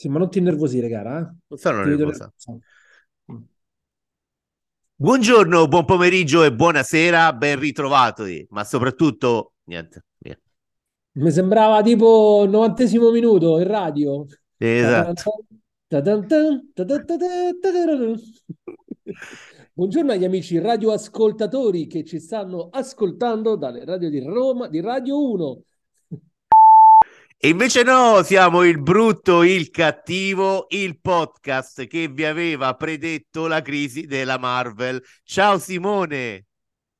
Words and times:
Sì, 0.00 0.08
ma 0.08 0.20
non 0.20 0.30
ti 0.30 0.38
innervosire, 0.38 0.88
cara. 0.88 1.18
Eh? 1.18 1.22
Non 1.48 1.58
sono 1.58 1.82
nervosa. 1.82 2.32
Mm. 3.32 3.36
Buongiorno, 4.94 5.66
buon 5.66 5.84
pomeriggio 5.84 6.44
e 6.44 6.54
buonasera, 6.54 7.32
ben 7.32 7.58
ritrovati, 7.58 8.46
ma 8.50 8.62
soprattutto 8.62 9.54
niente. 9.64 10.04
via. 10.18 10.38
Mi 11.14 11.32
sembrava 11.32 11.82
tipo 11.82 12.44
il 12.44 12.50
novantesimo 12.50 13.10
minuto 13.10 13.58
in 13.58 13.66
radio. 13.66 14.24
Esatto. 14.56 15.46
Buongiorno 19.72 20.12
agli 20.12 20.24
amici 20.24 20.60
radioascoltatori 20.60 21.88
che 21.88 22.04
ci 22.04 22.20
stanno 22.20 22.68
ascoltando 22.70 23.56
dalle 23.56 23.84
radio 23.84 24.08
di 24.08 24.20
Roma, 24.20 24.68
di 24.68 24.80
Radio 24.80 25.28
1. 25.28 25.62
E 27.40 27.50
invece 27.50 27.84
no, 27.84 28.24
siamo 28.24 28.64
il 28.64 28.82
brutto, 28.82 29.44
il 29.44 29.70
cattivo, 29.70 30.66
il 30.70 31.00
podcast 31.00 31.86
che 31.86 32.08
vi 32.08 32.24
aveva 32.24 32.74
predetto 32.74 33.46
la 33.46 33.62
crisi 33.62 34.06
della 34.06 34.38
Marvel. 34.38 35.00
Ciao 35.22 35.56
Simone. 35.56 36.46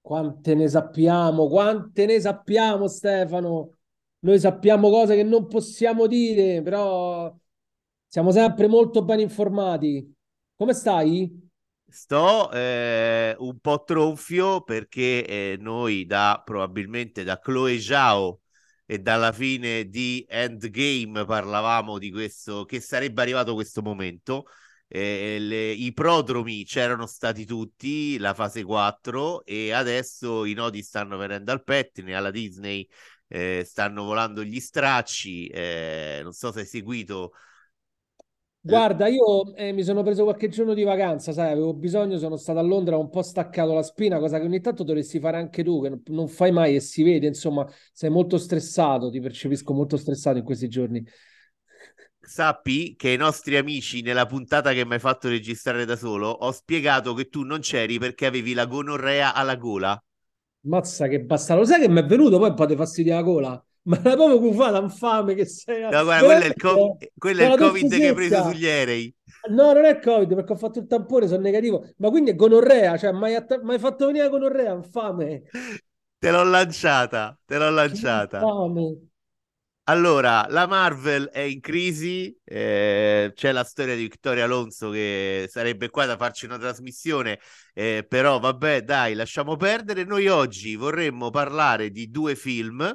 Quante 0.01 0.55
ne 0.55 0.69
sappiamo, 0.69 1.48
quante 1.48 2.06
ne 2.06 2.20
sappiamo, 2.20 2.87
Stefano. 2.87 3.78
Noi 4.20 4.38
sappiamo 4.38 4.91
cose 4.91 5.16
che 5.16 5.24
non 5.24 5.48
possiamo 5.48 6.06
dire, 6.06 6.62
però 6.62 7.36
siamo 8.06 8.30
sempre 8.30 8.69
molto 8.69 9.02
ben 9.02 9.19
informati. 9.19 10.09
Come 10.55 10.73
stai? 10.73 11.48
Sto 11.84 12.48
eh, 12.52 13.34
un 13.41 13.59
po' 13.59 13.83
tronfio 13.83 14.62
perché 14.62 15.27
eh, 15.27 15.56
noi 15.59 16.06
da 16.06 16.41
probabilmente 16.45 17.25
da 17.25 17.41
Chloe 17.41 17.80
Zhao 17.80 18.39
e 18.91 18.98
dalla 19.01 19.33
fine 19.33 19.88
di 19.88 20.24
Endgame 20.27 21.25
parlavamo 21.27 21.98
di 21.98 22.11
questo 22.11 22.64
che 22.64 22.81
sarebbe 22.81 23.20
arrivato 23.22 23.53
questo 23.55 23.83
momento. 23.83 24.47
Eh, 24.91 25.36
le- 25.39 25.72
i 25.72 25.92
prodromi 25.92 26.64
c'erano 26.64 27.06
stati 27.06 27.45
tutti, 27.45 28.17
la 28.19 28.33
fase 28.33 28.64
4, 28.64 29.45
e 29.45 29.72
adesso 29.72 30.47
i 30.47 30.55
nodi 30.55 30.83
stanno 30.83 31.19
venendo 31.19 31.53
al 31.53 31.62
pettine, 31.62 32.14
alla 32.14 32.30
Disney 32.30 32.89
eh, 33.28 33.62
stanno 33.67 34.05
volando 34.05 34.42
gli 34.42 34.58
stracci. 34.61 35.47
eh, 35.48 36.20
non 36.23 36.33
so 36.33 36.50
se 36.52 36.61
hai 36.61 36.67
seguito. 36.67 37.33
Guarda, 38.61 39.06
io 39.06 39.55
eh, 39.55 39.73
mi 39.73 39.83
sono 39.83 40.03
preso 40.03 40.25
qualche 40.25 40.48
giorno 40.48 40.75
di 40.75 40.83
vacanza, 40.83 41.33
sai, 41.33 41.53
avevo 41.53 41.73
bisogno, 41.73 42.19
sono 42.19 42.37
stato 42.37 42.59
a 42.59 42.62
Londra, 42.62 42.97
ho 42.98 43.01
un 43.01 43.09
po' 43.09 43.23
staccato 43.23 43.73
la 43.73 43.83
spina, 43.83 44.19
cosa 44.19 44.39
che 44.39 44.45
ogni 44.45 44.61
tanto 44.61 44.83
dovresti 44.83 45.20
fare 45.20 45.39
anche 45.39 45.64
tu, 45.64 45.81
che 45.81 45.98
non, 46.12 46.28
fai 46.28 46.53
mai 46.53 46.75
e 46.75 46.81
si 46.81 47.03
vede, 47.03 47.27
insomma, 47.27 47.67
sei 47.92 48.11
molto 48.11 48.36
stressato, 48.36 49.11
ti 49.11 49.20
percepisco 49.20 49.73
molto 49.73 49.97
stressato 49.97 50.36
in 50.39 50.45
questi 50.45 50.69
giorni. 50.69 51.03
Sappi 52.20 52.95
che 52.95 53.09
ai 53.09 53.17
nostri 53.17 53.56
amici 53.56 54.03
nella 54.03 54.27
puntata 54.27 54.73
che 54.73 54.84
mi 54.84 54.95
hai 54.95 54.98
fatto 54.98 55.29
registrare 55.29 55.86
da 55.86 55.97
solo 55.97 56.29
ho 56.29 56.53
spiegato 56.53 57.14
che 57.14 57.29
tu 57.29 57.42
non 57.42 57.61
c'eri 57.61 57.98
perché 57.98 58.27
avevi 58.27 58.53
la 58.53 58.67
gonorrea 58.67 59.33
alla 59.33 59.56
gola. 59.56 59.98
Mazza 60.67 61.09
che 61.09 61.20
bastardo, 61.20 61.64
sai 61.64 61.81
che 61.81 61.89
mi 61.89 61.98
è 62.01 62.05
venuto 62.05 62.39
poi 62.39 62.51
un 62.51 62.55
po' 62.55 62.67
di 62.67 62.77
fastidio 62.77 63.14
alla 63.14 63.23
gola? 63.23 63.67
Ma 63.89 63.98
era 64.00 64.17
proprio 64.17 64.39
cufata 64.39 64.78
infame 64.78 65.34
che 65.34 65.47
sei. 65.47 65.81
No, 65.83 66.05
guarda, 66.05 66.27
quello 66.27 66.42
è 66.42 66.47
il, 66.47 66.55
co- 66.56 66.98
quello 67.17 67.41
è 67.41 67.44
il 67.47 67.56
Covid 67.56 67.89
che 67.89 68.06
hai 68.08 68.14
preso 68.14 68.42
sugli 68.42 68.67
aerei. 68.67 69.14
No, 69.50 69.72
non 69.72 69.84
è 69.86 69.98
Covid 69.98 70.34
perché 70.34 70.53
ho 70.53 70.56
fatto 70.56 70.78
il 70.78 70.86
tampone, 70.86 71.27
sono 71.27 71.41
negativo. 71.41 71.86
Ma 71.97 72.11
quindi 72.11 72.30
è 72.33 72.34
gonorrea, 72.34 72.98
cioè 72.98 73.12
mai, 73.12 73.34
atta- 73.34 73.62
mai 73.62 73.78
fatto 73.78 74.06
venire 74.06 74.28
gonorrea, 74.28 74.75
infame. 74.75 75.45
Te 76.19 76.30
l'ho 76.30 76.45
lanciata, 76.45 77.39
te 77.47 77.56
l'ho 77.56 77.70
lanciata. 77.70 78.41
Allora, 79.84 80.47
la 80.50 80.67
Marvel 80.67 81.28
è 81.30 81.41
in 81.41 81.61
crisi, 81.61 82.36
eh, 82.45 83.33
c'è 83.34 83.52
la 83.52 83.64
storia 83.64 83.97
di 83.97 84.02
Vittorio 84.02 84.45
Alonso 84.45 84.91
che 84.91 85.46
sarebbe 85.48 85.89
qua 85.89 86.05
da 86.05 86.18
farci 86.18 86.45
una 86.45 86.58
trasmissione, 86.58 87.39
eh, 87.73 88.05
però 88.07 88.39
vabbè, 88.39 88.83
dai, 88.83 89.14
lasciamo 89.14 89.57
perdere. 89.57 90.05
Noi 90.05 90.27
oggi 90.29 90.77
vorremmo 90.77 91.30
parlare 91.30 91.90
di 91.90 92.11
due 92.11 92.36
film. 92.36 92.95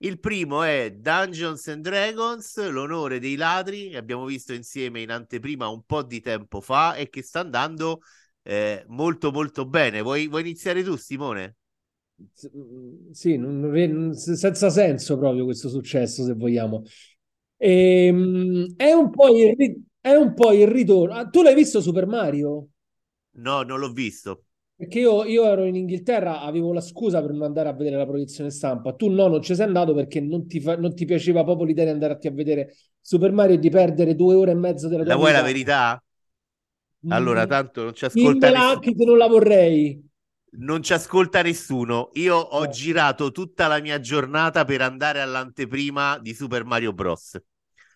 Il 0.00 0.20
primo 0.20 0.62
è 0.62 0.92
Dungeons 0.92 1.66
and 1.68 1.82
Dragons, 1.82 2.68
l'onore 2.70 3.18
dei 3.18 3.34
ladri, 3.36 3.90
che 3.90 3.96
abbiamo 3.96 4.24
visto 4.26 4.52
insieme 4.52 5.00
in 5.02 5.10
anteprima 5.10 5.68
un 5.68 5.82
po' 5.84 6.02
di 6.04 6.20
tempo 6.20 6.60
fa 6.60 6.94
e 6.94 7.08
che 7.08 7.22
sta 7.22 7.40
andando 7.40 8.00
eh, 8.42 8.84
molto 8.88 9.32
molto 9.32 9.66
bene. 9.66 10.00
Vuoi, 10.00 10.28
vuoi 10.28 10.42
iniziare 10.42 10.82
tu, 10.84 10.96
Simone? 10.96 11.56
Mm, 12.54 13.10
Sì, 13.12 13.36
non- 13.36 13.60
non- 13.60 14.14
senza 14.14 14.70
senso 14.70 15.18
proprio 15.18 15.44
questo 15.44 15.68
successo, 15.68 16.24
se 16.24 16.34
vogliamo. 16.34 16.82
Ehm, 17.56 18.74
è 18.76 18.92
un 18.92 19.10
po' 19.10 19.28
il, 19.36 19.84
è 20.00 20.14
un 20.14 20.34
po' 20.34 20.52
il 20.52 20.66
ritorno. 20.68 21.14
Ah, 21.14 21.28
tu 21.28 21.42
l'hai 21.42 21.54
visto 21.54 21.80
Super 21.80 22.06
Mario? 22.06 22.68
No, 23.46 23.62
non 23.62 23.78
l'ho 23.80 23.90
visto. 23.92 24.44
Perché 24.78 25.00
io, 25.00 25.24
io 25.24 25.44
ero 25.44 25.64
in 25.64 25.74
Inghilterra, 25.74 26.40
avevo 26.42 26.72
la 26.72 26.80
scusa 26.80 27.20
per 27.20 27.32
non 27.32 27.42
andare 27.42 27.68
a 27.68 27.72
vedere 27.72 27.96
la 27.96 28.06
proiezione 28.06 28.50
stampa. 28.50 28.92
Tu 28.94 29.08
no, 29.10 29.26
non 29.26 29.42
ci 29.42 29.54
sei 29.56 29.66
andato 29.66 29.92
perché 29.92 30.20
non 30.20 30.46
ti, 30.46 30.60
fa- 30.60 30.76
non 30.76 30.94
ti 30.94 31.04
piaceva 31.04 31.42
proprio 31.42 31.66
l'idea 31.66 31.84
di 31.84 31.90
andarti 31.90 32.28
a 32.28 32.32
vedere 32.32 32.74
Super 33.00 33.32
Mario 33.32 33.56
e 33.56 33.58
di 33.58 33.70
perdere 33.70 34.14
due 34.14 34.34
ore 34.34 34.52
e 34.52 34.54
mezzo 34.54 34.86
della 34.88 35.04
tua 35.04 35.12
La 35.12 35.16
vuoi 35.16 35.32
la 35.32 35.42
verità? 35.42 36.00
Allora, 37.08 37.44
Mm, 37.44 37.46
tanto 37.46 37.82
non 37.84 37.92
ci 37.94 38.04
ascolta 38.06 38.48
dimmela 38.48 38.50
nessuno. 38.50 38.70
anche 38.70 38.94
se 38.96 39.04
non 39.04 39.18
la 39.18 39.26
vorrei. 39.28 40.02
Non 40.60 40.82
ci 40.82 40.92
ascolta 40.92 41.40
nessuno. 41.40 42.10
Io 42.14 42.36
ho 42.36 42.66
Eh. 42.66 42.68
girato 42.68 43.32
tutta 43.32 43.66
la 43.66 43.80
mia 43.80 43.98
giornata 44.00 44.64
per 44.66 44.82
andare 44.82 45.20
all'anteprima 45.22 46.18
di 46.18 46.34
Super 46.34 46.64
Mario 46.64 46.92
Bros. 46.92 47.38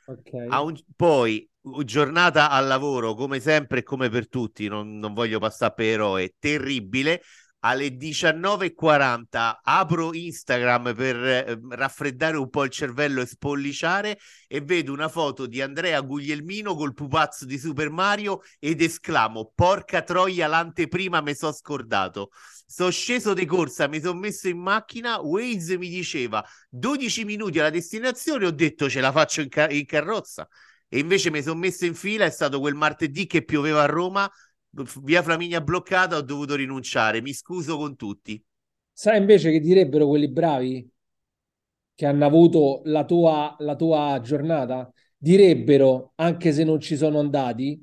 Ok. 0.06 0.32
A 0.50 0.60
un- 0.62 0.76
Poi, 0.96 1.48
giornata 1.84 2.50
al 2.50 2.66
lavoro, 2.66 3.14
come 3.14 3.40
sempre 3.40 3.80
e 3.80 3.82
come 3.82 4.08
per 4.08 4.28
tutti, 4.28 4.68
non, 4.68 4.98
non 4.98 5.14
voglio 5.14 5.38
passare 5.38 5.74
per 5.74 5.86
eroe, 5.86 6.34
terribile. 6.38 7.22
Alle 7.64 7.96
19.40 7.96 9.60
apro 9.62 10.12
Instagram 10.12 10.94
per 10.96 11.16
eh, 11.16 11.60
raffreddare 11.70 12.36
un 12.36 12.50
po' 12.50 12.64
il 12.64 12.70
cervello 12.70 13.20
e 13.20 13.26
spolliciare 13.26 14.18
e 14.48 14.60
vedo 14.62 14.92
una 14.92 15.08
foto 15.08 15.46
di 15.46 15.60
Andrea 15.60 16.00
Guglielmino 16.00 16.74
col 16.74 16.92
pupazzo 16.92 17.44
di 17.44 17.56
Super 17.58 17.88
Mario 17.88 18.40
ed 18.58 18.82
esclamo: 18.82 19.52
Porca 19.54 20.02
troia, 20.02 20.48
l'anteprima 20.48 21.20
mi 21.20 21.36
sono 21.36 21.52
scordato. 21.52 22.30
Sono 22.66 22.90
sceso 22.90 23.32
di 23.32 23.44
corsa, 23.44 23.86
mi 23.86 24.00
sono 24.00 24.18
messo 24.18 24.48
in 24.48 24.58
macchina. 24.58 25.20
Waze 25.20 25.78
mi 25.78 25.88
diceva 25.88 26.44
12 26.68 27.24
minuti 27.24 27.60
alla 27.60 27.70
destinazione. 27.70 28.46
Ho 28.46 28.50
detto 28.50 28.90
ce 28.90 29.00
la 29.00 29.12
faccio 29.12 29.40
in, 29.40 29.48
ca- 29.48 29.70
in 29.70 29.86
carrozza. 29.86 30.48
E 30.94 30.98
invece 30.98 31.30
mi 31.30 31.40
sono 31.40 31.58
messo 31.58 31.86
in 31.86 31.94
fila. 31.94 32.26
È 32.26 32.30
stato 32.30 32.60
quel 32.60 32.74
martedì 32.74 33.26
che 33.26 33.46
pioveva 33.46 33.82
a 33.82 33.86
Roma. 33.86 34.30
Via 35.02 35.22
Flaminia 35.22 35.62
bloccata. 35.62 36.16
Ho 36.18 36.20
dovuto 36.20 36.54
rinunciare. 36.54 37.22
Mi 37.22 37.32
scuso 37.32 37.78
con 37.78 37.96
tutti. 37.96 38.44
Sai 38.92 39.16
invece 39.16 39.50
che 39.50 39.60
direbbero 39.60 40.06
quelli 40.06 40.28
bravi 40.28 40.86
che 41.94 42.04
hanno 42.04 42.26
avuto 42.26 42.82
la 42.84 43.06
tua, 43.06 43.56
la 43.60 43.74
tua 43.74 44.20
giornata? 44.22 44.92
Direbbero, 45.16 46.12
anche 46.16 46.52
se 46.52 46.62
non 46.62 46.78
ci 46.78 46.98
sono 46.98 47.20
andati, 47.20 47.82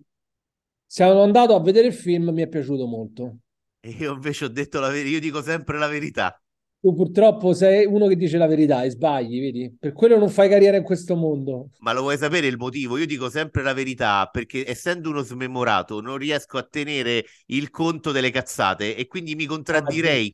sono 0.86 1.24
andato 1.24 1.56
a 1.56 1.62
vedere 1.62 1.88
il 1.88 1.94
film, 1.94 2.30
mi 2.30 2.44
è 2.44 2.48
piaciuto 2.48 2.86
molto. 2.86 3.38
E 3.80 3.90
io 3.90 4.14
invece 4.14 4.46
ho 4.46 4.50
detto 4.50 4.80
la 4.80 4.90
verità. 4.90 5.10
Io 5.10 5.20
dico 5.20 5.42
sempre 5.42 5.80
la 5.80 5.88
verità. 5.88 6.40
Tu 6.82 6.94
purtroppo 6.94 7.52
sei 7.52 7.86
uno 7.86 8.08
che 8.08 8.16
dice 8.16 8.38
la 8.38 8.48
verità 8.48 8.84
e 8.84 8.92
sbagli, 8.92 9.42
vedi? 9.42 9.76
Per 9.78 9.92
quello 9.92 10.18
non 10.18 10.30
fai 10.30 10.48
carriera 10.48 10.78
in 10.78 10.84
questo 10.84 11.18
mondo. 11.18 11.72
Ma 11.80 11.92
lo 11.92 12.02
vuoi 12.02 12.18
sapere 12.18 12.48
il 12.48 12.56
motivo? 12.56 12.98
Io 12.98 13.06
dico 13.06 13.30
sempre 13.30 13.64
la 13.64 13.74
verità 13.74 14.30
perché 14.32 14.66
essendo 14.66 15.10
uno 15.10 15.22
smemorato 15.22 16.00
non 16.00 16.16
riesco 16.16 16.58
a 16.58 16.64
tenere 16.64 17.26
il 17.48 17.70
conto 17.70 18.14
delle 18.14 18.32
cazzate 18.32 18.96
e 18.96 19.08
quindi 19.08 19.36
mi 19.36 19.46
contraddirei. 19.46 20.34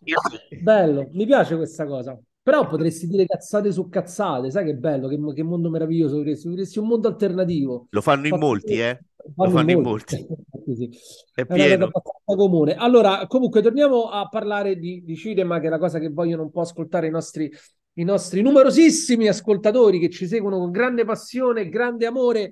Bello, 0.62 1.10
mi 1.14 1.26
piace 1.26 1.56
questa 1.56 1.88
cosa. 1.88 2.16
Però 2.44 2.68
potresti 2.68 3.08
dire 3.08 3.26
cazzate 3.26 3.72
su 3.72 3.90
cazzate, 3.90 4.52
sai 4.52 4.66
che 4.66 4.76
bello, 4.76 5.08
che, 5.08 5.18
che 5.34 5.42
mondo 5.42 5.72
meraviglioso 5.72 6.18
vorresti, 6.18 6.48
vorresti 6.48 6.78
un 6.78 6.86
mondo 6.86 7.08
alternativo. 7.08 7.88
Lo 7.90 8.02
fanno 8.02 8.28
in 8.28 8.34
Fatto- 8.34 8.46
molti, 8.46 8.80
eh? 8.80 9.00
Fanno 9.34 9.50
fanno 9.52 9.72
in 9.72 9.82
Sì. 10.76 10.90
È 11.34 11.46
È 11.46 11.76
una 11.76 11.92
cosa 11.92 12.02
pieno. 12.26 12.38
comune. 12.38 12.74
Allora, 12.76 13.26
comunque, 13.28 13.62
torniamo 13.62 14.10
a 14.10 14.28
parlare 14.28 14.78
di, 14.78 15.04
di 15.04 15.16
cinema, 15.16 15.60
che 15.60 15.68
è 15.68 15.70
la 15.70 15.78
cosa 15.78 16.00
che 16.00 16.10
vogliono 16.10 16.44
un 16.44 16.52
po' 16.52 16.62
ascoltare 16.62 17.08
i 17.08 17.12
nostri, 17.12 17.52
i 17.94 18.04
nostri 18.04 18.42
numerosissimi 18.42 19.28
ascoltatori 19.28 20.00
che 20.00 20.10
ci 20.10 20.26
seguono 20.28 20.58
con 20.58 20.72
grande 20.72 21.06
passione 21.06 21.62
e 21.62 21.70
grande 21.70 22.08
amore 22.08 22.52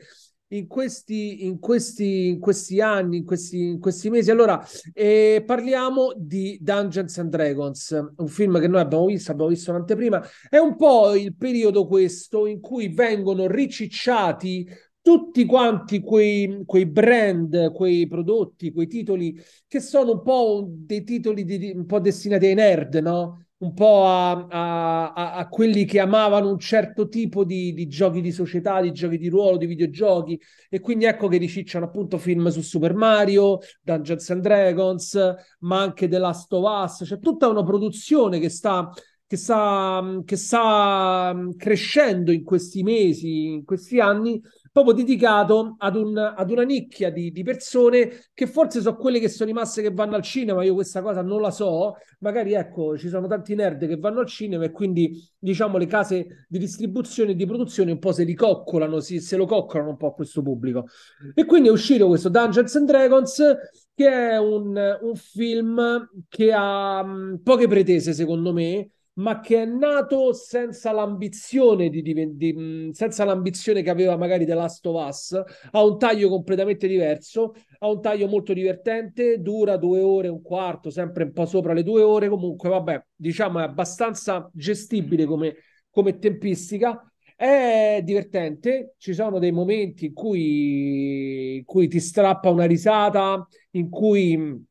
in 0.50 0.68
questi, 0.68 1.46
in 1.46 1.58
questi, 1.60 2.28
in 2.28 2.40
questi 2.40 2.80
anni, 2.80 3.18
in 3.18 3.26
questi, 3.26 3.60
in 3.70 3.80
questi 3.80 4.10
mesi. 4.12 4.30
Allora, 4.30 4.64
eh, 4.94 5.44
parliamo 5.46 6.14
di 6.16 6.60
Dungeons 6.62 7.18
and 7.18 7.30
Dragons, 7.32 8.12
un 8.18 8.28
film 8.28 8.60
che 8.60 8.68
noi 8.68 8.82
abbiamo 8.82 9.06
visto, 9.08 9.32
abbiamo 9.32 9.50
visto 9.50 9.72
un'anteprima. 9.72 10.24
È 10.50 10.58
un 10.58 10.76
po' 10.76 11.16
il 11.16 11.36
periodo 11.36 11.88
questo 11.88 12.46
in 12.46 12.60
cui 12.60 12.94
vengono 12.94 13.48
ricicciati 13.48 14.68
tutti 15.04 15.46
quanti 15.46 16.00
quei, 16.00 16.64
quei 16.66 16.86
brand, 16.86 17.74
quei 17.74 18.08
prodotti, 18.08 18.72
quei 18.72 18.88
titoli 18.88 19.36
che 19.68 19.82
sono 19.82 20.14
un 20.14 20.22
po' 20.24 20.66
dei 20.66 21.04
titoli 21.04 21.44
di- 21.44 21.74
un 21.76 21.86
po' 21.86 22.00
destinati 22.00 22.46
ai 22.46 22.54
nerd, 22.54 22.96
no? 22.96 23.46
un 23.58 23.74
po' 23.74 24.06
a, 24.06 24.46
a, 24.50 25.34
a, 25.36 25.48
quelli 25.48 25.86
che 25.86 26.00
amavano 26.00 26.50
un 26.50 26.60
certo 26.60 27.08
tipo 27.08 27.44
di, 27.46 27.74
di, 27.74 27.88
giochi 27.88 28.22
di 28.22 28.32
società, 28.32 28.82
di 28.82 28.92
giochi 28.92 29.18
di 29.18 29.30
ruolo, 29.30 29.58
di 29.58 29.66
videogiochi. 29.66 30.40
E 30.70 30.80
quindi 30.80 31.06
ecco 31.06 31.28
che 31.30 31.38
ricicciano 31.38 31.86
appunto 31.86 32.18
film 32.18 32.48
su 32.50 32.62
Super 32.62 32.94
Mario, 32.94 33.60
Dungeons 33.82 34.30
and 34.32 34.42
Dragons, 34.42 35.36
ma 35.60 35.82
anche 35.82 36.08
The 36.10 36.18
Last 36.18 36.52
of 36.54 36.84
Us. 36.84 37.04
C'è 37.08 37.20
tutta 37.20 37.48
una 37.48 37.64
produzione 37.64 38.40
che 38.40 38.50
sta 38.50 38.90
che 39.26 39.40
sta, 39.40 40.22
che 40.26 40.36
sta 40.36 41.34
crescendo 41.58 42.32
in 42.32 42.44
questi 42.44 42.84
mesi, 42.84 43.46
in 43.46 43.64
questi 43.66 44.00
anni, 44.00 44.40
proprio 44.74 44.96
dedicato 44.96 45.76
ad, 45.78 45.96
un, 45.96 46.18
ad 46.18 46.50
una 46.50 46.64
nicchia 46.64 47.12
di, 47.12 47.32
di, 47.32 47.44
persone 47.44 48.10
che 48.34 48.48
forse 48.48 48.82
sono 48.82 48.98
quelle 48.98 49.20
che 49.20 49.30
sono 49.30 49.52
rimaste 49.52 49.84
che 49.84 49.92
vanno 49.92 50.16
al 50.16 50.24
cinema. 50.24 50.64
Io 50.64 50.74
questa 50.74 51.04
cosa 51.04 51.22
non 51.22 51.42
la 51.42 51.52
so. 51.52 51.94
Magari 52.20 52.54
ecco, 52.54 52.98
ci 52.98 53.08
sono 53.08 53.28
tanti 53.28 53.54
nerd 53.54 53.88
che 53.88 53.98
vanno 53.98 54.22
al 54.22 54.26
cinema 54.26 54.64
e 54.66 54.72
quindi 54.72 55.24
diciamo 55.38 55.78
le 55.78 55.86
case 55.86 56.48
di 56.50 56.58
distribuzione 56.58 57.32
e 57.32 57.36
di 57.36 57.46
produzione 57.46 57.92
un 57.92 58.00
po' 58.00 58.12
se 58.12 58.24
li 58.24 58.34
coccolano, 58.34 59.00
si, 59.00 59.20
se 59.20 59.38
lo 59.38 59.46
coccolano 59.46 59.92
un 59.92 59.98
po' 59.98 60.08
a 60.08 60.14
questo 60.14 60.42
pubblico. 60.42 60.88
E 61.36 61.46
quindi 61.46 61.68
è 61.70 61.72
uscito 61.72 62.08
questo 62.08 62.30
Dungeons 62.30 62.76
and 62.76 62.88
Dragons 62.88 63.56
che 63.94 64.10
è 64.10 64.38
un, 64.40 64.76
un 65.02 65.16
film 65.16 66.10
che 66.28 66.52
ha 66.52 67.04
mh, 67.04 67.42
poche 67.44 67.68
pretese 67.68 68.14
secondo 68.14 68.52
me 68.52 68.90
ma 69.16 69.40
che 69.40 69.62
è 69.62 69.66
nato 69.66 70.34
senza 70.34 70.92
l'ambizione, 70.92 71.90
di, 71.90 72.02
di, 72.02 72.36
di, 72.36 72.90
senza 72.94 73.24
l'ambizione 73.26 73.84
che 73.84 73.90
aveva 73.90 74.18
magari 74.18 74.46
The 74.46 74.54
Last 74.56 74.86
of 74.88 75.08
Us, 75.08 75.42
ha 75.72 75.84
un 75.84 76.00
taglio 76.00 76.30
completamente 76.30 76.88
diverso, 76.88 77.54
ha 77.80 77.90
un 77.90 78.02
taglio 78.02 78.28
molto 78.28 78.54
divertente, 78.54 79.40
dura 79.40 79.78
due 79.78 80.00
ore 80.02 80.28
e 80.28 80.32
un 80.32 80.42
quarto, 80.42 80.90
sempre 80.90 81.26
un 81.26 81.32
po' 81.32 81.46
sopra 81.46 81.74
le 81.74 81.84
due 81.84 82.02
ore, 82.02 82.30
comunque 82.30 82.70
vabbè, 82.70 83.06
diciamo 83.16 83.60
è 83.60 83.64
abbastanza 83.64 84.50
gestibile 84.54 85.26
come, 85.26 85.56
come 85.90 86.18
tempistica. 86.18 87.08
È 87.36 88.00
divertente, 88.04 88.94
ci 88.98 89.14
sono 89.14 89.38
dei 89.38 89.52
momenti 89.52 90.06
in 90.06 90.14
cui, 90.14 91.58
in 91.58 91.66
cui 91.66 91.88
ti 91.88 92.00
strappa 92.00 92.50
una 92.50 92.66
risata, 92.66 93.46
in 93.72 93.90
cui 93.90 94.64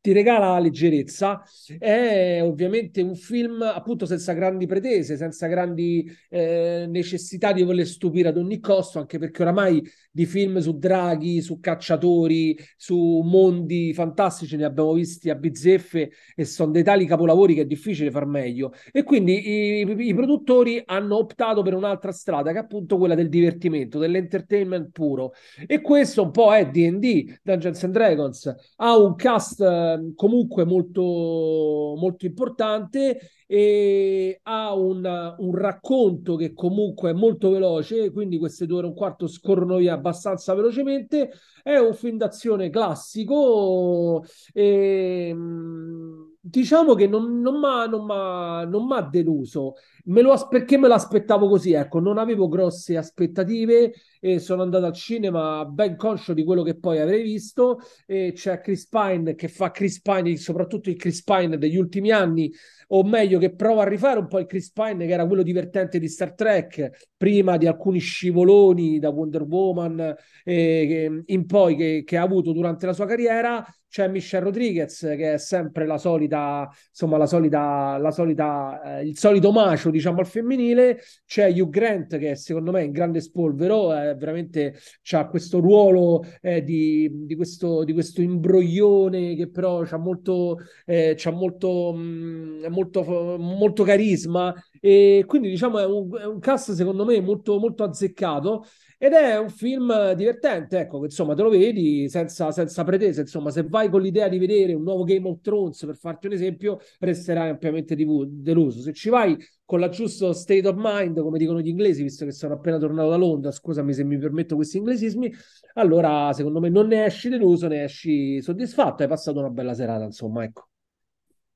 ti 0.00 0.12
regala 0.12 0.52
la 0.52 0.58
leggerezza. 0.58 1.42
È 1.78 2.40
ovviamente 2.42 3.02
un 3.02 3.14
film 3.14 3.62
appunto 3.62 4.06
senza 4.06 4.32
grandi 4.32 4.66
pretese, 4.66 5.16
senza 5.16 5.46
grandi 5.46 6.10
eh, 6.28 6.86
necessità 6.88 7.52
di 7.52 7.62
voler 7.62 7.86
stupire 7.86 8.28
ad 8.28 8.36
ogni 8.38 8.60
costo, 8.60 8.98
anche 8.98 9.18
perché 9.18 9.42
oramai 9.42 9.82
di 10.10 10.26
film 10.26 10.58
su 10.58 10.78
draghi, 10.78 11.40
su 11.40 11.60
cacciatori, 11.60 12.58
su 12.76 13.20
mondi 13.24 13.92
fantastici 13.94 14.56
ne 14.56 14.64
abbiamo 14.64 14.92
visti 14.94 15.30
a 15.30 15.34
bizzeffe 15.34 16.10
e 16.34 16.44
sono 16.44 16.72
dei 16.72 16.82
tali 16.82 17.06
capolavori 17.06 17.54
che 17.54 17.62
è 17.62 17.66
difficile 17.66 18.10
far 18.10 18.26
meglio. 18.26 18.72
E 18.92 19.02
quindi 19.02 19.80
i, 19.80 20.08
i 20.08 20.14
produttori 20.14 20.82
hanno 20.84 21.16
optato 21.16 21.62
per 21.62 21.74
un'altra 21.74 22.12
strada 22.12 22.52
che 22.52 22.58
è 22.58 22.60
appunto 22.62 22.96
quella 22.96 23.14
del 23.14 23.28
divertimento, 23.28 23.98
dell'entertainment 23.98 24.90
puro. 24.90 25.32
E 25.66 25.80
questo 25.80 26.22
un 26.22 26.30
po' 26.30 26.54
è 26.54 26.68
D&D, 26.68 27.38
Dungeons 27.42 27.84
and 27.84 27.92
Dragons, 27.92 28.54
ha 28.76 28.96
un 28.96 29.14
cast 29.14 29.62
Ehm, 29.94 30.14
comunque 30.14 30.64
molto, 30.64 31.94
molto 31.96 32.26
importante 32.26 33.18
e 33.46 34.40
ha 34.44 34.74
un, 34.74 35.34
un, 35.38 35.54
racconto 35.56 36.36
che 36.36 36.52
comunque 36.52 37.10
è 37.10 37.12
molto 37.12 37.50
veloce, 37.50 38.10
quindi 38.12 38.38
queste 38.38 38.66
due 38.66 38.78
ore 38.78 38.86
e 38.86 38.90
un 38.90 38.96
quarto 38.96 39.26
scorrono 39.26 39.76
via 39.76 39.94
abbastanza 39.94 40.54
velocemente. 40.54 41.30
È 41.62 41.76
un 41.76 41.94
film 41.94 42.16
d'azione 42.16 42.70
classico 42.70 44.24
e 44.52 45.28
ehm, 45.30 46.36
diciamo 46.40 46.94
che 46.94 47.06
non, 47.06 47.40
non 47.40 47.58
mi 47.58 48.94
ha 48.94 49.02
deluso. 49.02 49.74
Me 50.10 50.22
lo, 50.22 50.34
perché 50.48 50.76
me 50.76 50.88
l'aspettavo 50.88 51.48
così? 51.48 51.72
Ecco, 51.72 52.00
non 52.00 52.18
avevo 52.18 52.48
grosse 52.48 52.96
aspettative 52.96 53.92
e 54.18 54.40
sono 54.40 54.62
andato 54.62 54.86
al 54.86 54.92
cinema 54.92 55.64
ben 55.64 55.94
conscio 55.94 56.34
di 56.34 56.42
quello 56.42 56.64
che 56.64 56.76
poi 56.76 56.98
avrei 56.98 57.22
visto. 57.22 57.78
E 58.06 58.32
c'è 58.34 58.60
Chris 58.60 58.88
Pine 58.88 59.36
che 59.36 59.46
fa 59.46 59.70
Chris 59.70 60.00
Pine, 60.02 60.36
soprattutto 60.36 60.90
il 60.90 60.96
Chris 60.96 61.22
Pine 61.22 61.58
degli 61.58 61.76
ultimi 61.76 62.10
anni, 62.10 62.52
o 62.88 63.04
meglio 63.04 63.38
che 63.38 63.54
prova 63.54 63.82
a 63.82 63.88
rifare 63.88 64.18
un 64.18 64.26
po' 64.26 64.40
il 64.40 64.46
Chris 64.46 64.72
Pine 64.72 65.06
che 65.06 65.12
era 65.12 65.26
quello 65.28 65.44
divertente 65.44 66.00
di 66.00 66.08
Star 66.08 66.34
Trek 66.34 67.08
prima 67.16 67.56
di 67.56 67.68
alcuni 67.68 68.00
scivoloni 68.00 68.98
da 68.98 69.10
Wonder 69.10 69.42
Woman 69.42 70.16
eh, 70.42 71.22
in 71.24 71.46
poi 71.46 71.76
che, 71.76 72.02
che 72.04 72.16
ha 72.16 72.22
avuto 72.22 72.52
durante 72.52 72.86
la 72.86 72.92
sua 72.92 73.06
carriera 73.06 73.64
c'è 73.90 74.06
Michelle 74.06 74.44
Rodriguez 74.44 75.00
che 75.00 75.34
è 75.34 75.38
sempre 75.38 75.84
la 75.84 75.98
solita, 75.98 76.70
insomma, 76.88 77.16
la 77.16 77.26
solita, 77.26 77.98
la 77.98 78.12
solita, 78.12 78.98
eh, 78.98 79.06
il 79.08 79.18
solito 79.18 79.50
macio, 79.50 79.90
diciamo, 80.00 80.20
al 80.20 80.26
femminile. 80.26 81.00
C'è 81.26 81.50
Hugh 81.50 81.68
Grant 81.68 82.18
che 82.18 82.34
secondo 82.34 82.72
me 82.72 82.80
è 82.80 82.84
in 82.84 82.92
grande 82.92 83.20
spolvero, 83.20 83.94
eh, 83.94 84.14
veramente 84.14 84.74
ha 85.12 85.28
questo 85.28 85.60
ruolo 85.60 86.24
eh, 86.40 86.62
di, 86.62 87.08
di, 87.26 87.36
questo, 87.36 87.84
di 87.84 87.92
questo 87.92 88.22
imbroglione 88.22 89.34
che 89.34 89.48
però 89.48 89.82
c'ha 89.82 89.98
molto, 89.98 90.58
eh, 90.86 91.16
molto, 91.32 91.92
mm, 91.94 92.66
molto, 92.68 93.36
molto 93.38 93.84
carisma 93.84 94.54
e 94.80 95.24
quindi 95.26 95.48
diciamo 95.50 95.78
è 95.78 95.84
un, 95.84 96.18
è 96.18 96.24
un 96.24 96.38
cast 96.38 96.72
secondo 96.72 97.04
me 97.04 97.20
molto, 97.20 97.58
molto 97.58 97.84
azzeccato 97.84 98.64
ed 99.02 99.12
è 99.12 99.38
un 99.38 99.48
film 99.48 100.12
divertente, 100.12 100.78
ecco, 100.80 100.98
che 100.98 101.06
insomma 101.06 101.34
te 101.34 101.42
lo 101.42 101.48
vedi 101.48 102.08
senza, 102.10 102.50
senza 102.52 102.84
pretese, 102.84 103.22
insomma 103.22 103.50
se 103.50 103.62
vai 103.66 103.88
con 103.88 104.02
l'idea 104.02 104.28
di 104.28 104.38
vedere 104.38 104.74
un 104.74 104.82
nuovo 104.82 105.04
Game 105.04 105.26
of 105.26 105.40
Thrones, 105.40 105.84
per 105.86 105.96
farti 105.96 106.26
un 106.26 106.32
esempio, 106.34 106.78
resterai 106.98 107.48
ampiamente 107.48 107.94
deluso. 107.96 108.80
Se 108.82 108.92
ci 108.92 109.08
vai 109.08 109.36
con 109.64 109.80
la 109.80 109.88
giusto 109.88 110.32
state 110.34 110.66
of 110.68 110.74
mind, 110.76 111.20
come 111.22 111.38
dicono 111.38 111.60
gli 111.60 111.68
inglesi, 111.68 112.02
visto 112.02 112.24
che 112.26 112.32
sono 112.32 112.54
appena 112.54 112.76
tornato 112.78 113.08
da 113.08 113.16
Londra, 113.16 113.50
scusami 113.50 113.92
se 113.94 114.04
mi 114.04 114.18
permetto 114.18 114.54
questi 114.56 114.76
inglesismi, 114.78 115.32
allora 115.74 116.32
secondo 116.34 116.60
me 116.60 116.68
non 116.68 116.86
ne 116.88 117.04
esci 117.04 117.28
deluso, 117.28 117.68
ne 117.68 117.84
esci 117.84 118.42
soddisfatto, 118.42 119.02
hai 119.02 119.08
passato 119.08 119.38
una 119.38 119.50
bella 119.50 119.74
serata, 119.74 120.04
insomma, 120.04 120.44
ecco. 120.44 120.69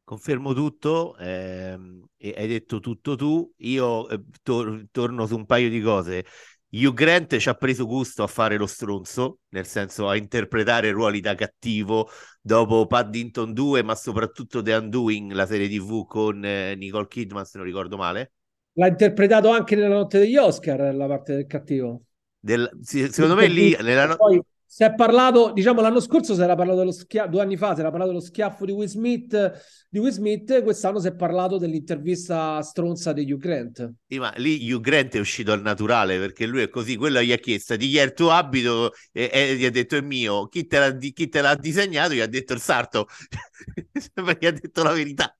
Confermo 0.04 0.52
tutto, 0.52 1.16
ehm, 1.16 2.04
hai 2.18 2.46
detto 2.46 2.78
tutto 2.78 3.16
tu. 3.16 3.50
Io 3.58 4.06
eh, 4.10 4.20
tor- 4.42 4.84
torno 4.90 5.26
su 5.26 5.34
un 5.34 5.46
paio 5.46 5.70
di 5.70 5.80
cose. 5.80 6.24
Hugh 6.68 6.92
Grant 6.92 7.36
ci 7.38 7.48
ha 7.48 7.54
preso 7.54 7.86
gusto 7.86 8.22
a 8.22 8.26
fare 8.26 8.56
lo 8.58 8.66
stronzo, 8.66 9.38
nel 9.50 9.64
senso 9.66 10.08
a 10.08 10.16
interpretare 10.16 10.90
ruoli 10.90 11.20
da 11.20 11.34
cattivo 11.34 12.10
dopo 12.42 12.86
Paddington 12.86 13.54
2, 13.54 13.82
ma 13.82 13.94
soprattutto 13.94 14.60
The 14.60 14.74
Undoing, 14.74 15.32
la 15.32 15.46
serie 15.46 15.68
TV 15.68 16.04
con 16.06 16.44
eh, 16.44 16.74
Nicole 16.74 17.06
Kidman, 17.06 17.44
se 17.46 17.56
non 17.58 17.66
ricordo 17.66 17.96
male. 17.96 18.32
L'ha 18.72 18.88
interpretato 18.88 19.50
anche 19.50 19.74
nella 19.76 19.88
notte 19.88 20.18
degli 20.18 20.36
Oscar, 20.36 20.94
la 20.94 21.06
parte 21.06 21.34
del 21.34 21.46
cattivo. 21.46 22.02
Del, 22.40 22.68
sì, 22.82 23.10
secondo 23.10 23.36
me 23.36 23.46
lì... 23.46 23.74
Nella 23.80 24.06
no- 24.06 24.16
poi 24.16 24.42
si 24.66 24.82
è 24.82 24.94
parlato, 24.94 25.52
diciamo 25.52 25.80
l'anno 25.80 26.00
scorso 26.00 26.34
si 26.34 26.40
era 26.40 26.54
parlato 26.54 26.78
dello 26.78 26.92
schiaffo, 26.92 27.30
due 27.30 27.42
anni 27.42 27.56
fa 27.56 27.74
si 27.74 27.80
era 27.80 27.90
parlato 27.90 28.10
dello 28.10 28.22
schiaffo 28.22 28.64
di 28.64 28.72
Will 28.72 28.88
Smith, 28.88 29.52
di 29.88 29.98
Will 29.98 30.10
Smith 30.10 30.62
quest'anno 30.62 30.98
si 30.98 31.08
è 31.08 31.14
parlato 31.14 31.58
dell'intervista 31.58 32.60
stronza 32.62 33.12
di 33.12 33.30
Hugh 33.30 33.38
Grant. 33.38 33.92
Sì, 34.08 34.18
ma 34.18 34.32
lì 34.36 34.72
Hugh 34.72 34.80
Grant 34.80 35.14
è 35.14 35.20
uscito 35.20 35.52
al 35.52 35.62
naturale 35.62 36.18
perché 36.18 36.46
lui 36.46 36.62
è 36.62 36.68
così, 36.68 36.96
quello 36.96 37.20
gli 37.22 37.32
ha 37.32 37.36
chiesto 37.36 37.76
di 37.76 37.88
chi 37.88 37.98
è 37.98 38.02
il 38.02 38.12
tuo 38.12 38.30
abito 38.30 38.92
e, 39.12 39.30
e 39.32 39.56
gli 39.56 39.64
ha 39.64 39.70
detto 39.70 39.96
è 39.96 40.00
mio, 40.00 40.48
chi 40.48 40.66
te, 40.66 40.78
l'ha, 40.78 40.96
chi 40.96 41.28
te 41.28 41.40
l'ha 41.40 41.54
disegnato 41.54 42.14
gli 42.14 42.20
ha 42.20 42.26
detto 42.26 42.52
il 42.52 42.60
sarto, 42.60 43.06
perché 44.12 44.46
ha 44.48 44.52
detto 44.52 44.82
la 44.82 44.92
verità 44.92 45.36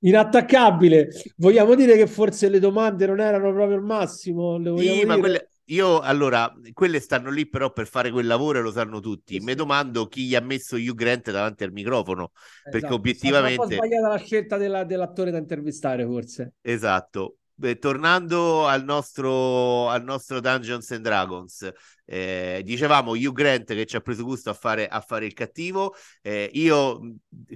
inattaccabile. 0.00 1.08
Vogliamo 1.36 1.74
dire 1.74 1.96
che 1.96 2.06
forse 2.06 2.48
le 2.48 2.58
domande 2.58 3.06
non 3.06 3.20
erano 3.20 3.52
proprio 3.52 3.76
il 3.76 3.82
massimo? 3.82 4.60
sì, 4.78 5.04
ma 5.04 5.18
quelle, 5.18 5.48
io 5.66 6.00
allora, 6.00 6.52
quelle 6.72 7.00
stanno 7.00 7.30
lì 7.30 7.48
però 7.48 7.72
per 7.72 7.86
fare 7.86 8.10
quel 8.10 8.26
lavoro 8.26 8.58
e 8.58 8.62
lo 8.62 8.70
sanno 8.70 9.00
tutti. 9.00 9.38
Sì, 9.38 9.44
Mi 9.44 9.54
domando 9.54 10.06
chi 10.06 10.26
gli 10.26 10.34
ha 10.34 10.40
messo 10.40 10.76
Hugh 10.76 10.94
Grant 10.94 11.30
davanti 11.30 11.64
al 11.64 11.72
microfono, 11.72 12.30
esatto. 12.34 12.70
perché 12.70 12.92
obiettivamente... 12.92 13.74
È 13.74 13.76
sbagliata 13.76 14.08
la 14.08 14.18
scelta 14.18 14.56
della, 14.56 14.84
dell'attore 14.84 15.30
da 15.30 15.38
intervistare 15.38 16.04
forse. 16.04 16.54
Esatto. 16.60 17.36
Beh, 17.58 17.78
tornando 17.78 18.66
al 18.66 18.84
nostro, 18.84 19.88
al 19.88 20.04
nostro 20.04 20.40
Dungeons 20.40 20.90
and 20.90 21.02
Dragons, 21.02 21.70
eh, 22.04 22.60
dicevamo 22.62 23.12
Hugh 23.12 23.32
Grant 23.32 23.72
che 23.72 23.86
ci 23.86 23.96
ha 23.96 24.00
preso 24.00 24.24
gusto 24.24 24.50
a 24.50 24.52
fare, 24.52 24.86
a 24.86 25.00
fare 25.00 25.24
il 25.24 25.32
cattivo. 25.32 25.94
Eh, 26.20 26.50
io 26.52 27.00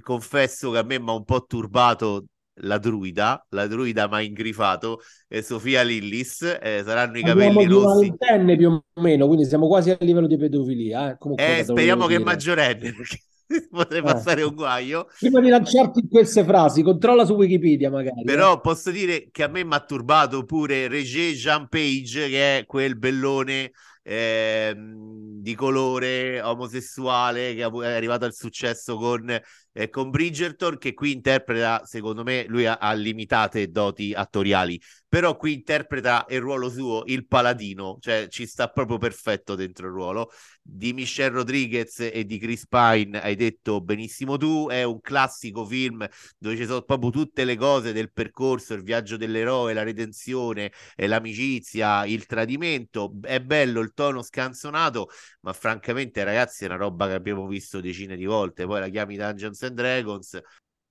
confesso 0.01 0.71
che 0.71 0.79
a 0.79 0.83
me 0.83 0.99
mi 0.99 1.09
ha 1.09 1.13
un 1.13 1.23
po' 1.23 1.45
turbato 1.45 2.25
la 2.55 2.77
druida, 2.77 3.45
la 3.49 3.67
druida 3.67 4.07
ma 4.07 4.21
ingrifato, 4.21 5.01
eh, 5.27 5.41
Sofia 5.41 5.81
Lillis, 5.81 6.41
eh, 6.61 6.81
saranno 6.85 7.17
i 7.17 7.23
capelli 7.23 7.65
rossi. 7.65 8.09
ventenne 8.09 8.57
più 8.57 8.69
o 8.69 8.83
meno, 9.01 9.27
quindi 9.27 9.45
siamo 9.45 9.67
quasi 9.67 9.91
a 9.91 9.97
livello 10.01 10.27
di 10.27 10.37
pedofilia. 10.37 11.11
Eh? 11.11 11.17
Comunque, 11.17 11.59
eh, 11.59 11.63
speriamo 11.63 12.05
che 12.07 12.15
è 12.15 12.19
maggiorenne, 12.19 12.93
perché 12.93 13.19
potrei 13.69 14.01
passare 14.01 14.43
un 14.43 14.53
guaio. 14.53 15.07
Prima 15.17 15.39
di 15.39 15.49
lanciarti 15.49 16.07
queste 16.09 16.43
frasi, 16.43 16.83
controlla 16.83 17.25
su 17.25 17.33
Wikipedia 17.33 17.89
magari. 17.89 18.23
Però 18.23 18.55
eh. 18.55 18.59
posso 18.61 18.91
dire 18.91 19.29
che 19.31 19.43
a 19.43 19.47
me 19.47 19.63
mi 19.63 19.73
ha 19.73 19.79
turbato 19.79 20.43
pure 20.43 20.87
Regé 20.87 21.33
Jean 21.33 21.67
Page, 21.67 22.29
che 22.29 22.57
è 22.59 22.65
quel 22.65 22.97
bellone 22.97 23.71
eh, 24.03 24.73
di 24.75 25.55
colore, 25.55 26.41
omosessuale, 26.41 27.55
che 27.55 27.61
è 27.61 27.91
arrivato 27.93 28.25
al 28.25 28.33
successo 28.33 28.97
con, 28.97 29.39
eh, 29.73 29.89
con 29.89 30.09
Bridgerton, 30.09 30.77
che 30.77 30.93
qui 30.93 31.11
interpreta, 31.13 31.81
secondo 31.85 32.23
me, 32.23 32.45
lui 32.47 32.65
ha, 32.65 32.77
ha 32.77 32.93
limitate 32.93 33.69
doti 33.69 34.13
attoriali, 34.13 34.79
però 35.07 35.35
qui 35.35 35.53
interpreta 35.53 36.25
il 36.29 36.39
ruolo 36.39 36.69
suo, 36.69 37.03
il 37.05 37.25
paladino, 37.27 37.97
cioè 37.99 38.27
ci 38.29 38.45
sta 38.45 38.69
proprio 38.69 38.97
perfetto 38.97 39.55
dentro 39.55 39.87
il 39.87 39.93
ruolo. 39.93 40.31
Di 40.63 40.93
Michelle 40.93 41.35
Rodriguez 41.35 41.99
e 41.99 42.23
di 42.23 42.37
Chris 42.37 42.67
Pine 42.67 43.19
hai 43.19 43.35
detto 43.35 43.81
benissimo 43.81 44.37
tu, 44.37 44.67
è 44.69 44.83
un 44.83 45.01
classico 45.01 45.65
film 45.65 46.07
dove 46.37 46.55
ci 46.55 46.65
sono 46.65 46.83
proprio 46.83 47.09
tutte 47.09 47.43
le 47.45 47.55
cose 47.57 47.93
del 47.93 48.11
percorso, 48.11 48.75
il 48.75 48.83
viaggio 48.83 49.17
dell'eroe, 49.17 49.73
la 49.73 49.83
redenzione, 49.83 50.71
l'amicizia, 50.95 52.05
il 52.05 52.25
tradimento, 52.25 53.11
è 53.21 53.41
bello 53.41 53.79
il 53.81 53.91
tono 54.01 54.21
scanzonato, 54.21 55.09
ma 55.41 55.53
francamente 55.53 56.23
ragazzi 56.23 56.63
è 56.63 56.67
una 56.67 56.77
roba 56.77 57.07
che 57.07 57.13
abbiamo 57.13 57.45
visto 57.47 57.79
decine 57.79 58.15
di 58.15 58.25
volte, 58.25 58.65
poi 58.65 58.79
la 58.79 58.89
chiami 58.89 59.15
Dungeons 59.15 59.61
and 59.63 59.75
Dragons, 59.75 60.41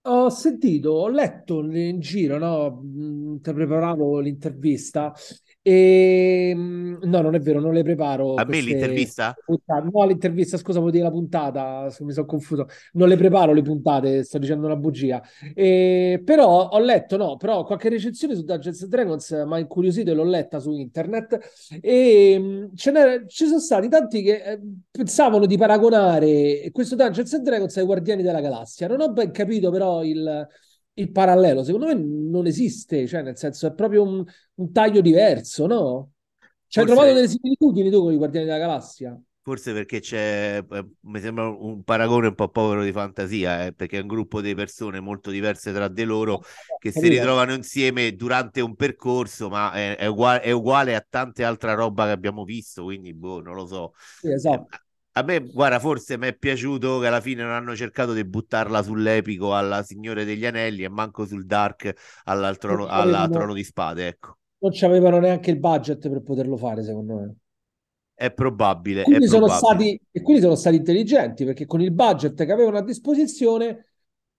ho 0.02 0.31
sentito, 0.31 0.93
ho 0.93 1.09
letto 1.09 1.61
in 1.61 2.00
giro, 2.00 2.38
no? 2.38 2.81
Mm, 2.83 3.37
preparavo 3.37 4.19
l'intervista 4.21 5.12
e 5.62 6.52
mm, 6.55 7.02
no, 7.02 7.21
non 7.21 7.35
è 7.35 7.40
vero, 7.40 7.61
non 7.61 7.75
le 7.75 7.83
preparo. 7.83 8.35
A 8.35 8.45
me 8.45 8.61
l'intervista? 8.61 9.37
Puntate. 9.45 9.88
No, 9.93 10.07
l'intervista, 10.07 10.57
scusa, 10.57 10.79
vuol 10.79 10.90
dire 10.90 11.05
la 11.05 11.11
puntata, 11.11 11.95
mi 12.00 12.12
sono 12.12 12.26
confuso. 12.26 12.67
Non 12.93 13.09
le 13.09 13.17
preparo 13.17 13.52
le 13.52 13.62
puntate, 13.62 14.25
sto 14.25 14.38
dicendo 14.38 14.67
una 14.67 14.76
bugia. 14.76 15.23
E, 15.55 16.23
però 16.25 16.69
ho 16.69 16.79
letto, 16.79 17.17
no, 17.17 17.37
però 17.37 17.64
qualche 17.64 17.90
recensione 17.90 18.35
su 18.35 18.43
Dungeons 18.45 18.87
Dragons 18.87 19.31
mi 19.47 19.55
ha 19.55 19.59
incuriosito 19.59 20.11
e 20.11 20.14
l'ho 20.14 20.25
letta 20.25 20.59
su 20.59 20.73
internet 20.73 21.38
e 21.81 22.37
mm, 22.38 22.64
ce 22.75 23.25
ci 23.29 23.47
sono 23.47 23.61
stati 23.61 23.88
tanti 23.88 24.23
che 24.23 24.43
eh, 24.43 24.61
pensavano 24.90 25.45
di 25.47 25.59
paragonare 25.59 26.71
questo 26.73 26.97
Dungeons 26.97 27.37
Dragons 27.38 27.76
ai 27.76 27.85
Guardiani 27.85 28.23
della 28.23 28.40
Galassia. 28.40 28.88
Non 28.88 29.00
ho 29.00 29.12
ben 29.12 29.31
capito 29.31 29.71
però 29.71 30.02
il 30.02 30.49
il 31.00 31.11
parallelo, 31.12 31.64
secondo 31.64 31.87
me 31.87 31.95
non 31.95 32.47
esiste, 32.47 33.07
cioè 33.07 33.23
nel 33.23 33.37
senso 33.37 33.66
è 33.66 33.73
proprio 33.73 34.02
un, 34.02 34.25
un 34.54 34.73
taglio 34.73 35.00
diverso, 35.00 35.66
no? 35.66 36.12
Ci 36.66 36.78
hai 36.78 36.87
trovato 36.87 37.12
delle 37.12 37.28
similitudini 37.28 37.90
tu 37.90 38.02
con 38.02 38.12
i 38.12 38.16
Guardiani 38.16 38.47
della 38.47 38.59
Galassia? 38.59 39.21
Forse 39.42 39.73
perché 39.73 40.00
c'è, 40.00 40.62
eh, 40.71 40.87
mi 41.00 41.19
sembra 41.19 41.49
un 41.49 41.83
paragone 41.83 42.28
un 42.28 42.35
po' 42.35 42.50
povero 42.50 42.85
di 42.85 42.92
fantasia, 42.92 43.64
eh, 43.66 43.73
perché 43.73 43.99
è 43.99 44.02
un 44.02 44.07
gruppo 44.07 44.42
di 44.42 44.54
persone 44.54 45.00
molto 45.00 45.30
diverse 45.30 45.73
tra 45.73 45.88
di 45.88 46.04
loro 46.04 46.42
che 46.78 46.92
si 46.92 47.09
ritrovano 47.09 47.54
insieme 47.54 48.14
durante 48.14 48.61
un 48.61 48.76
percorso, 48.76 49.49
ma 49.49 49.73
è, 49.73 49.97
è, 49.97 50.07
uguale, 50.07 50.42
è 50.42 50.50
uguale, 50.50 50.95
a 50.95 51.04
tante 51.09 51.42
altre 51.42 51.75
roba 51.75 52.04
che 52.04 52.11
abbiamo 52.11 52.45
visto, 52.45 52.85
quindi 52.85 53.14
boh, 53.14 53.40
non 53.40 53.54
lo 53.54 53.66
so. 53.66 53.95
Sì, 54.19 54.30
esatto. 54.30 54.69
A 55.12 55.23
me, 55.23 55.40
guarda, 55.40 55.81
forse 55.81 56.17
mi 56.17 56.29
è 56.29 56.37
piaciuto 56.37 57.00
che 57.00 57.09
alla 57.09 57.21
fine 57.21 57.43
non 57.43 57.50
hanno 57.50 57.75
cercato 57.75 58.12
di 58.12 58.25
buttarla 58.25 58.83
sull'epico 58.83 59.55
alla 59.55 59.83
Signore 59.83 60.25
degli 60.25 60.47
Anelli 60.47 60.85
e 60.85 60.88
manco 60.88 61.26
sul 61.26 61.47
Dark 61.47 61.93
alla 62.25 62.55
trono, 62.55 62.87
alla 62.87 63.29
trono 63.29 63.52
di 63.52 63.64
Spade, 63.64 64.07
ecco. 64.07 64.37
Non 64.59 64.73
ci 64.73 64.85
avevano 64.85 65.19
neanche 65.19 65.50
il 65.50 65.59
budget 65.59 66.09
per 66.09 66.23
poterlo 66.23 66.57
fare, 66.57 66.85
secondo 66.85 67.14
me. 67.14 67.35
È 68.14 68.31
probabile. 68.31 69.02
Quindi 69.02 69.25
è 69.25 69.29
sono 69.29 69.47
probabile. 69.47 69.69
Stati, 69.69 70.00
e 70.12 70.23
quindi 70.23 70.43
sono 70.43 70.55
stati 70.55 70.76
intelligenti 70.76 71.45
perché 71.45 71.67
con 71.67 71.81
il 71.81 71.90
budget 71.90 72.45
che 72.45 72.52
avevano 72.52 72.79
a 72.79 72.85
disposizione 72.85 73.89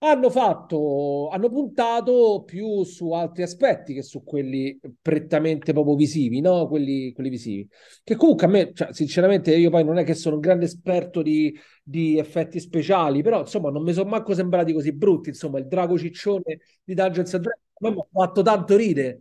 hanno 0.04 0.30
fatto, 0.30 1.28
hanno 1.28 1.48
puntato 1.48 2.42
più 2.44 2.82
su 2.82 3.12
altri 3.12 3.44
aspetti 3.44 3.94
che 3.94 4.02
su 4.02 4.24
quelli 4.24 4.78
prettamente 5.00 5.72
proprio 5.72 5.94
visivi, 5.94 6.40
no? 6.40 6.66
Quelli, 6.66 7.12
quelli 7.12 7.28
visivi. 7.28 7.68
Che 8.02 8.16
comunque 8.16 8.46
a 8.46 8.48
me, 8.48 8.72
cioè, 8.74 8.92
sinceramente, 8.92 9.54
io 9.54 9.70
poi 9.70 9.84
non 9.84 9.98
è 9.98 10.04
che 10.04 10.14
sono 10.14 10.36
un 10.36 10.40
grande 10.40 10.64
esperto 10.64 11.22
di, 11.22 11.56
di 11.84 12.18
effetti 12.18 12.58
speciali, 12.58 13.22
però 13.22 13.40
insomma 13.40 13.70
non 13.70 13.84
mi 13.84 13.92
sono 13.92 14.10
manco 14.10 14.34
sembrati 14.34 14.72
così 14.72 14.92
brutti. 14.92 15.28
Insomma, 15.28 15.60
il 15.60 15.68
drago 15.68 15.96
ciccione 15.96 16.58
di 16.82 16.94
Dungeons 16.94 17.30
Dragons 17.30 17.60
a 17.74 17.88
me 17.88 17.90
mi 17.90 18.00
ha 18.00 18.06
fatto 18.10 18.42
tanto 18.42 18.76
ridere. 18.76 19.20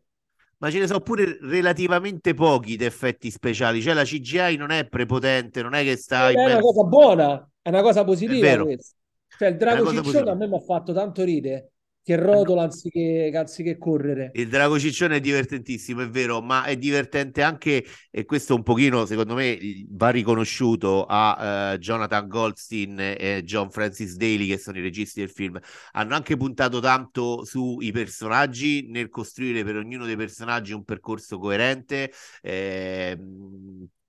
Ma 0.58 0.72
ce 0.72 0.80
ne 0.80 0.88
sono 0.88 1.00
pure 1.00 1.38
relativamente 1.42 2.34
pochi 2.34 2.76
di 2.76 2.86
effetti 2.86 3.30
speciali, 3.30 3.82
cioè 3.82 3.94
la 3.94 4.04
CGI 4.04 4.58
non 4.58 4.72
è 4.72 4.88
prepotente, 4.88 5.62
non 5.62 5.74
è 5.74 5.84
che 5.84 5.96
sta... 5.96 6.30
È 6.30 6.34
una 6.34 6.60
cosa 6.60 6.84
buona, 6.84 7.52
è 7.62 7.70
una 7.70 7.82
cosa 7.82 8.04
positiva 8.04 8.64
questa. 8.64 8.96
Cioè, 9.42 9.50
il 9.50 9.58
drago 9.58 9.92
ciccione 9.92 10.30
a 10.30 10.36
me 10.36 10.48
mi 10.48 10.56
ha 10.56 10.60
fatto 10.60 10.94
tanto 10.94 11.24
ridere 11.24 11.72
che 12.04 12.16
rotola 12.16 12.62
anziché, 12.62 13.32
anziché, 13.34 13.80
correre. 13.80 14.30
Il 14.36 14.50
drago 14.50 14.78
ciccione 14.78 15.16
è 15.16 15.20
divertentissimo, 15.20 16.04
è 16.04 16.10
vero, 16.10 16.42
ma 16.42 16.66
è 16.66 16.78
divertente 16.78 17.42
anche, 17.42 17.84
e 18.12 18.26
questo 18.26 18.54
un 18.54 18.62
pochino, 18.62 19.06
secondo 19.08 19.34
me, 19.34 19.58
va 19.90 20.10
riconosciuto 20.10 21.06
a 21.08 21.74
uh, 21.74 21.78
Jonathan 21.80 22.28
Goldstein 22.28 23.00
e 23.00 23.42
John 23.44 23.72
Francis 23.72 24.16
Daly, 24.16 24.46
che 24.46 24.60
sono 24.60 24.78
i 24.78 24.82
registi 24.82 25.22
del 25.22 25.32
film. 25.32 25.60
Hanno 25.94 26.14
anche 26.14 26.38
puntato 26.38 26.80
tanto 26.80 27.44
sui 27.44 27.92
personaggi, 27.92 28.88
nel 28.90 29.10
costruire 29.10 29.64
per 29.64 29.78
ognuno 29.78 30.06
dei 30.06 30.16
personaggi 30.16 30.74
un 30.74 30.84
percorso 30.84 31.40
coerente. 31.40 32.12
Eh, 32.44 33.18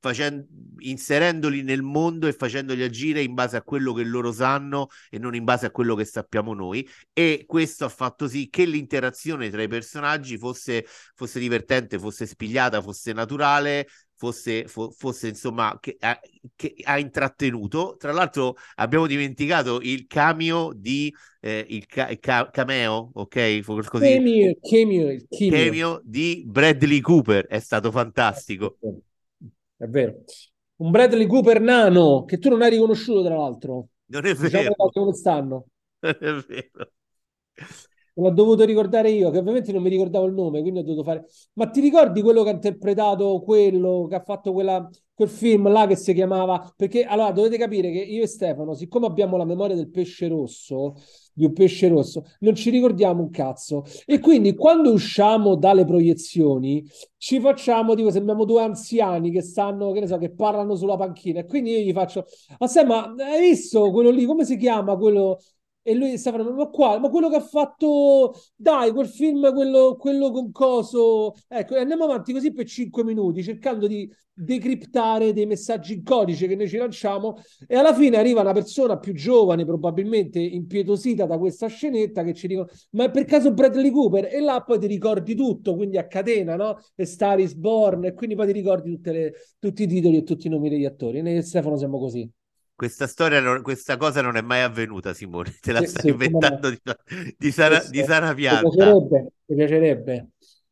facendo, 0.02 0.44
inserendoli 0.80 1.62
nel 1.62 1.82
mondo 1.82 2.26
e 2.26 2.32
facendoli 2.32 2.82
agire 2.82 3.22
in 3.22 3.34
base 3.34 3.56
a 3.56 3.62
quello 3.62 3.92
che 3.92 4.02
loro 4.02 4.32
sanno 4.32 4.88
e 5.08 5.18
non 5.18 5.36
in 5.36 5.44
base 5.44 5.66
a 5.66 5.70
quello 5.70 5.94
che 5.94 6.04
sappiamo 6.04 6.54
noi. 6.54 6.86
E 7.12 7.44
questo 7.46 7.84
ha 7.84 7.88
fatto 7.88 8.26
sì 8.26 8.48
che 8.50 8.64
l'interazione 8.64 9.48
tra 9.48 9.62
i 9.62 9.68
personaggi 9.68 10.36
fosse, 10.38 10.84
fosse 11.14 11.38
divertente, 11.38 12.00
fosse 12.00 12.26
spigliata, 12.26 12.82
fosse 12.82 13.12
naturale. 13.12 13.86
Fosse, 14.22 14.68
fo, 14.68 14.92
fosse 14.92 15.26
insomma 15.26 15.76
che 15.80 15.96
ha, 15.98 16.16
che 16.54 16.76
ha, 16.84 16.96
intrattenuto. 16.96 17.96
Tra 17.98 18.12
l'altro, 18.12 18.54
abbiamo 18.76 19.08
dimenticato 19.08 19.80
il 19.80 20.06
cameo 20.06 20.72
di 20.72 21.12
eh, 21.40 21.66
il, 21.70 21.86
ca- 21.86 22.16
ca- 22.20 22.48
cameo, 22.48 23.10
ok? 23.14 23.64
Così. 23.64 24.14
Cameo, 24.14 24.56
cameo, 24.60 25.26
cameo. 25.28 25.50
cameo 25.50 26.00
di 26.04 26.44
Bradley 26.46 27.00
Cooper 27.00 27.46
è 27.46 27.58
stato 27.58 27.90
fantastico 27.90 28.76
è 29.82 29.88
vero. 29.88 30.22
Un 30.76 30.90
Bradley 30.90 31.26
Cooper 31.26 31.60
nano 31.60 32.24
che 32.24 32.38
tu 32.38 32.48
non 32.48 32.62
hai 32.62 32.70
riconosciuto, 32.70 33.24
tra 33.24 33.36
l'altro. 33.36 33.88
Non 34.06 34.24
è 34.26 34.34
diciamo 34.34 34.62
vero. 34.62 34.90
Dove 34.92 35.14
stanno. 35.14 35.66
Non 36.00 36.16
è 36.20 36.44
vero. 36.46 36.92
L'ho 38.14 38.30
dovuto 38.30 38.64
ricordare 38.64 39.10
io, 39.10 39.30
che 39.30 39.38
ovviamente 39.38 39.72
non 39.72 39.82
mi 39.82 39.88
ricordavo 39.88 40.26
il 40.26 40.34
nome, 40.34 40.60
quindi 40.60 40.80
ho 40.80 40.82
dovuto 40.82 41.02
fare. 41.02 41.24
Ma 41.54 41.66
ti 41.70 41.80
ricordi 41.80 42.20
quello 42.22 42.42
che 42.42 42.50
ha 42.50 42.52
interpretato 42.52 43.40
quello 43.42 44.06
che 44.08 44.16
ha 44.16 44.20
fatto 44.22 44.52
quella, 44.52 44.88
quel 45.14 45.28
film 45.30 45.70
là 45.70 45.86
che 45.86 45.96
si 45.96 46.12
chiamava? 46.12 46.72
Perché 46.76 47.04
allora 47.04 47.30
dovete 47.32 47.56
capire 47.56 47.90
che 47.90 47.98
io 48.00 48.22
e 48.22 48.26
Stefano, 48.26 48.74
siccome 48.74 49.06
abbiamo 49.06 49.36
la 49.36 49.44
memoria 49.44 49.74
del 49.76 49.88
pesce 49.90 50.28
rosso, 50.28 50.94
di 51.32 51.44
un 51.46 51.52
pesce 51.52 51.88
rosso, 51.88 52.24
non 52.40 52.54
ci 52.54 52.70
ricordiamo 52.70 53.22
un 53.22 53.30
cazzo. 53.30 53.84
E 54.04 54.18
quindi 54.18 54.54
quando 54.54 54.92
usciamo 54.92 55.54
dalle 55.56 55.84
proiezioni 55.84 56.84
ci 57.16 57.40
facciamo, 57.40 57.94
tipo, 57.94 58.10
sembriamo 58.10 58.44
due 58.44 58.62
anziani 58.62 59.30
che 59.30 59.42
stanno, 59.42 59.92
che 59.92 60.00
ne 60.00 60.06
so, 60.06 60.18
che 60.18 60.30
parlano 60.34 60.74
sulla 60.74 60.96
panchina. 60.96 61.40
E 61.40 61.46
quindi 61.46 61.70
io 61.72 61.78
gli 61.80 61.92
faccio, 61.92 62.26
ma 62.58 62.68
ma 62.84 63.14
hai 63.24 63.40
visto 63.40 63.90
quello 63.90 64.10
lì? 64.10 64.24
Come 64.24 64.44
si 64.44 64.56
chiama 64.56 64.96
quello? 64.96 65.38
E 65.84 65.94
lui 65.94 66.16
stava 66.16 66.42
ma 66.42 66.66
quale? 66.68 67.00
Ma 67.00 67.08
quello 67.08 67.28
che 67.28 67.36
ha 67.36 67.40
fatto, 67.40 68.34
dai, 68.54 68.92
quel 68.92 69.08
film, 69.08 69.52
quello, 69.52 69.96
quello 69.96 70.30
con 70.30 70.52
coso. 70.52 71.34
Ecco, 71.48 71.76
andiamo 71.76 72.04
avanti 72.04 72.32
così 72.32 72.52
per 72.52 72.66
cinque 72.66 73.02
minuti, 73.02 73.42
cercando 73.42 73.88
di 73.88 74.08
decriptare 74.32 75.32
dei 75.32 75.44
messaggi 75.44 75.94
in 75.94 76.04
codice 76.04 76.46
che 76.46 76.54
noi 76.54 76.68
ci 76.68 76.76
lanciamo. 76.76 77.36
E 77.66 77.74
alla 77.76 77.92
fine 77.94 78.16
arriva 78.16 78.42
una 78.42 78.52
persona 78.52 78.98
più 78.98 79.12
giovane, 79.12 79.64
probabilmente 79.64 80.38
impietosita 80.38 81.26
da 81.26 81.36
questa 81.36 81.66
scenetta, 81.66 82.22
che 82.22 82.32
ci 82.34 82.46
dicono: 82.46 82.68
Ma 82.90 83.04
è 83.04 83.10
per 83.10 83.24
caso 83.24 83.52
Bradley 83.52 83.90
Cooper? 83.90 84.28
E 84.32 84.40
là 84.40 84.62
poi 84.62 84.78
ti 84.78 84.86
ricordi 84.86 85.34
tutto, 85.34 85.74
quindi 85.74 85.98
a 85.98 86.06
catena, 86.06 86.54
no? 86.54 86.78
E 86.94 87.04
Star 87.04 87.40
is 87.40 87.54
Born, 87.54 88.04
e 88.04 88.14
quindi 88.14 88.36
poi 88.36 88.46
ti 88.46 88.52
ricordi 88.52 89.00
le, 89.02 89.32
tutti 89.58 89.82
i 89.82 89.86
titoli 89.88 90.18
e 90.18 90.22
tutti 90.22 90.46
i 90.46 90.50
nomi 90.50 90.68
degli 90.68 90.84
attori. 90.84 91.18
E 91.18 91.22
noi 91.22 91.36
e 91.36 91.42
Stefano 91.42 91.76
siamo 91.76 91.98
così. 91.98 92.30
Questa 92.82 93.06
storia, 93.06 93.62
questa 93.62 93.96
cosa 93.96 94.22
non 94.22 94.34
è 94.34 94.40
mai 94.40 94.62
avvenuta, 94.62 95.14
Simone. 95.14 95.56
Te 95.60 95.70
la 95.70 95.78
sì, 95.82 95.86
stai 95.86 96.02
sì, 96.02 96.08
inventando 96.08 96.68
di, 96.68 96.80
di, 97.38 97.52
sana, 97.52 97.78
di 97.78 98.02
sana 98.02 98.34
pianta. 98.34 98.62
Mi 98.62 98.74
piacerebbe, 98.74 99.32
mi 99.46 99.56
piacerebbe. 99.56 100.26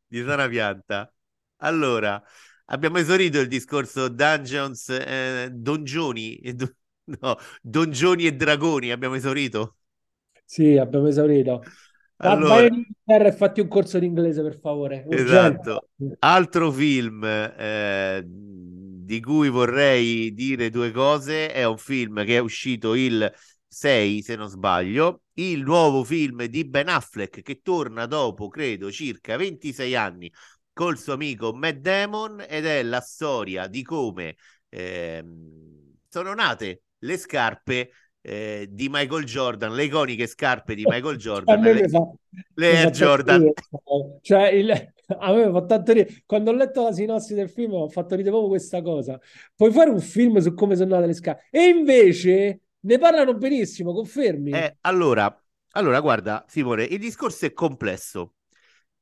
Di 0.09 0.25
sana 0.25 0.49
pianta. 0.49 1.15
Allora, 1.59 2.21
abbiamo 2.65 2.99
esaurito 2.99 3.39
il 3.39 3.47
discorso 3.47 4.09
Dungeons, 4.09 4.89
eh, 4.89 5.51
Dongioni, 5.53 6.41
do, 6.53 6.75
no, 7.21 7.37
Dongioni 7.63 8.27
e 8.27 8.35
Dragoni. 8.35 8.91
Abbiamo 8.91 9.15
esaurito? 9.15 9.77
Sì, 10.45 10.77
abbiamo 10.79 11.07
esaurito. 11.07 11.63
Allora, 12.17 12.69
vai 13.05 13.25
e 13.25 13.33
fatti 13.33 13.61
un 13.61 13.69
corso 13.69 14.01
di 14.01 14.07
inglese, 14.07 14.43
per 14.43 14.59
favore. 14.59 15.05
Urgente. 15.07 15.61
Esatto. 15.61 15.89
Altro 16.19 16.73
film. 16.73 17.23
Eh, 17.25 18.27
di 19.11 19.21
cui 19.21 19.49
vorrei 19.49 20.33
dire 20.33 20.71
due 20.71 20.93
cose. 20.93 21.51
È 21.51 21.65
un 21.65 21.79
film 21.79 22.25
che 22.25 22.37
è 22.37 22.39
uscito 22.39 22.95
il 22.95 23.29
6, 23.67 24.23
se 24.23 24.37
non 24.37 24.47
sbaglio, 24.47 25.23
il 25.35 25.63
nuovo 25.63 26.05
film 26.05 26.45
di 26.45 26.65
Ben 26.65 26.89
Affleck 26.89 27.43
che 27.43 27.61
torna 27.61 28.07
dopo, 28.07 28.47
credo, 28.47 28.93
circa 28.93 29.37
26 29.37 29.97
anni 29.97 30.33
col 30.73 30.97
suo 30.97 31.15
amico 31.15 31.53
Matt 31.53 31.79
Damon 31.79 32.45
ed 32.49 32.65
è 32.65 32.85
la 32.85 33.01
storia 33.01 33.67
di 33.67 33.83
come 33.83 34.37
eh, 34.69 35.25
sono 36.09 36.33
nate 36.33 36.83
le 36.99 37.17
scarpe 37.17 37.91
eh, 38.21 38.69
di 38.71 38.89
Michael 38.89 39.25
Jordan, 39.25 39.75
le 39.75 39.85
iconiche 39.85 40.29
scarpe 40.29 40.77
di 40.77 40.85
Michael 40.87 41.17
Jordan, 41.17 41.61
le, 41.61 41.89
fa, 41.89 42.09
le 42.55 42.77
Air 42.77 42.91
Jordan. 42.91 43.39
Ridere. 43.41 44.19
Cioè, 44.21 44.49
il, 44.51 44.93
a 45.19 45.33
me 45.33 45.51
fa 45.51 45.65
tanto 45.65 45.93
ridere. 45.93 46.23
Quando 46.27 46.51
ho 46.51 46.55
letto 46.55 46.83
la 46.83 46.93
sinossi 46.93 47.35
del 47.35 47.49
film 47.49 47.75
ho 47.75 47.89
fatto 47.89 48.15
ridere 48.15 48.31
proprio 48.31 48.51
questa 48.51 48.83
cosa. 48.83 49.21
Puoi 49.55 49.73
fare 49.73 49.91
un 49.91 50.01
film 50.01 50.39
su 50.39 50.55
come 50.55 50.77
sono 50.77 50.95
nate 50.95 51.07
le 51.07 51.15
scarpe. 51.15 51.49
E 51.51 51.69
invece 51.69 52.61
ne 52.81 52.99
parlano 52.99 53.35
benissimo, 53.35 53.93
confermi? 53.93 54.51
Eh, 54.51 54.77
allora, 54.83 55.43
allora, 55.73 56.01
guarda, 56.01 56.45
Simone, 56.49 56.85
il 56.85 56.99
discorso 56.99 57.47
è 57.47 57.53
complesso. 57.53 58.35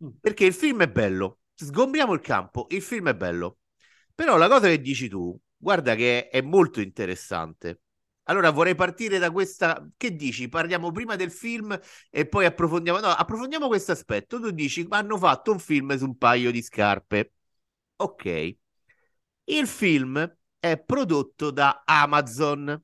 Mm. 0.03 0.09
Perché 0.21 0.45
il 0.45 0.53
film 0.53 0.83
è 0.83 0.89
bello. 0.89 1.41
Sgombriamo 1.55 2.13
il 2.13 2.21
campo, 2.21 2.67
il 2.71 2.83
film 2.83 3.09
è 3.09 3.15
bello. 3.15 3.59
Però 4.15 4.37
la 4.37 4.49
cosa 4.49 4.69
che 4.69 4.81
dici 4.81 5.09
tu, 5.09 5.37
guarda 5.57 5.95
che 5.95 6.29
è 6.29 6.41
molto 6.41 6.81
interessante. 6.81 7.81
Allora 8.29 8.51
vorrei 8.51 8.75
partire 8.75 9.19
da 9.19 9.31
questa. 9.31 9.87
Che 9.97 10.15
dici? 10.15 10.49
Parliamo 10.49 10.91
prima 10.93 11.17
del 11.17 11.31
film 11.31 11.79
e 12.11 12.27
poi 12.27 12.45
approfondiamo. 12.45 13.01
No, 13.01 13.09
approfondiamo 13.09 13.69
questo 13.69 13.93
aspetto. 13.93 14.39
Tu 14.39 14.51
dici: 14.51 14.87
hanno 14.91 15.17
fatto 15.19 15.53
un 15.53 15.59
film 15.59 15.97
su 15.97 16.05
un 16.05 16.17
paio 16.17 16.51
di 16.51 16.63
scarpe. 16.63 17.33
Ok. 17.97 18.57
Il 19.45 19.67
film 19.67 20.37
è 20.59 20.79
prodotto 20.79 21.51
da 21.51 21.83
Amazon. 21.85 22.83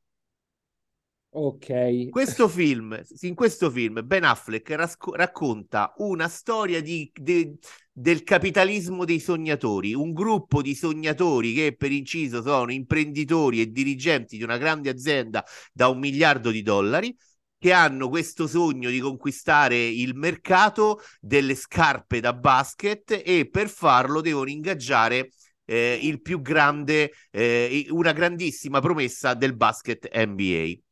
Ok. 1.30 2.08
Questo 2.08 2.48
film, 2.48 2.98
in 3.22 3.34
questo 3.34 3.70
film 3.70 4.00
Ben 4.06 4.22
Affleck 4.24 4.70
rasco- 4.70 5.14
racconta 5.14 5.92
una 5.96 6.28
storia 6.28 6.80
di, 6.80 7.10
de, 7.12 7.58
del 7.96 8.24
capitalismo 8.24 9.04
dei 9.04 9.20
sognatori, 9.20 9.94
un 9.94 10.12
gruppo 10.12 10.62
di 10.62 10.74
sognatori 10.74 11.54
che 11.54 11.76
per 11.76 11.92
inciso 11.92 12.42
sono 12.42 12.72
imprenditori 12.72 13.60
e 13.60 13.70
dirigenti 13.70 14.36
di 14.36 14.42
una 14.42 14.58
grande 14.58 14.90
azienda 14.90 15.44
da 15.72 15.86
un 15.86 16.00
miliardo 16.00 16.50
di 16.50 16.62
dollari 16.62 17.16
che 17.56 17.72
hanno 17.72 18.08
questo 18.08 18.48
sogno 18.48 18.90
di 18.90 18.98
conquistare 18.98 19.76
il 19.76 20.16
mercato 20.16 21.00
delle 21.20 21.54
scarpe 21.54 22.18
da 22.18 22.34
basket 22.34 23.22
e 23.24 23.48
per 23.48 23.68
farlo 23.68 24.20
devono 24.20 24.50
ingaggiare 24.50 25.30
eh, 25.64 25.98
il 26.02 26.20
più 26.20 26.40
grande, 26.40 27.12
eh, 27.30 27.86
una 27.90 28.12
grandissima 28.12 28.80
promessa 28.80 29.34
del 29.34 29.54
basket 29.54 30.10
NBA 30.12 30.83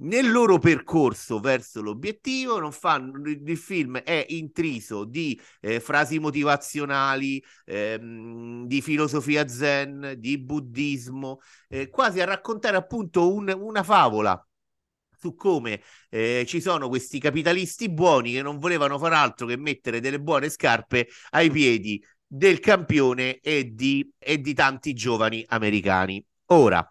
nel 0.00 0.30
loro 0.30 0.58
percorso 0.58 1.40
verso 1.40 1.82
l'obiettivo 1.82 2.58
non 2.58 2.72
fanno, 2.72 3.20
il 3.28 3.56
film 3.56 3.98
è 3.98 4.24
intriso 4.28 5.04
di 5.04 5.38
eh, 5.60 5.80
frasi 5.80 6.18
motivazionali, 6.18 7.42
ehm, 7.64 8.66
di 8.66 8.80
filosofia 8.82 9.46
zen, 9.48 10.14
di 10.18 10.38
buddismo, 10.38 11.40
eh, 11.68 11.88
quasi 11.88 12.20
a 12.20 12.24
raccontare 12.24 12.76
appunto 12.76 13.32
un, 13.32 13.54
una 13.58 13.82
favola 13.82 14.42
su 15.18 15.34
come 15.34 15.82
eh, 16.08 16.44
ci 16.46 16.60
sono 16.60 16.88
questi 16.88 17.18
capitalisti 17.18 17.90
buoni 17.90 18.32
che 18.32 18.42
non 18.42 18.58
volevano 18.58 18.98
far 18.98 19.12
altro 19.12 19.46
che 19.46 19.56
mettere 19.56 20.00
delle 20.00 20.20
buone 20.20 20.48
scarpe 20.48 21.08
ai 21.30 21.50
piedi 21.50 22.02
del 22.26 22.58
campione 22.60 23.38
e 23.40 23.74
di, 23.74 24.08
e 24.18 24.40
di 24.40 24.54
tanti 24.54 24.94
giovani 24.94 25.44
americani. 25.48 26.24
Ora, 26.46 26.90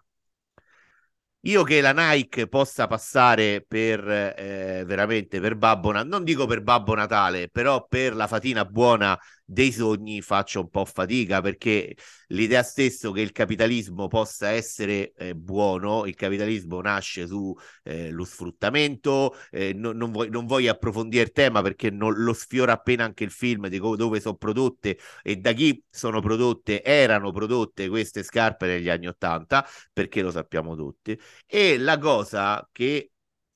io 1.42 1.62
che 1.62 1.80
la 1.80 1.92
Nike 1.92 2.48
possa 2.48 2.86
passare 2.86 3.64
per 3.66 4.06
eh, 4.08 4.84
veramente 4.86 5.40
per 5.40 5.56
Babbo 5.56 5.90
Natale, 5.92 6.08
non 6.10 6.24
dico 6.24 6.46
per 6.46 6.62
Babbo 6.62 6.94
Natale, 6.94 7.48
però 7.48 7.86
per 7.88 8.14
la 8.14 8.26
fatina 8.26 8.64
buona 8.64 9.18
dei 9.50 9.72
sogni 9.72 10.22
faccio 10.22 10.60
un 10.60 10.70
po' 10.70 10.84
fatica 10.84 11.40
perché 11.40 11.96
l'idea 12.28 12.62
stessa 12.62 13.10
che 13.10 13.20
il 13.20 13.32
capitalismo 13.32 14.06
possa 14.06 14.50
essere 14.50 15.12
eh, 15.16 15.34
buono, 15.34 16.06
il 16.06 16.14
capitalismo 16.14 16.80
nasce 16.80 17.26
su 17.26 17.52
eh, 17.82 18.14
sfruttamento, 18.22 19.34
eh, 19.50 19.72
no, 19.72 19.90
non, 19.90 20.12
voglio, 20.12 20.30
non, 20.30 20.46
voglio, 20.46 20.70
approfondire 20.70 21.24
il 21.24 21.32
tema 21.32 21.62
perché 21.62 21.90
non, 21.90 22.14
lo 22.14 22.32
sfiora 22.32 22.74
appena 22.74 23.02
anche 23.04 23.24
il 23.24 23.32
film 23.32 23.66
di 23.66 23.78
dove 23.80 24.20
sono 24.20 24.36
prodotte 24.36 24.98
e 25.22 25.36
da 25.36 25.52
chi 25.52 25.82
sono 25.90 26.20
prodotte, 26.20 26.84
erano 26.84 27.32
prodotte 27.32 27.88
queste 27.88 28.22
scarpe 28.22 28.66
negli 28.66 28.88
anni 28.88 29.08
Ottanta, 29.08 29.66
perché 29.92 30.22
lo 30.22 30.30
sappiamo 30.30 30.76
tutti. 30.76 31.18
E 31.46 31.76
la 31.76 31.98
cosa 31.98 32.68
che 32.70 33.10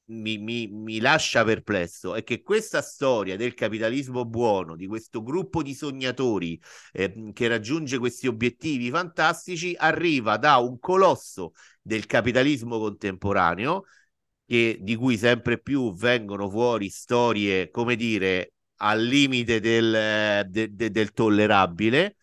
mi, 0.07 0.39
mi, 0.39 0.67
mi, 0.67 1.01
lascia 1.01 1.45
perplesso 1.45 2.15
è 2.15 2.23
che 2.25 2.43
questa 2.43 2.83
storia 2.83 3.37
del 3.37 3.55
capitalismo 3.55 4.25
buono, 4.25 4.77
di 4.77 4.87
questo 4.87 5.23
gruppo 5.23 5.63
di 5.63 5.75
sognatori 5.75 6.61
eh, 6.93 7.31
che 7.33 7.49
raggiunge 7.49 7.99
questi 7.99 8.27
obiettivi 8.27 8.91
fantastici, 8.91 9.75
arriva 9.77 10.37
da 10.37 10.57
un 10.59 10.79
colosso 10.79 11.53
del 11.81 12.07
capitalismo 12.07 12.79
contemporaneo, 12.79 13.85
che, 14.47 14.79
di 14.81 14.95
cui 14.97 15.17
sempre 15.17 15.59
più 15.61 15.95
vengono 15.95 16.51
fuori 16.51 16.89
storie, 16.91 17.71
come 17.71 17.97
dire, 17.97 18.53
al 18.77 19.03
limite 19.03 19.61
del, 19.61 20.47
de, 20.49 20.75
de, 20.75 20.91
del 20.91 21.13
tollerabile. 21.13 22.17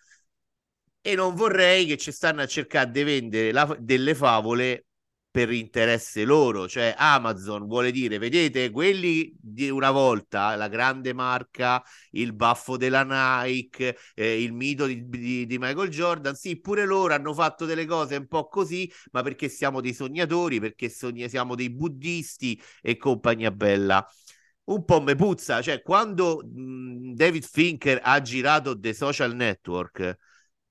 E 1.04 1.15
non 1.15 1.34
vorrei 1.34 1.88
che 1.88 1.98
ci 1.98 2.12
stanno 2.12 2.41
a 2.41 2.46
cercare 2.46 2.91
di 2.91 3.04
vendere 3.04 3.52
la, 3.52 3.76
delle 3.80 4.13
favole 4.13 4.86
per 5.32 5.50
interesse 5.52 6.26
loro, 6.26 6.67
cioè 6.67 6.94
Amazon 6.98 7.65
vuole 7.65 7.91
dire, 7.91 8.17
vedete, 8.17 8.70
quelli 8.70 9.34
di 9.39 9.70
una 9.70 9.89
volta, 9.89 10.56
la 10.56 10.67
grande 10.67 11.13
marca, 11.13 11.82
il 12.12 12.34
baffo 12.34 12.76
della 12.76 13.04
Nike, 13.44 13.98
eh, 14.13 14.44
il 14.44 14.52
mito 14.52 14.86
di, 14.86 15.08
di, 15.08 15.46
di, 15.46 15.58
Michael 15.58 15.89
Jordan, 15.89 16.36
sì, 16.36 16.60
pure 16.60 16.86
loro 16.86 17.13
hanno 17.13 17.34
fatto 17.34 17.65
delle 17.65 17.86
cose 17.86 18.17
un 18.17 18.28
po' 18.28 18.48
così, 18.50 18.91
ma 19.12 19.24
perché 19.24 19.48
siamo 19.48 19.80
dei 19.80 19.94
sognatori, 19.94 20.60
perché 20.60 20.89
sogni- 20.89 21.30
siamo 21.30 21.56
dei 21.56 21.70
buddisti 21.70 22.62
e 22.82 22.98
compagnia 22.98 23.52
bella. 23.52 24.06
Un 24.65 24.86
po' 24.86 25.02
me 25.02 25.15
puzza, 25.15 25.62
cioè 25.62 25.82
quando 25.82 26.41
mh, 26.46 27.13
David 27.13 27.44
Finker 27.44 28.00
ha 28.04 28.22
girato 28.22 28.80
The 28.80 28.94
Social 28.94 29.36
Network, 29.36 30.17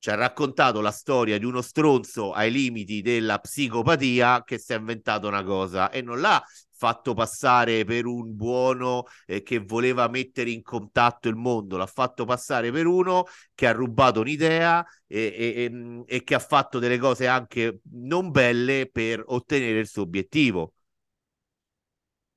ci 0.00 0.10
ha 0.10 0.14
raccontato 0.14 0.80
la 0.80 0.90
storia 0.90 1.38
di 1.38 1.44
uno 1.44 1.60
stronzo 1.60 2.32
ai 2.32 2.50
limiti 2.50 3.02
della 3.02 3.38
psicopatia 3.38 4.42
che 4.44 4.58
si 4.58 4.72
è 4.72 4.76
inventato 4.76 5.28
una 5.28 5.44
cosa 5.44 5.90
e 5.90 6.00
non 6.00 6.20
l'ha 6.20 6.42
fatto 6.72 7.12
passare 7.12 7.84
per 7.84 8.06
un 8.06 8.34
buono 8.34 9.04
eh, 9.26 9.42
che 9.42 9.58
voleva 9.58 10.08
mettere 10.08 10.50
in 10.50 10.62
contatto 10.62 11.28
il 11.28 11.36
mondo, 11.36 11.76
l'ha 11.76 11.84
fatto 11.84 12.24
passare 12.24 12.72
per 12.72 12.86
uno 12.86 13.26
che 13.54 13.66
ha 13.66 13.72
rubato 13.72 14.20
un'idea 14.20 14.82
e, 15.06 15.34
e, 15.36 15.64
e, 15.64 16.04
e 16.06 16.24
che 16.24 16.34
ha 16.34 16.38
fatto 16.38 16.78
delle 16.78 16.96
cose 16.96 17.26
anche 17.26 17.80
non 17.92 18.30
belle 18.30 18.88
per 18.90 19.22
ottenere 19.26 19.80
il 19.80 19.86
suo 19.86 20.02
obiettivo. 20.02 20.72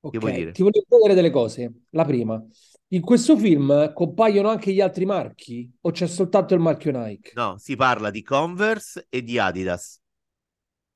Ok, 0.02 0.18
ti 0.52 0.62
voglio 0.62 0.84
chiedere 0.86 1.14
delle 1.14 1.30
cose. 1.30 1.72
La 1.90 2.04
prima, 2.04 2.46
in 2.94 3.00
questo 3.00 3.36
film 3.36 3.92
compaiono 3.92 4.48
anche 4.48 4.72
gli 4.72 4.80
altri 4.80 5.04
marchi 5.04 5.68
o 5.80 5.90
c'è 5.90 6.06
soltanto 6.06 6.54
il 6.54 6.60
marchio 6.60 6.92
Nike? 6.92 7.32
No, 7.34 7.56
si 7.58 7.74
parla 7.74 8.10
di 8.10 8.22
Converse 8.22 9.06
e 9.08 9.22
di 9.22 9.38
Adidas. 9.38 10.00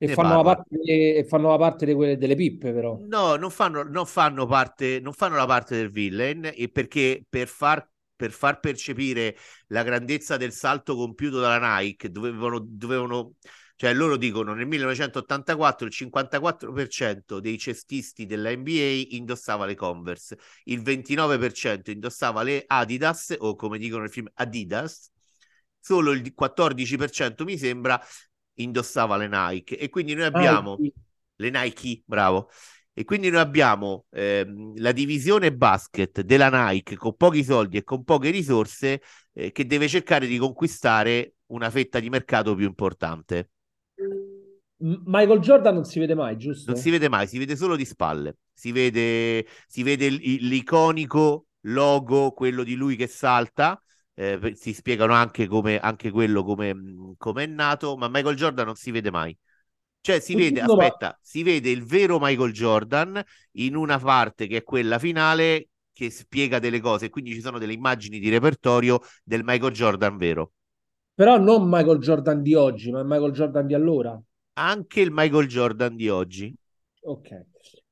E 0.01 0.07
fanno, 0.13 0.37
la 0.37 0.43
parte, 0.43 0.77
e 0.77 1.25
fanno, 1.27 1.49
la 1.49 1.57
parte, 1.57 1.85
di 1.85 1.93
quelle, 1.93 2.17
delle 2.17 2.35
pippe, 2.35 2.71
però. 2.71 2.97
No, 3.01 3.35
non 3.35 3.49
fanno, 3.51 3.83
non 3.83 4.05
fanno, 4.05 4.45
parte, 4.45 5.01
non 5.01 5.11
fanno 5.11 5.35
la 5.35 5.45
parte 5.45 5.75
del 5.75 5.91
villain 5.91 6.49
e 6.55 6.69
perché 6.69 7.25
per 7.27 7.49
far, 7.49 7.85
per 8.15 8.31
far 8.31 8.61
percepire 8.61 9.35
la 9.67 9.83
grandezza 9.83 10.37
del 10.37 10.53
salto 10.53 10.95
compiuto 10.95 11.41
dalla 11.41 11.79
Nike 11.79 12.09
dovevano, 12.11 12.63
dovevano 12.65 13.33
cioè 13.79 13.93
loro 13.93 14.17
dicono 14.17 14.53
nel 14.53 14.67
1984 14.67 15.87
il 15.87 15.93
54% 15.95 17.39
dei 17.39 17.57
cestisti 17.57 18.25
della 18.25 18.53
NBA 18.53 19.15
indossava 19.15 19.65
le 19.65 19.75
Converse, 19.75 20.37
il 20.65 20.81
29% 20.81 21.89
indossava 21.89 22.43
le 22.43 22.65
Adidas 22.67 23.33
o 23.39 23.55
come 23.55 23.77
dicono 23.77 24.01
nel 24.01 24.11
film 24.11 24.27
Adidas, 24.33 25.09
solo 25.79 26.11
il 26.11 26.33
14% 26.37 27.45
mi 27.45 27.57
sembra 27.57 27.97
indossava 28.55 29.15
le 29.15 29.29
Nike 29.29 29.77
e 29.77 29.87
quindi 29.87 30.13
noi 30.13 30.25
abbiamo 30.25 30.75
Nike. 30.77 30.99
le 31.37 31.49
Nike, 31.49 32.01
bravo. 32.03 32.49
E 32.91 33.05
quindi 33.05 33.29
noi 33.29 33.39
abbiamo 33.39 34.07
ehm, 34.09 34.73
la 34.81 34.91
divisione 34.91 35.53
basket 35.53 36.19
della 36.19 36.49
Nike 36.49 36.97
con 36.97 37.15
pochi 37.15 37.45
soldi 37.45 37.77
e 37.77 37.85
con 37.85 38.03
poche 38.03 38.29
risorse 38.29 39.01
eh, 39.31 39.53
che 39.53 39.65
deve 39.65 39.87
cercare 39.87 40.27
di 40.27 40.37
conquistare 40.37 41.35
una 41.45 41.69
fetta 41.69 42.01
di 42.01 42.09
mercato 42.09 42.55
più 42.55 42.65
importante. 42.65 43.51
Michael 44.79 45.39
Jordan 45.39 45.73
non 45.73 45.83
si 45.83 45.99
vede 45.99 46.15
mai, 46.15 46.37
giusto? 46.37 46.71
Non 46.71 46.79
si 46.79 46.89
vede 46.89 47.09
mai, 47.09 47.27
si 47.27 47.37
vede 47.37 47.55
solo 47.55 47.75
di 47.75 47.85
spalle. 47.85 48.37
Si 48.53 48.71
vede, 48.71 49.45
si 49.67 49.83
vede 49.83 50.09
l'iconico 50.09 51.47
logo, 51.61 52.31
quello 52.31 52.63
di 52.63 52.75
lui 52.75 52.95
che 52.95 53.07
salta. 53.07 53.81
Eh, 54.13 54.53
si 54.55 54.73
spiegano 54.73 55.13
anche, 55.13 55.47
come, 55.47 55.79
anche 55.79 56.11
quello 56.11 56.43
come, 56.43 56.75
come, 57.17 57.43
è 57.43 57.47
nato, 57.47 57.95
ma 57.97 58.07
Michael 58.09 58.35
Jordan 58.35 58.65
non 58.65 58.75
si 58.75 58.91
vede 58.91 59.11
mai. 59.11 59.35
Cioè, 60.01 60.19
si 60.19 60.33
vede, 60.35 60.61
aspetta, 60.61 61.17
si 61.21 61.43
vede 61.43 61.69
il 61.69 61.83
vero 61.83 62.19
Michael 62.19 62.53
Jordan 62.53 63.21
in 63.53 63.75
una 63.75 63.99
parte 63.99 64.47
che 64.47 64.57
è 64.57 64.63
quella 64.63 64.97
finale 64.97 65.69
che 65.91 66.09
spiega 66.09 66.59
delle 66.59 66.79
cose, 66.79 67.09
quindi 67.09 67.33
ci 67.33 67.41
sono 67.41 67.59
delle 67.59 67.73
immagini 67.73 68.19
di 68.19 68.29
repertorio 68.29 69.01
del 69.23 69.43
Michael 69.43 69.73
Jordan 69.73 70.15
vero. 70.15 70.53
Però 71.13 71.37
non 71.37 71.67
Michael 71.67 71.99
Jordan 71.99 72.41
di 72.41 72.55
oggi, 72.55 72.91
ma 72.91 73.03
Michael 73.03 73.33
Jordan 73.33 73.67
di 73.67 73.73
allora. 73.73 74.17
Anche 74.59 74.99
il 75.01 75.09
Michael 75.11 75.47
Jordan 75.47 75.95
di 75.95 76.09
oggi. 76.09 76.53
Ok. 77.03 77.45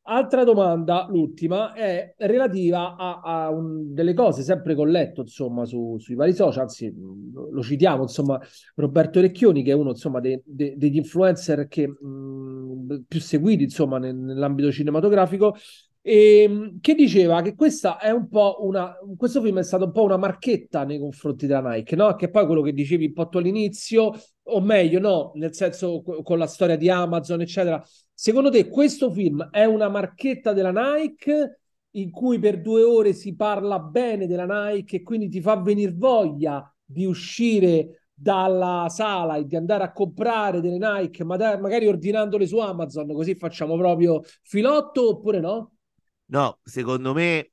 Altra 0.10 0.44
domanda, 0.46 1.06
l'ultima, 1.10 1.74
è 1.74 2.14
relativa 2.20 2.96
a, 2.96 3.20
a 3.22 3.50
un, 3.50 3.94
delle 3.94 4.14
cose 4.14 4.42
sempre 4.42 4.74
che 4.74 4.80
ho 4.80 4.86
letto, 4.86 5.22
insomma, 5.22 5.66
su, 5.66 5.98
sui 6.00 6.16
vari 6.16 6.34
social, 6.34 6.64
anzi, 6.64 6.94
lo 6.94 7.62
citiamo, 7.62 8.04
insomma, 8.04 8.40
Roberto 8.76 9.20
Recchioni, 9.20 9.64
che 9.64 9.72
è 9.72 9.74
uno, 9.74 9.90
insomma, 9.90 10.22
de, 10.22 10.42
de, 10.46 10.76
degli 10.78 10.96
influencer 10.96 11.68
che, 11.68 11.88
mh, 11.88 13.04
più 13.06 13.20
seguiti, 13.20 13.64
insomma, 13.64 13.98
nel, 13.98 14.16
nell'ambito 14.16 14.72
cinematografico, 14.72 15.56
e, 16.02 16.44
ehm, 16.44 16.78
che 16.80 16.96
diceva 16.96 17.42
che 17.42 17.54
questa 17.54 17.98
è 17.98 18.10
un 18.12 18.30
po' 18.30 18.60
una, 18.62 18.96
questo 19.18 19.42
film 19.42 19.60
è 19.60 19.64
stato 19.64 19.84
un 19.84 19.92
po' 19.92 20.04
una 20.04 20.16
marchetta 20.16 20.86
nei 20.86 21.00
confronti 21.00 21.48
della 21.48 21.74
Nike, 21.74 21.98
no? 21.98 22.16
Che 22.16 22.30
poi 22.30 22.46
quello 22.46 22.62
che 22.62 22.72
dicevi 22.72 23.08
un 23.08 23.14
po' 23.14 23.28
tu 23.28 23.40
all'inizio, 23.40 24.14
o 24.50 24.62
meglio, 24.62 25.00
no, 25.00 25.32
nel 25.36 25.54
senso 25.54 26.02
con 26.02 26.38
la 26.38 26.48
storia 26.48 26.78
di 26.78 26.90
Amazon, 26.90 27.42
eccetera. 27.42 27.84
Secondo 28.14 28.50
te 28.50 28.68
questo 28.68 29.12
film 29.12 29.50
è 29.50 29.66
una 29.66 29.90
marchetta 29.90 30.54
della 30.54 30.72
Nike 30.72 31.60
in 31.92 32.12
cui 32.12 32.40
per 32.40 32.62
due 32.62 32.84
ore 32.84 33.14
si 33.14 33.36
parla 33.36 33.80
bene 33.80 34.28
della 34.28 34.46
Nike 34.46 34.98
e 34.98 35.04
quindi 35.04 35.30
ti 35.30 35.42
fa 35.42 35.56
venire 35.58 35.94
voglia 35.94 36.74
di 36.84 37.06
uscire 37.06 38.10
dalla 38.14 38.88
sala 38.90 39.36
e 39.36 39.46
di 39.46 39.56
andare 39.56 39.84
a 39.84 39.92
comprare 39.92 40.60
delle 40.60 40.80
Nike, 40.80 41.24
magari 41.24 41.88
ordinandole 41.88 42.48
su 42.48 42.58
Amazon, 42.58 43.14
così 43.14 43.36
facciamo 43.36 43.78
proprio 43.78 44.24
filotto 44.42 45.10
oppure 45.10 45.40
no? 45.40 45.74
No, 46.26 46.60
secondo 46.64 47.14
me 47.14 47.52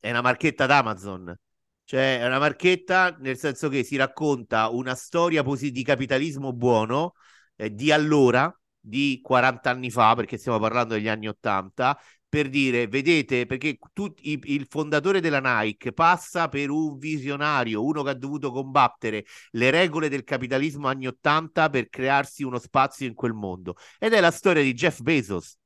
è 0.00 0.10
una 0.10 0.20
marchetta 0.20 0.66
d'Amazon. 0.66 1.36
Cioè, 1.84 2.20
è 2.20 2.26
una 2.26 2.38
marchetta 2.38 3.14
nel 3.20 3.36
senso 3.36 3.68
che 3.68 3.84
si 3.84 3.96
racconta 3.96 4.68
una 4.68 4.94
storia 4.94 5.42
di 5.42 5.82
capitalismo 5.82 6.52
buono 6.52 7.14
eh, 7.56 7.74
di 7.74 7.92
allora, 7.92 8.52
di 8.80 9.20
40 9.22 9.70
anni 9.70 9.90
fa, 9.90 10.14
perché 10.14 10.38
stiamo 10.38 10.58
parlando 10.58 10.94
degli 10.94 11.08
anni 11.08 11.28
80, 11.28 11.98
per 12.28 12.48
dire, 12.48 12.88
vedete, 12.88 13.46
perché 13.46 13.78
tu, 13.92 14.12
il, 14.22 14.40
il 14.44 14.66
fondatore 14.68 15.20
della 15.20 15.40
Nike 15.40 15.92
passa 15.92 16.48
per 16.48 16.70
un 16.70 16.98
visionario, 16.98 17.84
uno 17.84 18.02
che 18.02 18.10
ha 18.10 18.14
dovuto 18.14 18.50
combattere 18.50 19.24
le 19.52 19.70
regole 19.70 20.08
del 20.08 20.24
capitalismo 20.24 20.88
anni 20.88 21.06
80 21.06 21.68
per 21.70 21.88
crearsi 21.88 22.42
uno 22.42 22.58
spazio 22.58 23.06
in 23.06 23.14
quel 23.14 23.34
mondo. 23.34 23.76
Ed 23.98 24.14
è 24.14 24.20
la 24.20 24.30
storia 24.30 24.62
di 24.62 24.72
Jeff 24.72 25.00
Bezos 25.00 25.56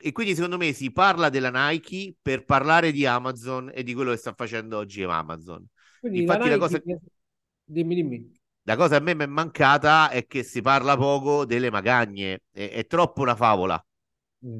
e 0.00 0.12
quindi 0.12 0.34
secondo 0.34 0.56
me 0.56 0.72
si 0.72 0.90
parla 0.90 1.28
della 1.28 1.50
Nike 1.50 2.14
per 2.20 2.44
parlare 2.44 2.90
di 2.90 3.04
Amazon 3.04 3.70
e 3.74 3.82
di 3.82 3.92
quello 3.92 4.12
che 4.12 4.16
sta 4.16 4.32
facendo 4.32 4.78
oggi 4.78 5.02
Amazon. 5.02 5.66
Quindi 6.00 6.20
Infatti 6.20 6.48
la, 6.48 6.56
la 6.56 6.58
cosa... 6.58 6.82
Dimmi, 7.64 7.94
dimmi. 7.94 8.38
La 8.64 8.76
cosa 8.76 8.96
a 8.96 9.00
me 9.00 9.14
mi 9.14 9.24
è 9.24 9.26
mancata 9.26 10.10
è 10.10 10.26
che 10.26 10.42
si 10.42 10.60
parla 10.60 10.96
poco 10.96 11.44
delle 11.44 11.70
magagne, 11.70 12.42
è, 12.50 12.70
è 12.70 12.86
troppo 12.86 13.22
una 13.22 13.34
favola. 13.34 13.82
Mm. 14.46 14.58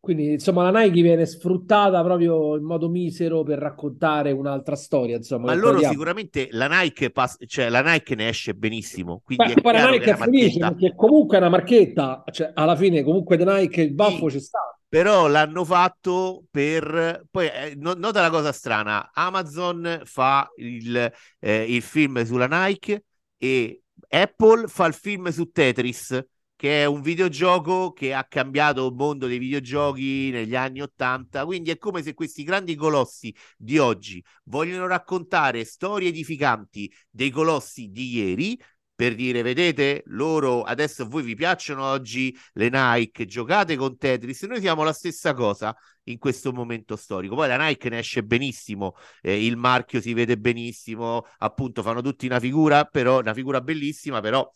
Quindi, 0.00 0.32
insomma, 0.32 0.70
la 0.70 0.80
Nike 0.80 1.02
viene 1.02 1.26
sfruttata 1.26 2.02
proprio 2.02 2.56
in 2.56 2.64
modo 2.64 2.88
misero 2.88 3.42
per 3.42 3.58
raccontare 3.58 4.32
un'altra 4.32 4.74
storia. 4.74 5.16
Insomma, 5.16 5.46
Ma 5.46 5.54
loro 5.54 5.80
sicuramente 5.80 6.48
la 6.52 6.66
Nike, 6.66 7.10
pass- 7.10 7.44
cioè, 7.46 7.68
la 7.68 7.82
Nike 7.82 8.14
ne 8.14 8.28
esce 8.28 8.54
benissimo. 8.54 9.20
Quindi 9.22 9.54
Beh, 9.54 9.72
la 9.72 9.90
Nike 9.90 10.12
è 10.12 10.16
felice 10.16 10.58
perché 10.60 10.94
comunque 10.94 11.36
è 11.36 11.40
una 11.40 11.50
marchetta. 11.50 12.24
Cioè, 12.30 12.52
alla 12.54 12.74
fine, 12.76 13.02
comunque, 13.02 13.36
The 13.36 13.44
Nike 13.44 13.82
il 13.82 13.92
baffo 13.92 14.28
sì. 14.28 14.36
c'è 14.36 14.42
stato 14.42 14.77
però 14.88 15.26
l'hanno 15.26 15.64
fatto 15.64 16.44
per 16.50 17.26
poi 17.30 17.46
eh, 17.46 17.74
nota 17.76 18.20
la 18.20 18.30
cosa 18.30 18.52
strana 18.52 19.10
Amazon 19.12 20.02
fa 20.04 20.50
il, 20.56 21.12
eh, 21.40 21.74
il, 21.74 21.82
film 21.82 22.24
sulla 22.24 22.46
Nike 22.46 23.04
e 23.36 23.82
Apple 24.08 24.66
fa 24.66 24.86
il 24.86 24.94
film 24.94 25.28
su 25.28 25.50
Tetris 25.50 26.26
che 26.56 26.82
è 26.82 26.86
un 26.86 27.02
videogioco 27.02 27.92
che 27.92 28.14
ha 28.14 28.24
cambiato 28.24 28.86
il 28.86 28.94
mondo 28.94 29.26
dei 29.26 29.38
videogiochi 29.38 30.30
negli 30.30 30.56
anni 30.56 30.80
80 30.80 31.44
quindi 31.44 31.70
è 31.70 31.76
come 31.76 32.02
se 32.02 32.14
questi 32.14 32.42
grandi 32.42 32.74
colossi 32.74 33.34
di 33.56 33.78
oggi 33.78 34.24
vogliono 34.44 34.86
raccontare 34.86 35.64
storie 35.64 36.08
edificanti 36.08 36.90
dei 37.10 37.30
colossi 37.30 37.90
di 37.90 38.16
ieri 38.16 38.58
per 38.98 39.14
dire, 39.14 39.42
vedete, 39.42 40.02
loro 40.06 40.64
adesso 40.64 41.04
a 41.04 41.06
voi 41.06 41.22
vi 41.22 41.36
piacciono 41.36 41.84
oggi 41.84 42.36
le 42.54 42.68
Nike, 42.68 43.26
giocate 43.26 43.76
con 43.76 43.96
Tetris, 43.96 44.42
noi 44.42 44.58
siamo 44.58 44.82
la 44.82 44.92
stessa 44.92 45.34
cosa 45.34 45.72
in 46.04 46.18
questo 46.18 46.52
momento 46.52 46.96
storico. 46.96 47.36
Poi 47.36 47.46
la 47.46 47.64
Nike 47.64 47.90
ne 47.90 47.98
esce 47.98 48.24
benissimo, 48.24 48.96
eh, 49.22 49.46
il 49.46 49.56
marchio 49.56 50.00
si 50.00 50.14
vede 50.14 50.36
benissimo, 50.36 51.26
appunto 51.38 51.80
fanno 51.84 52.00
tutti 52.00 52.26
una 52.26 52.40
figura, 52.40 52.86
però 52.86 53.20
una 53.20 53.34
figura 53.34 53.60
bellissima, 53.60 54.20
però 54.20 54.52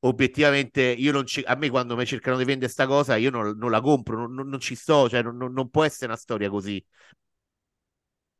obiettivamente 0.00 0.82
io 0.82 1.10
non 1.12 1.24
ci, 1.24 1.42
a 1.46 1.54
me 1.54 1.70
quando 1.70 1.96
mi 1.96 2.04
cercano 2.04 2.36
di 2.36 2.44
vendere 2.44 2.70
sta 2.70 2.86
cosa 2.86 3.16
io 3.16 3.30
non, 3.30 3.56
non 3.56 3.70
la 3.70 3.80
compro, 3.80 4.28
non, 4.28 4.46
non, 4.46 4.60
ci 4.60 4.74
sto, 4.74 5.08
cioè 5.08 5.22
non, 5.22 5.36
non 5.36 5.70
può 5.70 5.84
essere 5.84 6.08
una 6.08 6.16
storia 6.20 6.50
così 6.50 6.84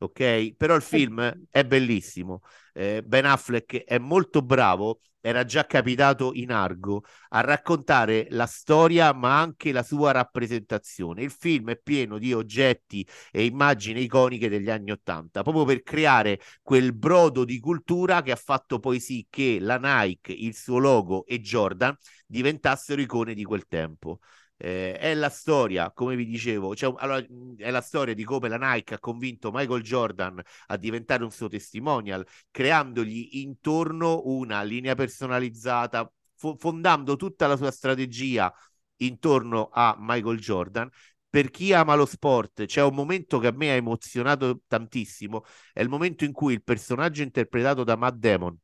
ok? 0.01 0.55
Però 0.55 0.75
il 0.75 0.81
film 0.81 1.45
è 1.49 1.63
bellissimo. 1.65 2.41
Eh, 2.73 3.03
ben 3.03 3.25
Affleck 3.25 3.83
è 3.83 3.97
molto 3.99 4.41
bravo, 4.41 4.99
era 5.21 5.45
già 5.45 5.65
capitato 5.65 6.31
in 6.33 6.51
Argo 6.51 7.03
a 7.29 7.41
raccontare 7.41 8.27
la 8.31 8.45
storia 8.45 9.13
ma 9.13 9.39
anche 9.39 9.71
la 9.71 9.83
sua 9.83 10.11
rappresentazione. 10.11 11.23
Il 11.23 11.31
film 11.31 11.69
è 11.69 11.77
pieno 11.77 12.17
di 12.17 12.33
oggetti 12.33 13.07
e 13.31 13.45
immagini 13.45 14.01
iconiche 14.01 14.49
degli 14.49 14.69
anni 14.69 14.91
Ottanta, 14.91 15.43
proprio 15.43 15.65
per 15.65 15.83
creare 15.83 16.39
quel 16.61 16.93
brodo 16.93 17.45
di 17.45 17.59
cultura 17.59 18.21
che 18.21 18.31
ha 18.31 18.35
fatto 18.35 18.79
poi 18.79 18.99
sì 18.99 19.25
che 19.29 19.57
la 19.59 19.77
Nike, 19.77 20.31
il 20.33 20.55
suo 20.55 20.77
logo 20.79 21.25
e 21.25 21.39
Jordan 21.39 21.95
diventassero 22.25 23.01
icone 23.01 23.33
di 23.33 23.43
quel 23.43 23.67
tempo. 23.67 24.19
Eh, 24.63 24.95
è 24.95 25.15
la 25.15 25.29
storia, 25.29 25.91
come 25.91 26.15
vi 26.15 26.23
dicevo, 26.25 26.75
cioè, 26.75 26.93
allora, 26.99 27.25
è 27.57 27.71
la 27.71 27.81
storia 27.81 28.13
di 28.13 28.23
come 28.23 28.47
la 28.47 28.57
Nike 28.57 28.93
ha 28.93 28.99
convinto 28.99 29.49
Michael 29.51 29.81
Jordan 29.81 30.39
a 30.67 30.77
diventare 30.77 31.23
un 31.23 31.31
suo 31.31 31.47
testimonial, 31.47 32.23
creandogli 32.51 33.39
intorno 33.39 34.21
una 34.25 34.61
linea 34.61 34.93
personalizzata, 34.93 36.11
fo- 36.35 36.55
fondando 36.59 37.15
tutta 37.15 37.47
la 37.47 37.57
sua 37.57 37.71
strategia 37.71 38.53
intorno 38.97 39.69
a 39.71 39.95
Michael 39.97 40.37
Jordan. 40.39 40.87
Per 41.27 41.49
chi 41.49 41.73
ama 41.73 41.95
lo 41.95 42.05
sport, 42.05 42.65
c'è 42.65 42.83
un 42.83 42.93
momento 42.93 43.39
che 43.39 43.47
a 43.47 43.51
me 43.51 43.71
ha 43.71 43.75
emozionato 43.75 44.61
tantissimo, 44.67 45.43
è 45.73 45.81
il 45.81 45.89
momento 45.89 46.23
in 46.23 46.33
cui 46.33 46.53
il 46.53 46.63
personaggio 46.63 47.23
interpretato 47.23 47.83
da 47.83 47.95
Matt 47.95 48.15
Damon, 48.17 48.55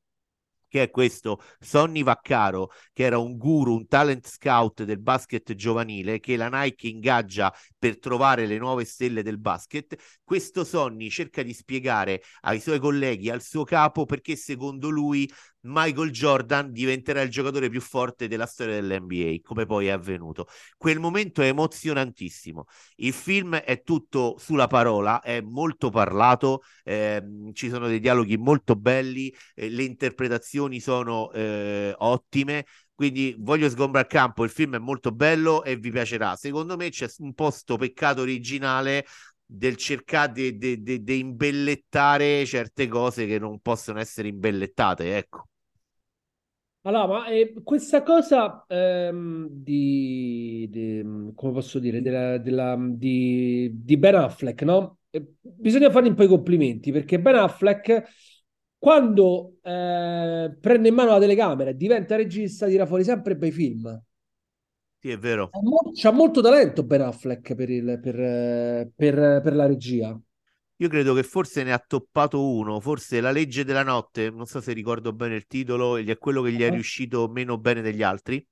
che 0.67 0.83
è 0.83 0.89
questo 0.89 1.41
Sonny 1.59 2.03
Vaccaro, 2.03 2.71
che 2.93 3.03
era 3.03 3.17
un 3.17 3.37
guru, 3.37 3.75
un 3.75 3.87
talent 3.87 4.27
scout 4.27 4.83
del 4.83 4.99
basket 4.99 5.55
giovanile, 5.55 6.19
che 6.19 6.35
la 6.35 6.49
Nike 6.49 6.87
ingaggia 6.87 7.53
per 7.77 7.99
trovare 7.99 8.45
le 8.45 8.57
nuove 8.57 8.85
stelle 8.85 9.23
del 9.23 9.39
basket. 9.39 9.95
Questo 10.23 10.63
Sonny 10.63 11.09
cerca 11.09 11.43
di 11.43 11.53
spiegare 11.53 12.21
ai 12.41 12.59
suoi 12.59 12.79
colleghi, 12.79 13.29
al 13.29 13.41
suo 13.41 13.63
capo, 13.63 14.05
perché 14.05 14.35
secondo 14.35 14.89
lui 14.89 15.29
Michael 15.67 16.11
Jordan 16.11 16.71
diventerà 16.71 17.21
il 17.21 17.29
giocatore 17.29 17.69
più 17.69 17.81
forte 17.81 18.27
della 18.27 18.45
storia 18.45 18.79
dell'NBA, 18.79 19.41
come 19.43 19.65
poi 19.65 19.87
è 19.87 19.89
avvenuto. 19.91 20.47
Quel 20.77 20.99
momento 20.99 21.41
è 21.41 21.47
emozionantissimo. 21.47 22.65
Il 22.97 23.13
film 23.13 23.55
è 23.55 23.83
tutto 23.83 24.35
sulla 24.39 24.67
parola, 24.67 25.21
è 25.21 25.41
molto 25.41 25.89
parlato, 25.89 26.61
ehm, 26.83 27.51
ci 27.53 27.69
sono 27.69 27.87
dei 27.87 27.99
dialoghi 27.99 28.37
molto 28.37 28.75
belli, 28.75 29.33
eh, 29.53 29.69
le 29.69 29.83
interpretazioni 29.83 30.79
sono 30.79 31.31
eh, 31.31 31.93
ottime. 31.97 32.65
Quindi 32.93 33.35
voglio 33.37 33.69
sgombrare 33.69 34.07
il 34.07 34.11
campo, 34.11 34.43
il 34.43 34.49
film 34.49 34.75
è 34.75 34.79
molto 34.79 35.11
bello 35.11 35.63
e 35.63 35.75
vi 35.75 35.91
piacerà. 35.91 36.35
Secondo 36.35 36.75
me 36.75 36.89
c'è 36.89 37.07
un 37.19 37.33
po' 37.33 37.51
sto 37.51 37.77
peccato 37.77 38.21
originale 38.21 39.05
del 39.45 39.77
cercare 39.77 40.33
di 40.33 41.19
imbellettare 41.19 42.45
certe 42.45 42.87
cose 42.87 43.25
che 43.25 43.39
non 43.39 43.59
possono 43.59 43.99
essere 43.99 44.27
imbellettate, 44.27 45.15
ecco. 45.15 45.47
Allora, 46.87 47.05
ma 47.05 47.27
eh, 47.27 47.53
questa 47.65 48.01
cosa 48.01 48.65
ehm, 48.65 49.49
di, 49.49 50.67
di, 50.71 51.31
come 51.35 51.51
posso 51.51 51.79
dire, 51.79 52.01
della, 52.01 52.37
della, 52.37 52.77
di, 52.79 53.69
di, 53.73 53.97
Ben 53.97 54.15
Affleck, 54.15 54.61
no? 54.61 54.99
Eh, 55.09 55.33
bisogna 55.41 55.91
fargli 55.91 56.07
un 56.07 56.15
po' 56.15 56.23
i 56.23 56.27
complimenti 56.27 56.93
perché 56.93 57.19
Ben 57.19 57.35
Affleck, 57.35 58.03
quando 58.77 59.57
eh, 59.63 60.55
prende 60.61 60.87
in 60.87 60.93
mano 60.93 61.11
la 61.11 61.19
telecamera 61.19 61.71
e 61.71 61.75
diventa 61.75 62.15
regista, 62.15 62.67
tira 62.67 62.85
fuori 62.85 63.03
sempre 63.03 63.35
bei 63.35 63.51
film. 63.51 64.01
Sì, 64.99 65.09
è 65.09 65.17
vero. 65.17 65.49
C'ha 65.93 66.11
molto 66.11 66.39
talento 66.39 66.83
Ben 66.83 67.01
Affleck 67.01 67.53
per, 67.53 67.69
il, 67.69 67.99
per, 67.99 68.91
per, 68.95 69.41
per 69.41 69.55
la 69.55 69.65
regia. 69.65 70.17
Io 70.79 70.89
credo 70.89 71.15
che 71.15 71.23
forse 71.23 71.63
ne 71.63 71.73
ha 71.73 71.83
toppato 71.85 72.51
uno, 72.51 72.79
forse 72.79 73.19
La 73.19 73.31
legge 73.31 73.63
della 73.63 73.83
notte, 73.83 74.29
non 74.29 74.45
so 74.45 74.61
se 74.61 74.73
ricordo 74.73 75.11
bene 75.11 75.35
il 75.35 75.47
titolo, 75.47 75.97
è 75.97 76.17
quello 76.17 76.43
che 76.43 76.51
gli 76.51 76.61
è 76.61 76.69
riuscito 76.69 77.27
meno 77.27 77.57
bene 77.57 77.81
degli 77.81 78.03
altri. 78.03 78.45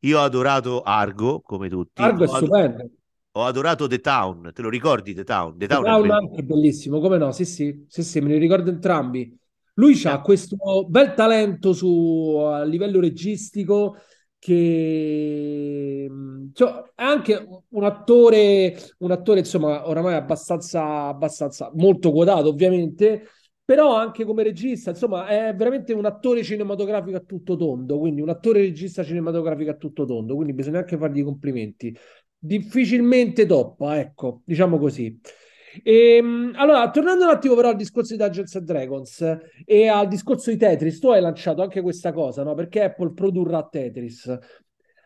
Io 0.00 0.18
ho 0.18 0.22
adorato 0.22 0.80
Argo, 0.80 1.40
come 1.40 1.68
tutti. 1.68 2.02
Argo 2.02 2.24
è 2.24 2.28
stupendo. 2.28 2.90
Ho 3.32 3.44
adorato 3.44 3.86
The 3.86 4.00
Town, 4.00 4.50
te 4.54 4.62
lo 4.62 4.68
ricordi 4.68 5.14
The 5.14 5.24
Town? 5.24 5.52
The, 5.56 5.66
The 5.66 5.74
Town, 5.74 5.84
Town 5.84 6.06
è 6.06 6.12
anche 6.12 6.42
bellissimo, 6.42 7.00
come 7.00 7.18
no? 7.18 7.32
Sì, 7.32 7.44
sì, 7.44 7.84
sì, 7.86 8.02
sì, 8.02 8.20
me 8.20 8.28
li 8.28 8.38
ricordo 8.38 8.70
entrambi. 8.70 9.38
Lui 9.74 9.98
ha 10.04 10.20
questo 10.20 10.86
bel 10.86 11.14
talento 11.14 11.72
su, 11.72 12.36
a 12.44 12.62
livello 12.62 13.00
registico 13.00 13.96
che 14.42 16.08
cioè, 16.52 16.82
anche 16.96 17.46
un 17.68 17.84
attore, 17.84 18.76
un 18.98 19.10
attore 19.12 19.38
insomma 19.38 19.86
oramai 19.88 20.14
abbastanza, 20.14 21.06
abbastanza 21.06 21.70
molto 21.74 22.10
quotato 22.10 22.48
ovviamente, 22.48 23.22
però 23.64 23.94
anche 23.94 24.24
come 24.24 24.42
regista 24.42 24.90
insomma 24.90 25.28
è 25.28 25.54
veramente 25.54 25.92
un 25.92 26.06
attore 26.06 26.42
cinematografico 26.42 27.16
a 27.16 27.20
tutto 27.20 27.56
tondo, 27.56 27.98
quindi 28.00 28.20
un 28.20 28.30
attore 28.30 28.60
regista 28.62 29.04
cinematografico 29.04 29.70
a 29.70 29.76
tutto 29.76 30.04
tondo, 30.04 30.34
quindi 30.34 30.52
bisogna 30.54 30.78
anche 30.80 30.96
fargli 30.98 31.18
i 31.20 31.22
complimenti. 31.22 31.96
Difficilmente 32.36 33.46
toppa, 33.46 34.00
ecco, 34.00 34.42
diciamo 34.44 34.76
così. 34.78 35.20
E, 35.82 36.16
ehm, 36.16 36.52
allora, 36.56 36.90
tornando 36.90 37.24
un 37.24 37.30
attimo 37.30 37.54
però 37.54 37.70
al 37.70 37.76
discorso 37.76 38.14
di 38.14 38.22
Dungeons 38.22 38.54
and 38.56 38.66
Dragons 38.66 39.38
e 39.64 39.88
al 39.88 40.08
discorso 40.08 40.50
di 40.50 40.56
Tetris, 40.56 40.98
tu 40.98 41.08
hai 41.08 41.20
lanciato 41.20 41.62
anche 41.62 41.80
questa 41.80 42.12
cosa, 42.12 42.42
no? 42.42 42.54
Perché 42.54 42.82
Apple 42.82 43.12
produrrà 43.12 43.66
Tetris. 43.66 44.38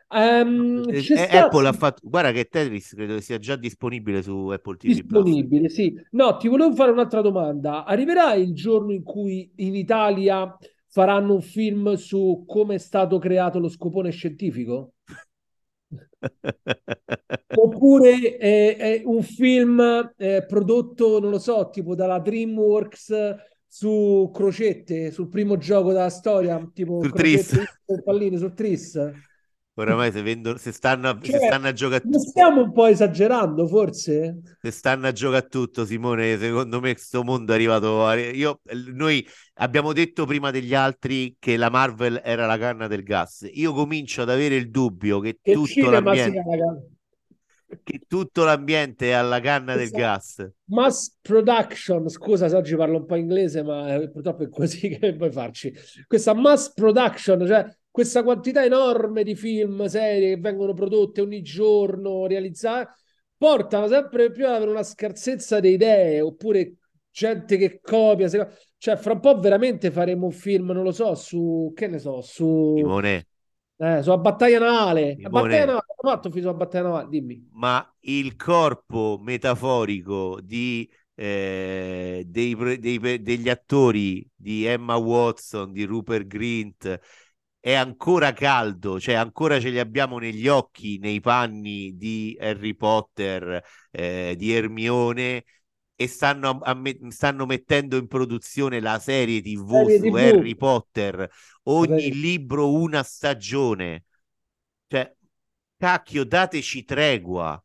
Um, 0.08 0.84
eh, 0.88 1.02
stato... 1.02 1.36
Apple 1.36 1.66
ha 1.66 1.72
fatto, 1.72 2.00
guarda 2.08 2.30
che 2.30 2.44
Tetris 2.44 2.94
credo 2.94 3.20
sia 3.20 3.38
già 3.38 3.56
disponibile 3.56 4.22
su 4.22 4.48
Apple 4.48 4.76
TV. 4.76 4.86
Disponibile, 4.86 5.68
sì. 5.68 5.94
No, 6.12 6.36
ti 6.36 6.48
volevo 6.48 6.74
fare 6.74 6.92
un'altra 6.92 7.20
domanda. 7.20 7.84
Arriverà 7.84 8.34
il 8.34 8.54
giorno 8.54 8.92
in 8.92 9.02
cui 9.02 9.50
in 9.56 9.74
Italia 9.74 10.56
faranno 10.88 11.34
un 11.34 11.42
film 11.42 11.94
su 11.94 12.44
come 12.46 12.76
è 12.76 12.78
stato 12.78 13.18
creato 13.18 13.58
lo 13.58 13.68
scopone 13.68 14.10
scientifico? 14.10 14.92
Oppure 17.56 18.36
è, 18.36 18.76
è, 18.76 19.02
un 19.04 19.22
film 19.22 20.12
eh, 20.16 20.44
prodotto, 20.46 21.20
non 21.20 21.30
lo 21.30 21.38
so, 21.38 21.70
tipo 21.70 21.94
dalla 21.94 22.18
DreamWorks 22.18 23.34
su 23.66 24.30
crocette, 24.32 25.10
sul 25.10 25.28
primo 25.28 25.56
gioco 25.56 25.92
della 25.92 26.10
storia, 26.10 26.68
tipo 26.72 27.02
sul 27.02 27.12
Tris. 27.12 27.62
palline 28.04 28.38
sul 28.38 28.54
Tris. 28.54 29.12
Oramai 29.78 30.10
se, 30.10 30.22
vendono, 30.22 30.56
se 30.56 30.72
stanno, 30.72 31.10
a, 31.10 31.18
cioè, 31.20 31.38
se 31.38 31.46
stanno 31.46 31.66
a 31.68 31.72
giocare 31.74 32.02
a 32.02 32.06
tutto. 32.06 32.18
Stiamo 32.18 32.62
un 32.62 32.72
po' 32.72 32.86
esagerando, 32.86 33.66
forse? 33.66 34.40
Se 34.58 34.70
stanno 34.70 35.06
a 35.06 35.12
giocare 35.12 35.44
a 35.44 35.46
tutto, 35.46 35.84
Simone, 35.84 36.38
secondo 36.38 36.80
me 36.80 36.92
questo 36.92 37.22
mondo 37.22 37.52
è 37.52 37.56
arrivato. 37.56 38.06
A... 38.06 38.14
Io, 38.14 38.60
noi 38.94 39.26
abbiamo 39.56 39.92
detto 39.92 40.24
prima 40.24 40.50
degli 40.50 40.74
altri 40.74 41.36
che 41.38 41.58
la 41.58 41.68
Marvel 41.68 42.22
era 42.24 42.46
la 42.46 42.56
canna 42.56 42.86
del 42.86 43.02
gas. 43.02 43.46
Io 43.52 43.74
comincio 43.74 44.22
ad 44.22 44.30
avere 44.30 44.54
il 44.54 44.70
dubbio 44.70 45.20
che, 45.20 45.38
che 45.42 45.52
tutto 45.52 45.90
l'ambiente 45.90 46.42
che 47.82 48.02
tutto 48.06 48.44
l'ambiente 48.44 49.08
è 49.08 49.12
alla 49.12 49.40
canna 49.40 49.74
Questa 49.74 49.96
del 49.96 50.02
gas. 50.02 50.50
Mass 50.66 51.18
production, 51.20 52.08
scusa 52.08 52.48
se 52.48 52.56
oggi 52.56 52.76
parlo 52.76 52.98
un 52.98 53.06
po' 53.06 53.16
inglese, 53.16 53.62
ma 53.62 53.94
eh, 53.94 54.08
purtroppo 54.10 54.44
è 54.44 54.48
così 54.48 54.88
che 54.96 55.14
puoi 55.16 55.30
farci. 55.30 55.72
Questa 56.06 56.32
mass 56.32 56.72
production, 56.72 57.46
cioè 57.46 57.66
questa 57.96 58.22
quantità 58.22 58.62
enorme 58.62 59.24
di 59.24 59.34
film, 59.34 59.86
serie 59.86 60.34
che 60.34 60.38
vengono 60.38 60.74
prodotte 60.74 61.22
ogni 61.22 61.40
giorno, 61.40 62.26
realizzate, 62.26 62.92
portano 63.38 63.88
sempre 63.88 64.30
più 64.30 64.46
ad 64.46 64.52
avere 64.52 64.70
una 64.70 64.82
scarsezza 64.82 65.60
di 65.60 65.70
idee, 65.70 66.20
oppure 66.20 66.74
gente 67.10 67.56
che 67.56 67.80
copia. 67.80 68.28
Cioè, 68.76 68.96
fra 68.98 69.14
un 69.14 69.20
po' 69.20 69.38
veramente 69.38 69.90
faremo 69.90 70.26
un 70.26 70.32
film, 70.32 70.72
non 70.72 70.82
lo 70.82 70.92
so, 70.92 71.14
su 71.14 71.72
che 71.74 71.86
ne 71.86 71.98
so, 71.98 72.20
su 72.20 72.74
Simone. 72.76 73.28
Eh, 73.78 74.02
sulla 74.02 74.18
battaglia 74.18 74.58
navale. 74.58 75.16
La 75.18 75.30
battaglia 75.30 75.64
navale, 75.64 75.86
ho 75.96 76.06
fatto 76.06 76.30
film 76.30 76.42
sulla 76.42 76.54
battaglia 76.54 76.84
navale, 76.84 77.08
dimmi. 77.08 77.48
Ma 77.52 77.94
il 78.00 78.36
corpo 78.36 79.18
metaforico 79.22 80.38
di 80.42 80.86
eh, 81.14 82.24
dei, 82.26 82.78
dei, 82.78 83.22
degli 83.22 83.48
attori 83.48 84.28
di 84.36 84.66
Emma 84.66 84.96
Watson, 84.96 85.72
di 85.72 85.84
Rupert 85.84 86.26
Grint 86.26 87.00
è 87.66 87.72
ancora 87.72 88.32
caldo, 88.32 89.00
cioè 89.00 89.16
ancora 89.16 89.58
ce 89.58 89.70
li 89.70 89.80
abbiamo 89.80 90.18
negli 90.18 90.46
occhi, 90.46 90.98
nei 90.98 91.18
panni 91.18 91.96
di 91.96 92.38
Harry 92.40 92.76
Potter, 92.76 93.60
eh, 93.90 94.36
di 94.38 94.52
Hermione 94.52 95.42
e 95.96 96.06
stanno, 96.06 96.60
stanno, 97.08 97.44
mettendo 97.44 97.96
in 97.96 98.06
produzione 98.06 98.78
la 98.78 99.00
serie 99.00 99.42
TV 99.42 99.72
serie 99.72 99.98
su 99.98 100.04
TV. 100.04 100.14
Harry 100.14 100.54
Potter, 100.54 101.28
ogni 101.64 102.12
libro 102.12 102.72
una 102.72 103.02
stagione. 103.02 104.04
Cioè, 104.86 105.12
cacchio, 105.76 106.24
dateci 106.24 106.84
tregua. 106.84 107.60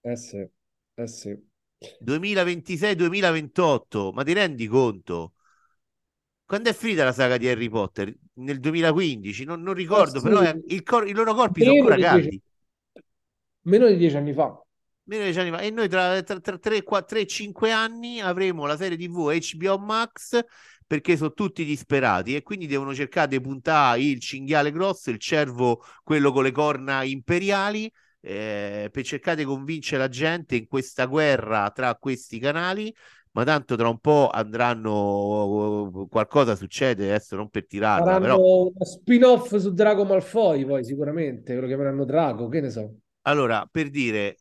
Eh 0.00 0.16
sì, 0.16 0.48
eh 0.94 1.06
sì. 1.06 1.38
2026-2028, 1.98 4.12
ma 4.14 4.24
ti 4.24 4.32
rendi 4.32 4.66
conto? 4.66 5.34
Quando 6.52 6.68
è 6.68 6.74
finita 6.74 7.02
la 7.02 7.12
saga 7.12 7.38
di 7.38 7.48
Harry 7.48 7.70
Potter? 7.70 8.14
Nel 8.34 8.60
2015? 8.60 9.44
Non, 9.44 9.62
non 9.62 9.72
ricordo, 9.72 10.18
eh 10.18 10.20
sì. 10.20 10.28
però 10.28 10.52
il 10.66 10.82
cor- 10.82 11.08
i 11.08 11.12
loro 11.12 11.32
corpi 11.32 11.60
Meno 11.60 11.72
sono 11.72 11.82
ancora 11.84 12.08
caldi. 12.10 12.42
Meno 13.62 13.86
di 13.86 13.96
dieci 13.96 14.16
anni 14.18 14.34
fa. 14.34 14.62
Meno 15.04 15.22
di 15.22 15.30
dieci 15.30 15.38
anni 15.40 15.50
fa. 15.50 15.60
E 15.60 15.70
noi 15.70 15.88
tra, 15.88 16.22
tra, 16.22 16.38
tra 16.40 16.58
3-5 16.58 17.72
anni 17.72 18.20
avremo 18.20 18.66
la 18.66 18.76
serie 18.76 18.98
TV 18.98 19.32
HBO 19.32 19.78
Max 19.78 20.44
perché 20.86 21.16
sono 21.16 21.32
tutti 21.32 21.64
disperati 21.64 22.36
e 22.36 22.42
quindi 22.42 22.66
devono 22.66 22.94
cercare 22.94 23.28
di 23.28 23.40
puntare 23.40 24.02
il 24.02 24.20
cinghiale 24.20 24.72
grosso, 24.72 25.08
il 25.08 25.18
cervo, 25.18 25.82
quello 26.04 26.32
con 26.32 26.42
le 26.42 26.50
corna 26.50 27.02
imperiali, 27.02 27.90
eh, 28.20 28.90
per 28.92 29.04
cercare 29.04 29.36
di 29.36 29.44
convincere 29.44 30.02
la 30.02 30.08
gente 30.10 30.56
in 30.56 30.66
questa 30.66 31.06
guerra 31.06 31.70
tra 31.70 31.94
questi 31.94 32.38
canali 32.38 32.94
ma 33.32 33.44
tanto 33.44 33.76
tra 33.76 33.88
un 33.88 33.98
po' 33.98 34.28
andranno 34.28 36.06
qualcosa 36.10 36.54
succede 36.54 37.06
adesso 37.06 37.34
non 37.36 37.48
per 37.48 37.66
tirarla 37.66 38.04
faranno 38.04 38.20
però... 38.20 38.38
uno 38.38 38.84
spin-off 38.84 39.56
su 39.56 39.72
Drago 39.72 40.04
Malfoy 40.04 40.64
poi 40.66 40.84
sicuramente 40.84 41.54
lo 41.54 41.66
chiameranno 41.66 42.04
Drago 42.04 42.48
che 42.48 42.60
ne 42.60 42.70
so. 42.70 42.94
Allora 43.22 43.66
per 43.70 43.88
dire 43.88 44.36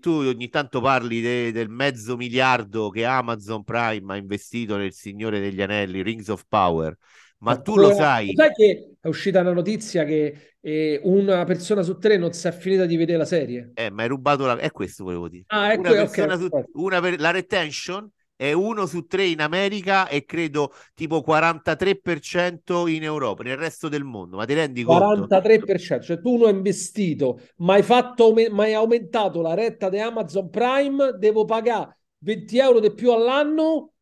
tu 0.00 0.10
ogni 0.10 0.48
tanto 0.50 0.80
parli 0.80 1.20
de- 1.20 1.52
del 1.52 1.68
mezzo 1.68 2.16
miliardo 2.16 2.90
che 2.90 3.04
Amazon 3.04 3.64
Prime 3.64 4.12
ha 4.12 4.16
investito 4.16 4.76
nel 4.76 4.92
Signore 4.92 5.40
degli 5.40 5.60
Anelli 5.60 6.02
Rings 6.02 6.28
of 6.28 6.44
Power 6.48 6.96
ma, 7.38 7.54
ma 7.54 7.60
tu 7.60 7.76
lo 7.76 7.92
sai 7.92 8.32
sai 8.34 8.52
che 8.52 8.96
è 9.00 9.08
uscita 9.08 9.40
una 9.40 9.52
notizia 9.52 10.04
che 10.04 10.56
eh, 10.60 11.00
una 11.04 11.44
persona 11.44 11.82
su 11.82 11.98
tre 11.98 12.16
non 12.16 12.32
si 12.32 12.46
è 12.46 12.52
finita 12.52 12.86
di 12.86 12.96
vedere 12.96 13.18
la 13.18 13.24
serie? 13.24 13.72
Eh 13.74 13.90
ma 13.90 14.02
hai 14.02 14.08
rubato 14.08 14.46
la 14.46 14.56
è 14.56 14.70
questo 14.70 15.04
volevo 15.04 15.28
dire. 15.28 15.44
Ah, 15.48 15.72
ecco, 15.72 15.80
una 15.80 16.02
okay, 16.02 16.38
su... 16.38 16.48
una 16.74 17.00
per... 17.00 17.20
la 17.20 17.30
retention 17.32 18.08
è 18.48 18.52
uno 18.52 18.86
su 18.86 19.06
tre 19.06 19.24
in 19.26 19.40
America 19.40 20.06
e 20.06 20.24
credo 20.24 20.72
tipo 20.94 21.22
43% 21.26 22.88
in 22.88 23.02
Europa, 23.02 23.42
nel 23.42 23.56
resto 23.56 23.88
del 23.88 24.04
mondo. 24.04 24.36
Ma 24.36 24.44
ti 24.44 24.54
rendi 24.54 24.82
conto? 24.82 25.26
43%, 25.26 26.02
cioè 26.02 26.20
tu 26.20 26.36
non 26.36 26.48
hai 26.48 26.54
investito, 26.54 27.40
ma 27.58 27.74
hai, 27.74 27.82
fatto, 27.82 28.34
ma 28.50 28.64
hai 28.64 28.74
aumentato 28.74 29.40
la 29.40 29.54
retta 29.54 29.88
di 29.88 29.98
Amazon 29.98 30.50
Prime, 30.50 31.16
devo 31.18 31.44
pagare 31.44 31.98
20 32.18 32.58
euro 32.58 32.80
di 32.80 32.92
più 32.92 33.12
all'anno 33.12 33.92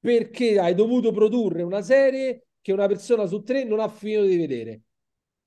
perché 0.00 0.58
hai 0.58 0.74
dovuto 0.74 1.12
produrre 1.12 1.62
una 1.62 1.80
serie 1.80 2.46
che 2.60 2.72
una 2.72 2.86
persona 2.86 3.26
su 3.26 3.42
tre 3.42 3.64
non 3.64 3.78
ha 3.78 3.88
finito 3.88 4.22
di 4.22 4.36
vedere. 4.36 4.80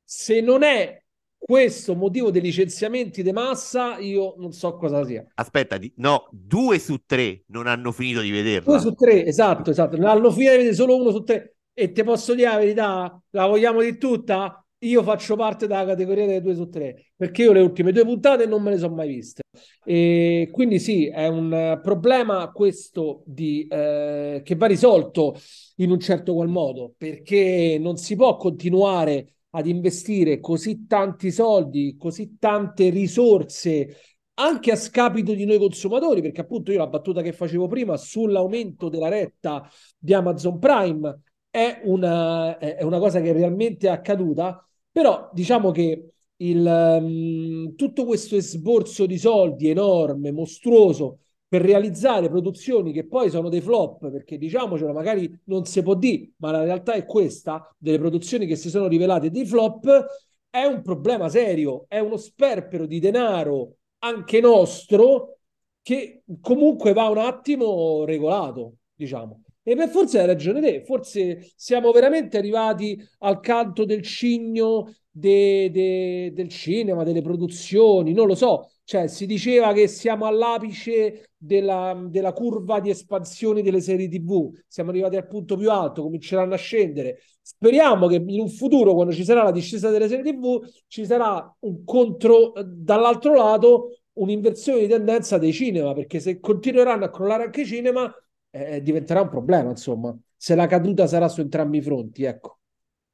Se 0.03 0.39
non 0.39 0.63
è 0.63 1.03
questo 1.37 1.95
motivo 1.95 2.31
dei 2.31 2.41
licenziamenti 2.41 3.23
di 3.23 3.31
massa, 3.31 3.97
io 3.97 4.35
non 4.37 4.51
so 4.51 4.75
cosa 4.75 5.05
sia. 5.05 5.25
Aspetta, 5.35 5.77
no, 5.95 6.27
due 6.31 6.79
su 6.79 7.03
tre 7.05 7.43
non 7.47 7.67
hanno 7.67 7.91
finito 7.91 8.21
di 8.21 8.31
vederla. 8.31 8.71
Due 8.71 8.79
su 8.79 8.93
tre, 8.93 9.25
esatto, 9.25 9.71
esatto. 9.71 9.95
Non 9.97 10.07
hanno 10.07 10.31
finito 10.31 10.51
di 10.51 10.57
vedere 10.57 10.75
solo 10.75 10.97
uno 10.97 11.11
su 11.11 11.23
tre. 11.23 11.55
E 11.73 11.91
ti 11.91 12.03
posso 12.03 12.33
dire 12.33 12.49
la 12.49 12.57
verità, 12.57 13.21
la 13.29 13.45
vogliamo 13.45 13.81
di 13.81 13.97
tutta? 13.97 14.61
Io 14.79 15.03
faccio 15.03 15.35
parte 15.35 15.67
della 15.67 15.85
categoria 15.85 16.25
delle 16.25 16.41
due 16.41 16.55
su 16.55 16.69
tre, 16.69 17.11
perché 17.15 17.43
io 17.43 17.51
le 17.51 17.61
ultime 17.61 17.91
due 17.91 18.03
puntate 18.03 18.45
non 18.45 18.61
me 18.61 18.71
le 18.71 18.77
sono 18.77 18.95
mai 18.95 19.07
viste. 19.07 19.41
E 19.83 20.49
quindi 20.51 20.79
sì, 20.79 21.07
è 21.07 21.27
un 21.27 21.79
problema 21.81 22.51
questo 22.51 23.23
di, 23.25 23.65
eh, 23.69 24.41
che 24.43 24.55
va 24.55 24.65
risolto 24.67 25.35
in 25.77 25.91
un 25.91 25.99
certo 25.99 26.33
qual 26.33 26.47
modo, 26.47 26.93
perché 26.97 27.77
non 27.79 27.97
si 27.97 28.15
può 28.15 28.37
continuare 28.37 29.36
ad 29.57 29.65
investire 29.65 30.39
così 30.39 30.85
tanti 30.85 31.31
soldi, 31.31 31.95
così 31.97 32.37
tante 32.37 32.89
risorse 32.89 33.95
anche 34.35 34.71
a 34.71 34.75
scapito 34.75 35.33
di 35.33 35.45
noi 35.45 35.57
consumatori, 35.57 36.21
perché 36.21 36.41
appunto 36.41 36.71
io 36.71 36.77
la 36.77 36.87
battuta 36.87 37.23
che 37.23 37.33
facevo 37.33 37.67
prima 37.67 37.97
sull'aumento 37.97 38.87
della 38.87 39.09
retta 39.09 39.67
di 39.97 40.13
Amazon 40.13 40.59
Prime 40.59 41.21
è 41.49 41.81
una, 41.85 42.59
è 42.59 42.83
una 42.83 42.99
cosa 42.99 43.19
che 43.19 43.31
realmente 43.31 43.87
è 43.87 43.89
accaduta, 43.89 44.63
però 44.91 45.27
diciamo 45.33 45.71
che 45.71 46.11
il, 46.35 46.99
um, 47.01 47.75
tutto 47.75 48.05
questo 48.05 48.35
esborso 48.35 49.07
di 49.07 49.17
soldi 49.17 49.69
enorme, 49.69 50.31
mostruoso, 50.31 51.21
per 51.47 51.61
realizzare 51.61 52.29
produzioni 52.29 52.91
che 52.91 53.05
poi 53.05 53.29
sono 53.29 53.49
dei 53.49 53.61
flop, 53.61 54.09
perché 54.11 54.37
diciamocelo, 54.37 54.91
magari 54.91 55.39
non 55.45 55.65
si 55.65 55.81
può 55.81 55.95
dire, 55.95 56.31
ma 56.37 56.51
la 56.51 56.63
realtà 56.63 56.93
è 56.93 57.05
questa, 57.05 57.73
delle 57.77 57.99
produzioni 57.99 58.45
che 58.45 58.55
si 58.55 58.69
sono 58.69 58.87
rivelate 58.87 59.31
dei 59.31 59.45
flop, 59.45 60.05
è 60.49 60.63
un 60.63 60.81
problema 60.81 61.29
serio, 61.29 61.85
è 61.87 61.99
uno 61.99 62.17
sperpero 62.17 62.85
di 62.85 62.99
denaro 62.99 63.77
anche 63.99 64.39
nostro 64.41 65.39
che 65.81 66.23
comunque 66.41 66.93
va 66.93 67.07
un 67.07 67.19
attimo 67.19 68.03
regolato, 68.03 68.75
diciamo. 68.93 69.43
E 69.63 69.75
per 69.75 69.89
forse 69.89 70.19
hai 70.19 70.25
ragione 70.25 70.61
te, 70.61 70.83
forse 70.85 71.51
siamo 71.55 71.91
veramente 71.91 72.37
arrivati 72.37 72.97
al 73.19 73.39
canto 73.39 73.85
del 73.85 74.01
cigno 74.01 74.93
de, 75.09 75.69
de, 75.71 76.31
del 76.33 76.49
cinema, 76.49 77.03
delle 77.03 77.21
produzioni, 77.21 78.13
non 78.13 78.27
lo 78.27 78.35
so. 78.35 78.69
Cioè, 78.87 79.07
si 79.07 79.25
diceva 79.25 79.73
che 79.73 79.89
siamo 79.89 80.27
all'apice 80.27 81.31
della, 81.35 81.93
della 82.07 82.31
curva 82.31 82.79
di 82.79 82.89
espansione 82.89 83.61
delle 83.61 83.81
serie 83.81 84.07
TV, 84.07 84.49
siamo 84.65 84.91
arrivati 84.91 85.17
al 85.17 85.27
punto 85.27 85.57
più 85.57 85.69
alto, 85.69 86.03
cominceranno 86.03 86.53
a 86.53 86.57
scendere. 86.57 87.19
Speriamo 87.41 88.07
che 88.07 88.15
in 88.15 88.39
un 88.39 88.47
futuro, 88.47 88.93
quando 88.93 89.11
ci 89.11 89.25
sarà 89.25 89.43
la 89.43 89.51
discesa 89.51 89.89
delle 89.89 90.07
serie 90.07 90.31
TV, 90.31 90.65
ci 90.87 91.05
sarà 91.05 91.53
un 91.59 91.83
contro, 91.83 92.53
dall'altro 92.63 93.33
lato, 93.33 93.97
un'inversione 94.13 94.79
di 94.79 94.87
tendenza 94.87 95.37
dei 95.37 95.51
cinema, 95.51 95.91
perché 95.93 96.21
se 96.21 96.39
continueranno 96.39 97.03
a 97.03 97.09
crollare 97.09 97.43
anche 97.43 97.63
i 97.63 97.65
cinema, 97.65 98.09
eh, 98.51 98.81
diventerà 98.81 99.19
un 99.19 99.29
problema, 99.29 99.69
insomma, 99.69 100.17
se 100.33 100.55
la 100.55 100.65
caduta 100.65 101.07
sarà 101.07 101.27
su 101.27 101.41
entrambi 101.41 101.79
i 101.79 101.81
fronti, 101.81 102.23
ecco. 102.23 102.59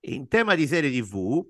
In 0.02 0.28
tema 0.28 0.54
di 0.54 0.68
serie 0.68 0.92
TV, 0.92 1.44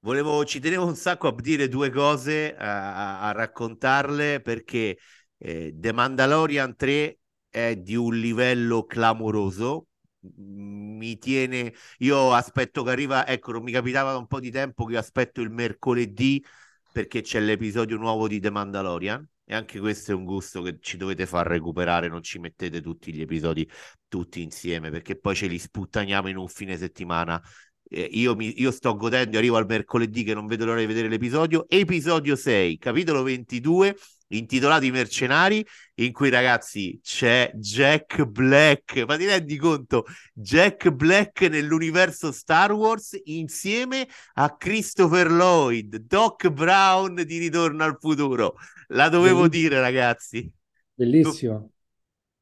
volevo, 0.00 0.44
ci 0.44 0.60
tenevo 0.60 0.86
un 0.86 0.96
sacco 0.96 1.28
a 1.28 1.34
dire 1.34 1.68
due 1.68 1.90
cose, 1.90 2.54
a, 2.56 3.20
a 3.20 3.32
raccontarle, 3.32 4.40
perché 4.40 4.98
eh, 5.38 5.72
The 5.76 5.92
Mandalorian 5.92 6.76
3 6.76 7.18
è 7.48 7.76
di 7.76 7.96
un 7.96 8.14
livello 8.16 8.84
clamoroso, 8.84 9.88
mi 10.20 11.16
tiene 11.18 11.72
io 11.98 12.32
aspetto 12.32 12.82
che 12.82 12.90
arriva 12.90 13.26
ecco 13.26 13.52
non 13.52 13.62
mi 13.62 13.70
capitava 13.70 14.10
da 14.12 14.18
un 14.18 14.26
po' 14.26 14.40
di 14.40 14.50
tempo 14.50 14.84
che 14.84 14.96
aspetto 14.96 15.40
il 15.40 15.50
mercoledì 15.50 16.44
perché 16.92 17.20
c'è 17.20 17.40
l'episodio 17.40 17.96
nuovo 17.96 18.26
di 18.26 18.40
The 18.40 18.50
Mandalorian 18.50 19.26
e 19.44 19.54
anche 19.54 19.78
questo 19.78 20.10
è 20.10 20.14
un 20.14 20.24
gusto 20.24 20.60
che 20.60 20.78
ci 20.80 20.96
dovete 20.98 21.24
far 21.24 21.46
recuperare, 21.46 22.08
non 22.08 22.22
ci 22.22 22.38
mettete 22.38 22.82
tutti 22.82 23.14
gli 23.14 23.20
episodi 23.22 23.68
tutti 24.06 24.42
insieme 24.42 24.90
perché 24.90 25.16
poi 25.18 25.34
ce 25.34 25.46
li 25.46 25.58
sputtaniamo 25.58 26.28
in 26.28 26.36
un 26.36 26.48
fine 26.48 26.76
settimana. 26.76 27.40
Eh, 27.88 28.08
io, 28.12 28.34
mi, 28.34 28.60
io 28.60 28.70
sto 28.70 28.94
godendo, 28.96 29.38
arrivo 29.38 29.56
al 29.56 29.66
mercoledì 29.66 30.22
che 30.24 30.34
non 30.34 30.46
vedo 30.46 30.64
l'ora 30.64 30.80
di 30.80 30.86
vedere 30.86 31.08
l'episodio. 31.08 31.66
Episodio 31.68 32.36
6, 32.36 32.78
capitolo 32.78 33.22
22 33.22 33.96
intitolato 34.28 34.84
I 34.84 34.90
mercenari, 34.90 35.64
in 35.94 36.12
cui 36.12 36.28
ragazzi 36.28 36.98
c'è 37.02 37.50
Jack 37.54 38.24
Black. 38.24 39.04
Ma 39.06 39.16
ti 39.16 39.26
rendi 39.26 39.56
conto? 39.56 40.04
Jack 40.32 40.90
Black 40.90 41.42
nell'universo 41.42 42.32
Star 42.32 42.72
Wars 42.72 43.18
insieme 43.24 44.06
a 44.34 44.54
Christopher 44.56 45.30
Lloyd, 45.30 45.96
Doc 45.96 46.48
Brown 46.50 47.14
di 47.24 47.38
Ritorno 47.38 47.84
al 47.84 47.96
futuro. 47.98 48.56
La 48.88 49.08
dovevo 49.08 49.42
Bellissimo. 49.42 49.48
dire, 49.48 49.80
ragazzi. 49.80 50.52
Bellissimo. 50.94 51.70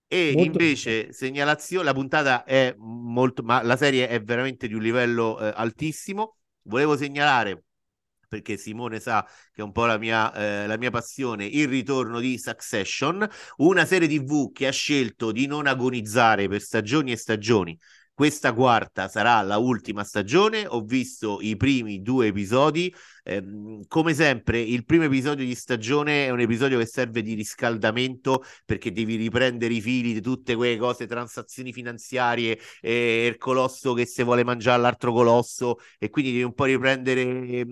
E 0.08 0.32
molto 0.34 0.50
invece, 0.50 1.12
segnalazione, 1.12 1.84
la 1.84 1.92
puntata 1.92 2.44
è 2.44 2.74
molto, 2.78 3.42
ma 3.42 3.62
la 3.62 3.76
serie 3.76 4.08
è 4.08 4.22
veramente 4.22 4.68
di 4.68 4.74
un 4.74 4.82
livello 4.82 5.38
eh, 5.38 5.52
altissimo. 5.54 6.38
Volevo 6.62 6.96
segnalare 6.96 7.64
perché 8.28 8.56
Simone 8.56 9.00
sa 9.00 9.24
che 9.52 9.60
è 9.60 9.64
un 9.64 9.72
po' 9.72 9.86
la 9.86 9.98
mia, 9.98 10.32
eh, 10.34 10.66
la 10.66 10.76
mia, 10.76 10.90
passione, 10.90 11.44
il 11.44 11.68
ritorno 11.68 12.20
di 12.20 12.38
Succession, 12.38 13.26
una 13.58 13.84
serie 13.84 14.08
TV 14.08 14.52
che 14.52 14.66
ha 14.66 14.72
scelto 14.72 15.32
di 15.32 15.46
non 15.46 15.66
agonizzare 15.66 16.48
per 16.48 16.60
stagioni 16.60 17.12
e 17.12 17.16
stagioni. 17.16 17.78
Questa 18.12 18.54
quarta 18.54 19.08
sarà 19.08 19.42
la 19.42 19.58
ultima 19.58 20.02
stagione, 20.02 20.66
ho 20.66 20.80
visto 20.80 21.38
i 21.42 21.56
primi 21.56 22.00
due 22.00 22.28
episodi, 22.28 22.92
eh, 23.26 23.42
come 23.88 24.14
sempre, 24.14 24.60
il 24.60 24.84
primo 24.84 25.04
episodio 25.04 25.44
di 25.44 25.54
stagione 25.56 26.26
è 26.26 26.30
un 26.30 26.38
episodio 26.38 26.78
che 26.78 26.86
serve 26.86 27.22
di 27.22 27.34
riscaldamento 27.34 28.44
perché 28.64 28.92
devi 28.92 29.16
riprendere 29.16 29.74
i 29.74 29.80
fili 29.80 30.12
di 30.12 30.20
tutte 30.20 30.54
quelle 30.54 30.76
cose, 30.76 31.06
transazioni 31.06 31.72
finanziarie, 31.72 32.56
eh, 32.80 33.26
il 33.26 33.36
colosso 33.36 33.94
che 33.94 34.06
se 34.06 34.22
vuole 34.22 34.44
mangiare 34.44 34.80
l'altro 34.80 35.12
colosso 35.12 35.78
e 35.98 36.08
quindi 36.08 36.30
devi 36.30 36.44
un 36.44 36.54
po' 36.54 36.64
riprendere 36.66 37.22
eh, 37.22 37.66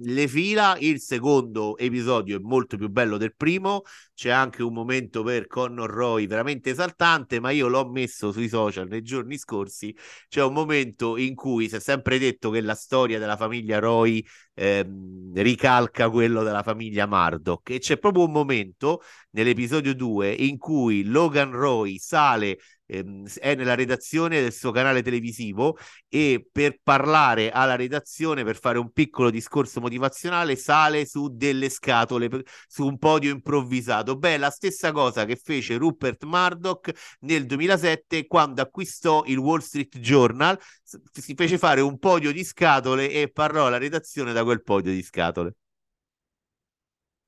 le 0.00 0.28
fila. 0.28 0.76
Il 0.80 1.00
secondo 1.00 1.78
episodio 1.78 2.38
è 2.38 2.40
molto 2.42 2.76
più 2.76 2.88
bello 2.88 3.16
del 3.16 3.34
primo, 3.36 3.82
c'è 4.12 4.30
anche 4.30 4.64
un 4.64 4.72
momento 4.72 5.22
per 5.22 5.46
Connor 5.46 5.88
Roy 5.88 6.26
veramente 6.26 6.70
esaltante, 6.70 7.38
ma 7.38 7.50
io 7.50 7.68
l'ho 7.68 7.88
messo 7.88 8.32
sui 8.32 8.48
social 8.48 8.88
nei 8.88 9.02
giorni 9.02 9.38
scorsi. 9.38 9.94
C'è 10.28 10.42
un 10.42 10.52
momento 10.52 11.16
in 11.16 11.36
cui 11.36 11.68
si 11.68 11.76
è 11.76 11.80
sempre 11.80 12.18
detto 12.18 12.50
che 12.50 12.60
la 12.60 12.74
storia 12.74 13.20
della 13.20 13.36
famiglia 13.36 13.78
Roy 13.78 14.24
ehm, 14.56 15.32
ricalca 15.34 16.10
quello 16.10 16.42
della 16.42 16.62
famiglia 16.62 17.06
Murdoch. 17.06 17.70
E 17.70 17.78
c'è 17.78 17.98
proprio 17.98 18.24
un 18.24 18.32
momento 18.32 19.02
nell'episodio 19.30 19.94
2 19.94 20.30
in 20.32 20.56
cui 20.58 21.04
Logan 21.04 21.52
Roy 21.52 21.98
sale 21.98 22.58
è 22.86 23.54
nella 23.54 23.74
redazione 23.74 24.40
del 24.40 24.52
suo 24.52 24.70
canale 24.70 25.02
televisivo 25.02 25.76
e 26.08 26.48
per 26.50 26.78
parlare 26.82 27.50
alla 27.50 27.74
redazione, 27.74 28.44
per 28.44 28.58
fare 28.58 28.78
un 28.78 28.92
piccolo 28.92 29.30
discorso 29.30 29.80
motivazionale, 29.80 30.56
sale 30.56 31.04
su 31.04 31.28
delle 31.32 31.68
scatole, 31.68 32.30
su 32.68 32.86
un 32.86 32.96
podio 32.98 33.32
improvvisato. 33.32 34.16
Beh, 34.16 34.36
la 34.36 34.50
stessa 34.50 34.92
cosa 34.92 35.24
che 35.24 35.36
fece 35.36 35.76
Rupert 35.76 36.24
Murdoch 36.24 36.90
nel 37.20 37.46
2007 37.46 38.26
quando 38.26 38.62
acquistò 38.62 39.24
il 39.26 39.38
Wall 39.38 39.60
Street 39.60 39.98
Journal, 39.98 40.58
si 40.82 41.34
fece 41.34 41.58
fare 41.58 41.80
un 41.80 41.98
podio 41.98 42.32
di 42.32 42.44
scatole 42.44 43.10
e 43.10 43.30
parlò 43.30 43.66
alla 43.66 43.78
redazione 43.78 44.32
da 44.32 44.44
quel 44.44 44.62
podio 44.62 44.92
di 44.92 45.02
scatole 45.02 45.54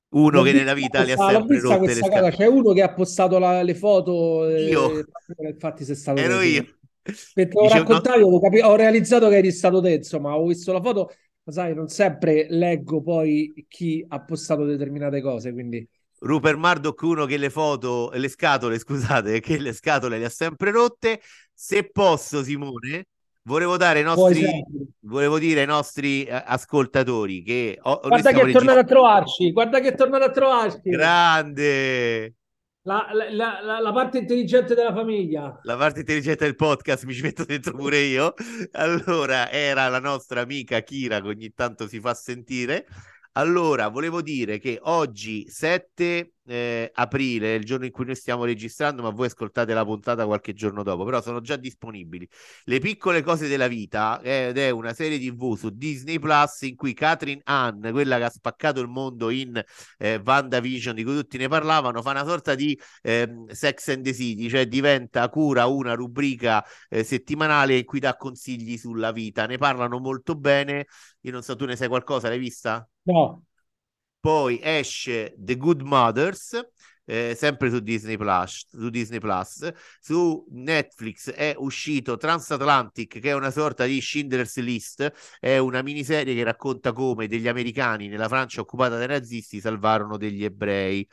uno 0.09 0.41
che 0.41 0.53
nella 0.53 0.73
vita 0.73 1.03
le 1.03 1.13
ha 1.13 1.17
sempre 1.17 1.59
rotte 1.59 1.85
le 1.85 1.93
scatole. 1.93 2.31
C'è 2.31 2.47
uno 2.47 2.73
che 2.73 2.81
ha 2.81 2.93
postato 2.93 3.37
la, 3.37 3.61
le 3.61 3.75
foto. 3.75 4.49
Io. 4.49 4.99
Eh, 4.99 5.49
infatti, 5.49 5.83
se 5.83 5.95
stato 5.95 6.19
ero 6.19 6.41
io. 6.41 6.65
Perché 7.33 7.57
ho 7.57 7.67
raccontato, 7.67 8.19
no... 8.19 8.27
ho, 8.27 8.39
capi- 8.39 8.61
ho, 8.61 8.75
realizzato 8.75 9.29
che 9.29 9.37
eri 9.37 9.51
stato 9.51 9.81
te, 9.81 9.93
insomma, 9.93 10.35
ho 10.35 10.45
visto 10.45 10.71
la 10.71 10.81
foto, 10.81 11.11
ma 11.43 11.51
sai, 11.51 11.73
non 11.73 11.87
sempre 11.87 12.47
leggo 12.49 13.01
poi 13.01 13.65
chi 13.67 14.05
ha 14.07 14.21
postato 14.23 14.65
determinate 14.65 15.21
cose, 15.21 15.51
quindi... 15.51 15.87
Rupert 16.21 16.57
Murdoch, 16.57 17.01
uno 17.01 17.25
che 17.25 17.37
le 17.37 17.49
foto, 17.49 18.11
le 18.13 18.27
scatole, 18.27 18.77
scusate, 18.77 19.39
che 19.41 19.57
le 19.57 19.73
scatole 19.73 20.17
le 20.17 20.25
ha 20.25 20.29
sempre 20.29 20.71
rotte. 20.71 21.21
Se 21.53 21.89
posso, 21.89 22.43
Simone, 22.43 23.05
Volevo, 23.43 23.77
dare 23.77 24.01
nostri, 24.01 24.45
volevo 25.01 25.39
dire 25.39 25.61
ai 25.61 25.67
nostri 25.67 26.23
eh, 26.23 26.43
ascoltatori 26.45 27.41
che 27.41 27.79
ho, 27.81 27.99
guarda 27.99 28.31
che 28.31 28.41
è 28.41 28.51
tornato 28.51 28.79
a 28.79 28.83
trovarci, 28.83 29.51
guarda 29.51 29.79
che 29.79 29.87
è 29.89 29.95
tornato 29.95 30.23
a 30.25 30.31
trovarci. 30.31 30.89
Grande. 30.89 32.33
La, 32.83 33.07
la, 33.11 33.59
la, 33.61 33.79
la, 33.79 33.91
parte 33.91 34.19
intelligente 34.19 34.73
della 34.73 34.93
famiglia. 34.93 35.59
La 35.63 35.75
parte 35.75 35.99
intelligente 35.99 36.45
del 36.45 36.55
podcast, 36.55 37.05
mi 37.05 37.13
ci 37.13 37.21
metto 37.21 37.43
dentro 37.43 37.75
pure 37.75 37.99
io. 37.99 38.33
Allora, 38.71 39.51
era 39.51 39.87
la 39.89 39.99
nostra 39.99 40.41
amica 40.41 40.81
Kira 40.81 41.21
che 41.21 41.27
ogni 41.27 41.53
tanto 41.53 41.87
si 41.87 41.99
fa 41.99 42.13
sentire. 42.13 42.85
Allora, 43.33 43.89
volevo 43.89 44.21
dire 44.21 44.59
che 44.59 44.79
oggi 44.81 45.47
7 45.49 46.33
eh, 46.49 46.89
aprile, 46.93 47.53
il 47.53 47.63
giorno 47.63 47.85
in 47.85 47.91
cui 47.91 48.05
noi 48.05 48.15
stiamo 48.15 48.43
registrando, 48.43 49.03
ma 49.03 49.09
voi 49.09 49.27
ascoltate 49.27 49.73
la 49.73 49.85
puntata 49.85 50.25
qualche 50.25 50.53
giorno 50.53 50.81
dopo, 50.83 51.03
però 51.05 51.21
sono 51.21 51.41
già 51.41 51.55
disponibili. 51.55 52.27
Le 52.63 52.79
piccole 52.79 53.21
cose 53.21 53.47
della 53.47 53.67
vita 53.67 54.19
ed 54.21 54.57
è 54.57 54.69
una 54.71 54.93
serie 54.93 55.19
TV 55.19 55.55
su 55.55 55.69
Disney 55.69 56.17
Plus 56.17 56.61
in 56.61 56.75
cui 56.75 56.93
Catherine 56.93 57.41
Ann, 57.43 57.91
quella 57.91 58.17
che 58.17 58.23
ha 58.23 58.29
spaccato 58.29 58.81
il 58.81 58.87
mondo 58.87 59.29
in 59.29 59.61
eh, 59.97 60.21
WandaVision, 60.23 60.95
di 60.95 61.03
cui 61.03 61.15
tutti 61.15 61.37
ne 61.37 61.47
parlavano, 61.47 62.01
fa 62.01 62.11
una 62.11 62.25
sorta 62.25 62.55
di 62.55 62.79
eh, 63.03 63.45
Sex 63.47 63.89
and 63.89 64.03
the 64.03 64.13
City, 64.13 64.49
cioè 64.49 64.65
diventa 64.65 65.29
cura 65.29 65.67
una 65.67 65.93
rubrica 65.93 66.65
eh, 66.89 67.03
settimanale 67.03 67.77
in 67.77 67.85
cui 67.85 67.99
dà 67.99 68.15
consigli 68.15 68.77
sulla 68.77 69.11
vita. 69.11 69.45
Ne 69.45 69.57
parlano 69.57 69.99
molto 69.99 70.35
bene. 70.35 70.87
Io 71.21 71.31
non 71.31 71.43
so, 71.43 71.55
tu 71.55 71.65
ne 71.65 71.75
sai 71.75 71.87
qualcosa? 71.87 72.29
L'hai 72.29 72.39
vista? 72.39 72.87
No, 73.03 73.43
poi 74.19 74.59
esce 74.61 75.33
The 75.37 75.57
Good 75.57 75.81
Mothers, 75.81 76.59
eh, 77.05 77.33
sempre 77.35 77.69
su 77.71 77.79
Disney, 77.79 78.17
Plus, 78.17 78.67
su 78.69 78.89
Disney 78.89 79.19
Plus. 79.19 79.67
Su 79.99 80.45
Netflix 80.51 81.31
è 81.31 81.55
uscito 81.57 82.17
Transatlantic, 82.17 83.19
che 83.19 83.29
è 83.29 83.33
una 83.33 83.49
sorta 83.51 83.85
di 83.85 83.99
Schindler's 83.99 84.57
List, 84.57 85.11
è 85.39 85.57
una 85.57 85.81
miniserie 85.81 86.35
che 86.35 86.43
racconta 86.43 86.93
come 86.93 87.27
degli 87.27 87.47
americani 87.47 88.07
nella 88.07 88.27
Francia 88.27 88.61
occupata 88.61 88.97
dai 88.97 89.07
nazisti 89.07 89.59
salvarono 89.59 90.17
degli 90.17 90.43
ebrei. 90.43 91.07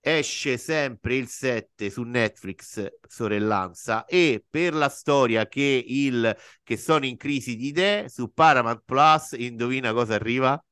Esce 0.00 0.56
sempre 0.56 1.16
il 1.16 1.26
7 1.26 1.90
su 1.90 2.02
Netflix, 2.02 2.86
sorellanza, 3.08 4.04
e 4.04 4.44
per 4.48 4.72
la 4.72 4.88
storia 4.88 5.48
che, 5.48 5.82
il, 5.84 6.36
che 6.62 6.76
sono 6.76 7.04
in 7.06 7.16
crisi 7.16 7.56
di 7.56 7.66
idee, 7.68 8.08
su 8.08 8.32
Paramount 8.32 8.82
Plus, 8.84 9.32
indovina 9.32 9.92
cosa 9.92 10.14
arriva? 10.14 10.62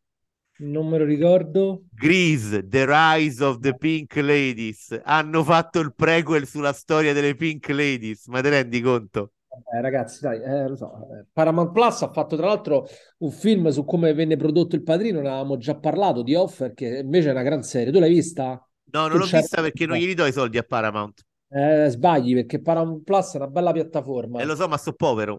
Non 0.65 0.89
me 0.89 0.97
lo 0.97 1.05
ricordo. 1.05 1.83
Grease, 1.93 2.67
The 2.67 2.87
Rise 2.87 3.45
of 3.45 3.59
the 3.59 3.77
Pink 3.77 4.17
Ladies. 4.17 4.99
Hanno 5.05 5.45
fatto 5.45 5.79
il 5.79 5.95
prequel 5.95 6.47
sulla 6.47 6.73
storia 6.73 7.13
delle 7.13 7.35
Pink 7.35 7.69
Ladies, 7.69 8.27
ma 8.29 8.41
te 8.41 8.49
rendi 8.49 8.81
conto? 8.81 9.33
Eh, 9.73 9.81
ragazzi, 9.81 10.21
dai, 10.23 10.43
eh, 10.43 10.69
lo 10.69 10.75
so. 10.75 10.93
Eh, 11.13 11.27
Paramount 11.31 11.71
Plus 11.71 12.03
ha 12.03 12.11
fatto 12.11 12.35
tra 12.37 12.47
l'altro 12.47 12.87
un 13.19 13.31
film 13.31 13.69
su 13.69 13.85
come 13.85 14.15
venne 14.15 14.37
prodotto 14.37 14.75
il 14.75 14.83
padrino, 14.83 15.21
ne 15.21 15.29
avevamo 15.29 15.59
già 15.59 15.77
parlato 15.77 16.23
di 16.23 16.35
Offer, 16.35 16.73
che 16.73 16.99
invece 16.99 17.29
è 17.29 17.33
una 17.33 17.43
gran 17.43 17.63
serie. 17.63 17.93
Tu 17.93 17.99
l'hai 17.99 18.13
vista? 18.13 18.67
No, 18.91 19.07
non 19.07 19.19
l'ho 19.19 19.27
vista 19.27 19.61
perché 19.61 19.85
non 19.87 19.99
gli 19.99 20.15
do 20.15 20.25
i 20.25 20.33
soldi 20.33 20.57
a 20.57 20.63
Paramount. 20.63 21.23
Eh, 21.51 21.89
sbagli 21.89 22.35
perché 22.35 22.61
Paramount 22.61 23.05
Plus 23.05 23.35
è 23.35 23.37
una 23.37 23.49
bella 23.49 23.73
piattaforma. 23.73 24.41
Eh, 24.41 24.45
lo 24.45 24.57
so, 24.57 24.67
ma 24.67 24.79
sto 24.79 24.95
povero. 24.95 25.39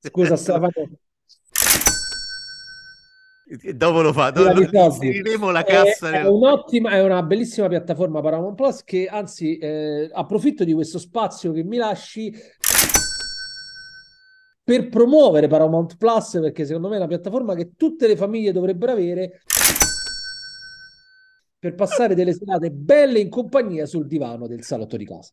Scusa, 0.00 0.36
Stefano. 0.36 0.72
Dopo 3.74 4.02
lo 4.02 4.12
fa, 4.12 4.30
dopo 4.30 4.60
inseriremo 4.60 5.50
la 5.50 5.64
cassa. 5.64 6.10
È, 6.10 6.22
è, 6.22 6.28
un'ottima, 6.28 6.90
è 6.90 7.02
una 7.02 7.22
bellissima 7.22 7.66
piattaforma 7.66 8.20
Paramount 8.20 8.54
Plus 8.54 8.84
che 8.84 9.06
anzi 9.06 9.56
eh, 9.56 10.10
approfitto 10.12 10.64
di 10.64 10.74
questo 10.74 10.98
spazio 10.98 11.52
che 11.52 11.64
mi 11.64 11.78
lasci 11.78 12.30
per 14.62 14.90
promuovere 14.90 15.46
Paramount 15.46 15.96
Plus 15.96 16.38
perché 16.42 16.66
secondo 16.66 16.88
me 16.88 16.96
è 16.96 16.98
una 16.98 17.06
piattaforma 17.06 17.54
che 17.54 17.72
tutte 17.74 18.06
le 18.06 18.16
famiglie 18.16 18.52
dovrebbero 18.52 18.92
avere 18.92 19.40
per 21.58 21.74
passare 21.74 22.14
delle 22.14 22.34
serate 22.34 22.70
belle 22.70 23.18
in 23.18 23.30
compagnia 23.30 23.86
sul 23.86 24.06
divano 24.06 24.46
del 24.46 24.62
salotto 24.62 24.98
di 24.98 25.06
casa. 25.06 25.32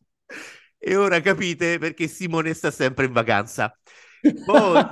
E 0.78 0.96
ora 0.96 1.20
capite 1.20 1.78
perché 1.78 2.08
Simone 2.08 2.54
sta 2.54 2.70
sempre 2.70 3.04
in 3.04 3.12
vacanza. 3.12 3.76
Poi 4.44 4.82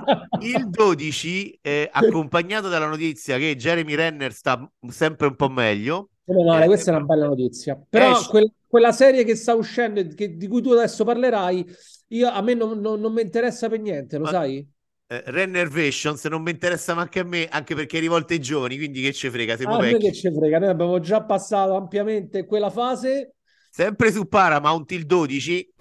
il 0.41 0.68
12, 0.68 1.59
eh, 1.61 1.89
accompagnato 1.93 2.68
dalla 2.68 2.87
notizia 2.87 3.39
che 3.39 3.57
Jeremy 3.57 3.95
Renner 3.95 4.33
sta 4.33 4.70
sempre 4.89 5.27
un 5.27 5.37
po' 5.37 5.49
meglio. 5.49 6.11
Meno 6.25 6.45
male, 6.45 6.64
eh, 6.64 6.66
questa 6.66 6.93
è 6.93 6.95
una 6.97 7.05
bella 7.05 7.27
notizia. 7.27 7.81
Però 7.89 8.12
esce... 8.12 8.29
quel, 8.31 8.53
quella 8.66 8.93
serie 8.93 9.25
che 9.25 9.35
sta 9.35 9.55
uscendo, 9.55 10.03
che, 10.14 10.37
di 10.37 10.47
cui 10.47 10.62
tu 10.62 10.70
adesso 10.70 11.05
parlerai, 11.05 11.66
io, 12.09 12.29
a 12.29 12.41
me 12.43 12.55
non, 12.55 12.81
non, 12.81 13.01
non 13.01 13.12
mi 13.12 13.22
interessa 13.22 13.68
per 13.68 13.81
niente, 13.81 14.16
lo 14.16 14.25
Ma... 14.25 14.31
sai? 14.31 14.68
Eh, 15.07 15.22
Rennervations 15.27 16.25
non 16.25 16.43
mi 16.43 16.51
interessa 16.51 16.95
neanche 16.95 17.20
a 17.20 17.25
me, 17.25 17.47
anche 17.47 17.75
perché 17.75 17.99
è 17.99 18.01
rivolta 18.01 18.33
ai 18.33 18.41
giovani, 18.41 18.77
quindi 18.77 19.03
che 19.03 19.12
ci 19.12 19.29
frega, 19.29 19.57
siamo 19.57 19.77
ah, 19.77 19.81
vecchi. 19.81 20.07
che 20.07 20.12
ci 20.12 20.33
frega, 20.33 20.59
noi 20.59 20.68
abbiamo 20.68 20.99
già 21.01 21.22
passato 21.22 21.75
ampiamente 21.75 22.47
quella 22.47 22.70
fase. 22.70 23.35
Sempre 23.70 24.12
su 24.12 24.27
Paramount 24.27 24.93
il 24.93 25.05
12 25.05 25.72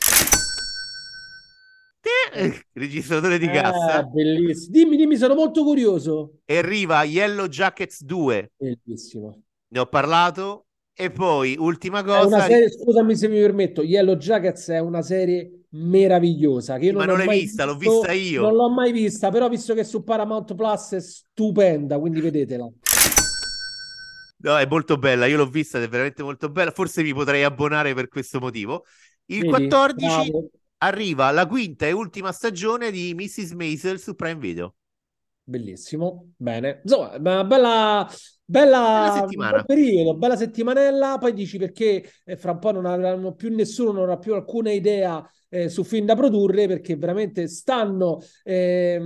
registratore 2.73 3.37
di 3.37 3.47
cassa. 3.47 4.01
Eh, 4.01 4.03
bellissimo. 4.05 4.71
Dimmi, 4.71 4.97
dimmi, 4.97 5.15
sono 5.15 5.35
molto 5.35 5.63
curioso. 5.63 6.39
E 6.45 6.57
arriva 6.57 7.03
Yellow 7.03 7.47
Jackets 7.47 8.03
2. 8.03 8.51
Bellissimo. 8.57 9.41
Ne 9.67 9.79
ho 9.79 9.85
parlato. 9.85 10.65
E 10.95 11.09
poi, 11.09 11.55
ultima 11.57 12.03
cosa... 12.03 12.41
Serie, 12.41 12.69
scusami 12.69 13.15
se 13.15 13.27
mi 13.27 13.39
permetto, 13.39 13.81
Yellow 13.81 14.15
Jackets 14.15 14.69
è 14.69 14.79
una 14.79 15.01
serie 15.01 15.65
meravigliosa. 15.69 16.77
Che 16.77 16.85
io 16.85 16.93
Ma 16.93 17.05
non, 17.05 17.17
l'hai 17.17 17.39
vista, 17.39 17.65
l'ho 17.65 17.75
vista 17.75 18.11
io. 18.11 18.41
Non 18.41 18.53
l'ho 18.53 18.69
mai 18.69 18.91
vista, 18.91 19.31
però 19.31 19.49
visto 19.49 19.73
che 19.73 19.83
su 19.83 20.03
Paramount 20.03 20.53
Plus 20.53 20.91
è 20.91 20.99
stupenda, 20.99 21.97
quindi 21.97 22.21
vedetela. 22.21 22.69
No, 24.43 24.57
è 24.57 24.67
molto 24.67 24.97
bella, 24.97 25.25
io 25.25 25.37
l'ho 25.37 25.47
vista 25.47 25.77
ed 25.77 25.85
è 25.85 25.87
veramente 25.87 26.21
molto 26.21 26.49
bella. 26.49 26.69
Forse 26.69 27.01
mi 27.01 27.13
potrei 27.13 27.43
abbonare 27.43 27.95
per 27.95 28.07
questo 28.09 28.39
motivo. 28.39 28.85
Il 29.25 29.39
Vedi? 29.39 29.49
14 29.49 30.05
Bravo 30.05 30.49
arriva 30.85 31.31
la 31.31 31.47
quinta 31.47 31.85
e 31.85 31.91
ultima 31.93 32.31
stagione 32.31 32.91
di 32.91 33.13
Mrs. 33.13 33.51
Maisel 33.51 33.99
su 33.99 34.15
Prime 34.15 34.39
Video. 34.39 34.75
Bellissimo, 35.45 36.31
bene. 36.37 36.81
Insomma, 36.83 37.43
bella, 37.43 38.09
bella, 38.45 38.79
bella 38.79 39.19
settimana. 39.21 39.63
periodo, 39.63 40.15
bella 40.15 40.35
settimanella. 40.35 41.17
Poi 41.19 41.33
dici 41.33 41.57
perché 41.57 42.03
eh, 42.25 42.35
fra 42.35 42.51
un 42.51 42.59
po' 42.59 42.71
non 42.71 42.85
avranno 42.85 43.33
più 43.33 43.53
nessuno, 43.53 43.91
non 43.91 44.03
avrà 44.03 44.17
più 44.17 44.33
alcuna 44.33 44.71
idea 44.71 45.25
eh, 45.53 45.69
su 45.69 45.83
film 45.83 46.05
da 46.05 46.15
produrre 46.15 46.67
perché 46.67 46.95
veramente 46.95 47.47
stanno 47.47 48.19
eh, 48.43 48.99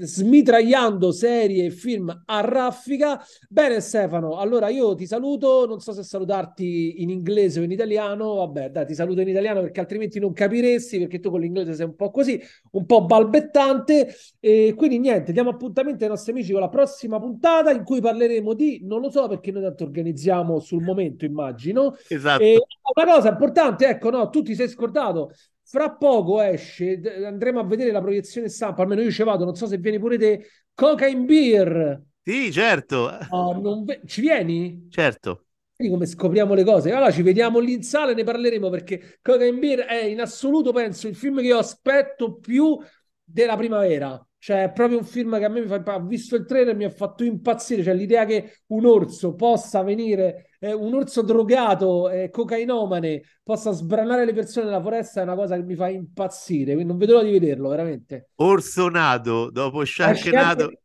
smitragliando 0.00 1.12
serie 1.12 1.66
e 1.66 1.70
film 1.70 2.22
a 2.26 2.40
raffica. 2.40 3.22
Bene 3.48 3.78
Stefano, 3.78 4.38
allora 4.38 4.68
io 4.68 4.96
ti 4.96 5.06
saluto, 5.06 5.64
non 5.64 5.78
so 5.78 5.92
se 5.92 6.02
salutarti 6.02 7.02
in 7.02 7.10
inglese 7.10 7.60
o 7.60 7.62
in 7.62 7.70
italiano, 7.70 8.34
vabbè 8.34 8.70
dai 8.70 8.86
ti 8.86 8.94
saluto 8.94 9.20
in 9.20 9.28
italiano 9.28 9.60
perché 9.60 9.78
altrimenti 9.78 10.18
non 10.18 10.32
capiresti 10.32 10.98
perché 10.98 11.20
tu 11.20 11.30
con 11.30 11.40
l'inglese 11.40 11.74
sei 11.74 11.86
un 11.86 11.94
po' 11.94 12.10
così, 12.10 12.40
un 12.72 12.84
po' 12.84 13.04
balbettante 13.04 14.12
e 14.40 14.74
quindi 14.76 14.98
niente, 14.98 15.30
diamo 15.30 15.50
appuntamento 15.50 16.02
ai 16.02 16.10
nostri 16.10 16.32
amici 16.32 16.50
con 16.50 16.60
la 16.60 16.68
prossima 16.68 17.20
puntata 17.20 17.70
in 17.70 17.84
cui 17.84 18.00
parleremo 18.00 18.54
di, 18.54 18.80
non 18.82 19.00
lo 19.00 19.10
so 19.10 19.28
perché 19.28 19.50
noi 19.50 19.62
tanto 19.62 19.84
organizziamo 19.84 20.60
sul 20.60 20.82
momento 20.82 21.24
immagino. 21.24 21.96
Esatto. 22.08 22.42
E 22.42 22.60
una 22.94 23.12
cosa 23.12 23.30
importante, 23.30 23.86
ecco 23.86 24.10
no, 24.10 24.28
tu 24.28 24.42
ti 24.42 24.54
sei 24.54 24.68
scordato, 24.68 25.32
fra 25.62 25.90
poco 25.90 26.40
esce, 26.40 27.00
andremo 27.24 27.60
a 27.60 27.64
vedere 27.64 27.92
la 27.92 28.00
proiezione 28.00 28.48
stampa, 28.48 28.82
almeno 28.82 29.02
io 29.02 29.10
ci 29.10 29.22
vado, 29.22 29.44
non 29.44 29.54
so 29.54 29.66
se 29.66 29.78
vieni 29.78 29.98
pure 29.98 30.18
te, 30.18 30.46
Cocaine 30.74 31.24
Beer. 31.24 32.02
Sì, 32.22 32.52
certo. 32.52 33.10
Oh, 33.30 33.82
ve- 33.84 34.02
ci 34.06 34.20
vieni? 34.20 34.86
Certo. 34.90 35.46
Vedi 35.76 35.90
come 35.90 36.06
scopriamo 36.06 36.54
le 36.54 36.64
cose. 36.64 36.92
Allora 36.92 37.10
ci 37.10 37.22
vediamo 37.22 37.58
lì 37.58 37.72
in 37.72 37.82
sala 37.82 38.12
e 38.12 38.14
ne 38.14 38.22
parleremo 38.22 38.68
perché 38.68 39.18
Cocaine 39.22 39.58
Beer 39.58 39.80
è 39.80 40.04
in 40.04 40.20
assoluto, 40.20 40.72
penso, 40.72 41.08
il 41.08 41.16
film 41.16 41.40
che 41.40 41.46
io 41.46 41.58
aspetto 41.58 42.36
più 42.36 42.78
della 43.24 43.56
primavera. 43.56 44.24
Cioè, 44.42 44.64
è 44.64 44.72
proprio 44.72 44.98
un 44.98 45.04
film 45.04 45.38
che 45.38 45.44
a 45.44 45.48
me 45.48 45.60
mi 45.60 45.68
fa. 45.68 45.80
Ho 45.94 46.04
visto 46.04 46.34
il 46.34 46.44
trailer 46.44 46.74
e 46.74 46.76
mi 46.76 46.82
ha 46.82 46.90
fatto 46.90 47.22
impazzire. 47.22 47.84
Cioè, 47.84 47.94
l'idea 47.94 48.24
che 48.24 48.62
un 48.70 48.84
orso 48.86 49.36
possa 49.36 49.84
venire, 49.84 50.48
eh, 50.58 50.72
un 50.72 50.92
orso 50.94 51.22
drogato, 51.22 52.10
eh, 52.10 52.28
cocainomane, 52.28 53.22
possa 53.40 53.70
sbranare 53.70 54.24
le 54.24 54.32
persone 54.32 54.66
nella 54.66 54.82
foresta 54.82 55.20
è 55.20 55.22
una 55.22 55.36
cosa 55.36 55.54
che 55.54 55.62
mi 55.62 55.76
fa 55.76 55.90
impazzire. 55.90 56.72
Quindi 56.72 56.90
non 56.90 56.98
vedo 56.98 57.12
l'ora 57.12 57.24
di 57.24 57.30
vederlo, 57.30 57.68
veramente. 57.68 58.30
Orso 58.34 58.88
nato, 58.88 59.48
dopo 59.48 59.84
Sharknado. 59.84 60.64
Esce, 60.64 60.80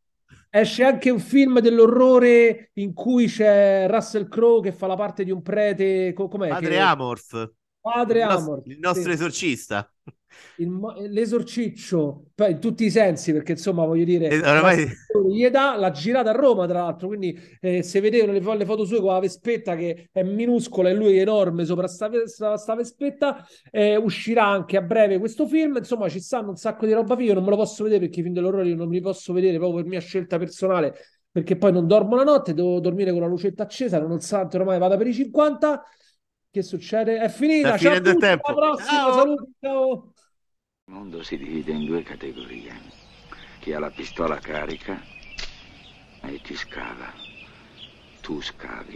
esce 0.51 0.83
anche 0.83 1.09
un 1.09 1.19
film 1.19 1.59
dell'orrore 1.59 2.69
in 2.73 2.93
cui 2.93 3.25
c'è 3.25 3.87
Russell 3.89 4.27
Crowe 4.27 4.61
che 4.61 4.71
fa 4.71 4.85
la 4.85 4.95
parte 4.95 5.23
di 5.23 5.31
un 5.31 5.41
prete. 5.41 6.13
Com'è? 6.13 6.49
Padre 6.49 6.69
che... 6.69 6.77
Amorth. 6.77 7.53
Padre 7.81 8.19
il 8.19 8.29
Amorth. 8.29 8.67
il 8.67 8.77
nostro 8.77 9.09
sì. 9.09 9.11
esorcista 9.11 9.91
il, 10.57 10.79
l'esorciccio 11.09 12.25
in 12.47 12.59
tutti 12.59 12.85
i 12.85 12.89
sensi 12.89 13.31
perché 13.31 13.53
insomma 13.53 13.85
voglio 13.85 14.03
dire 14.03 14.27
eh, 14.27 14.39
oramai... 14.39 14.87
gli 15.29 15.47
dà 15.49 15.75
l'ha 15.75 15.91
girata 15.91 16.29
a 16.29 16.33
Roma 16.33 16.67
tra 16.67 16.81
l'altro 16.81 17.07
quindi 17.07 17.37
eh, 17.61 17.83
se 17.83 17.99
vedevano 17.99 18.33
le, 18.33 18.57
le, 18.57 18.65
foto 18.65 18.85
sue 18.85 18.99
con 18.99 19.13
la 19.13 19.19
vespetta 19.19 19.75
che 19.75 20.09
è 20.11 20.23
minuscola 20.23 20.89
e 20.89 20.93
lui 20.93 21.17
è 21.17 21.21
enorme 21.21 21.65
sopra 21.65 21.87
sta, 21.87 22.09
sta, 22.25 22.57
sta 22.57 22.75
vespetta 22.75 23.45
eh, 23.71 23.95
uscirà 23.95 24.45
anche 24.45 24.77
a 24.77 24.81
breve 24.81 25.19
questo 25.19 25.47
film 25.47 25.77
insomma 25.77 26.09
ci 26.09 26.19
stanno 26.19 26.49
un 26.49 26.55
sacco 26.55 26.85
di 26.85 26.93
roba 26.93 27.19
io 27.19 27.33
non 27.33 27.43
me 27.43 27.49
lo 27.49 27.57
posso 27.57 27.83
vedere 27.83 28.01
perché 28.01 28.19
i 28.19 28.23
film 28.23 28.33
dell'orrore 28.33 28.67
io 28.67 28.75
non 28.75 28.89
li 28.89 29.01
posso 29.01 29.33
vedere 29.33 29.57
proprio 29.57 29.81
per 29.81 29.89
mia 29.89 30.01
scelta 30.01 30.37
personale 30.37 30.95
perché 31.31 31.55
poi 31.55 31.71
non 31.71 31.87
dormo 31.87 32.15
la 32.15 32.23
notte 32.23 32.53
devo 32.53 32.79
dormire 32.79 33.11
con 33.11 33.21
la 33.21 33.27
lucetta 33.27 33.63
accesa 33.63 33.99
nonostante 33.99 34.57
ormai 34.57 34.79
vada 34.79 34.97
per 34.97 35.07
i 35.07 35.13
50 35.13 35.83
che 36.57 36.63
succede? 36.63 37.19
È 37.19 37.29
finita. 37.29 37.69
Sta 37.69 37.77
finendo 37.77 38.09
il 38.09 38.17
tempo. 38.17 38.47
Alla 38.47 38.55
prossima. 38.55 38.89
Ciao. 38.89 39.13
Saluti, 39.13 39.51
ciao. 39.59 40.11
Il 40.89 40.93
mondo 40.93 41.21
si 41.21 41.37
divide 41.37 41.73
in 41.73 41.83
due 41.83 42.01
categorie. 42.01 42.81
Chi 43.59 43.73
ha 43.73 43.79
la 43.79 43.89
pistola 43.89 44.39
carica 44.39 44.97
e 46.21 46.39
chi 46.41 46.55
scava. 46.55 47.11
Tu 48.21 48.41
scavi. 48.41 48.95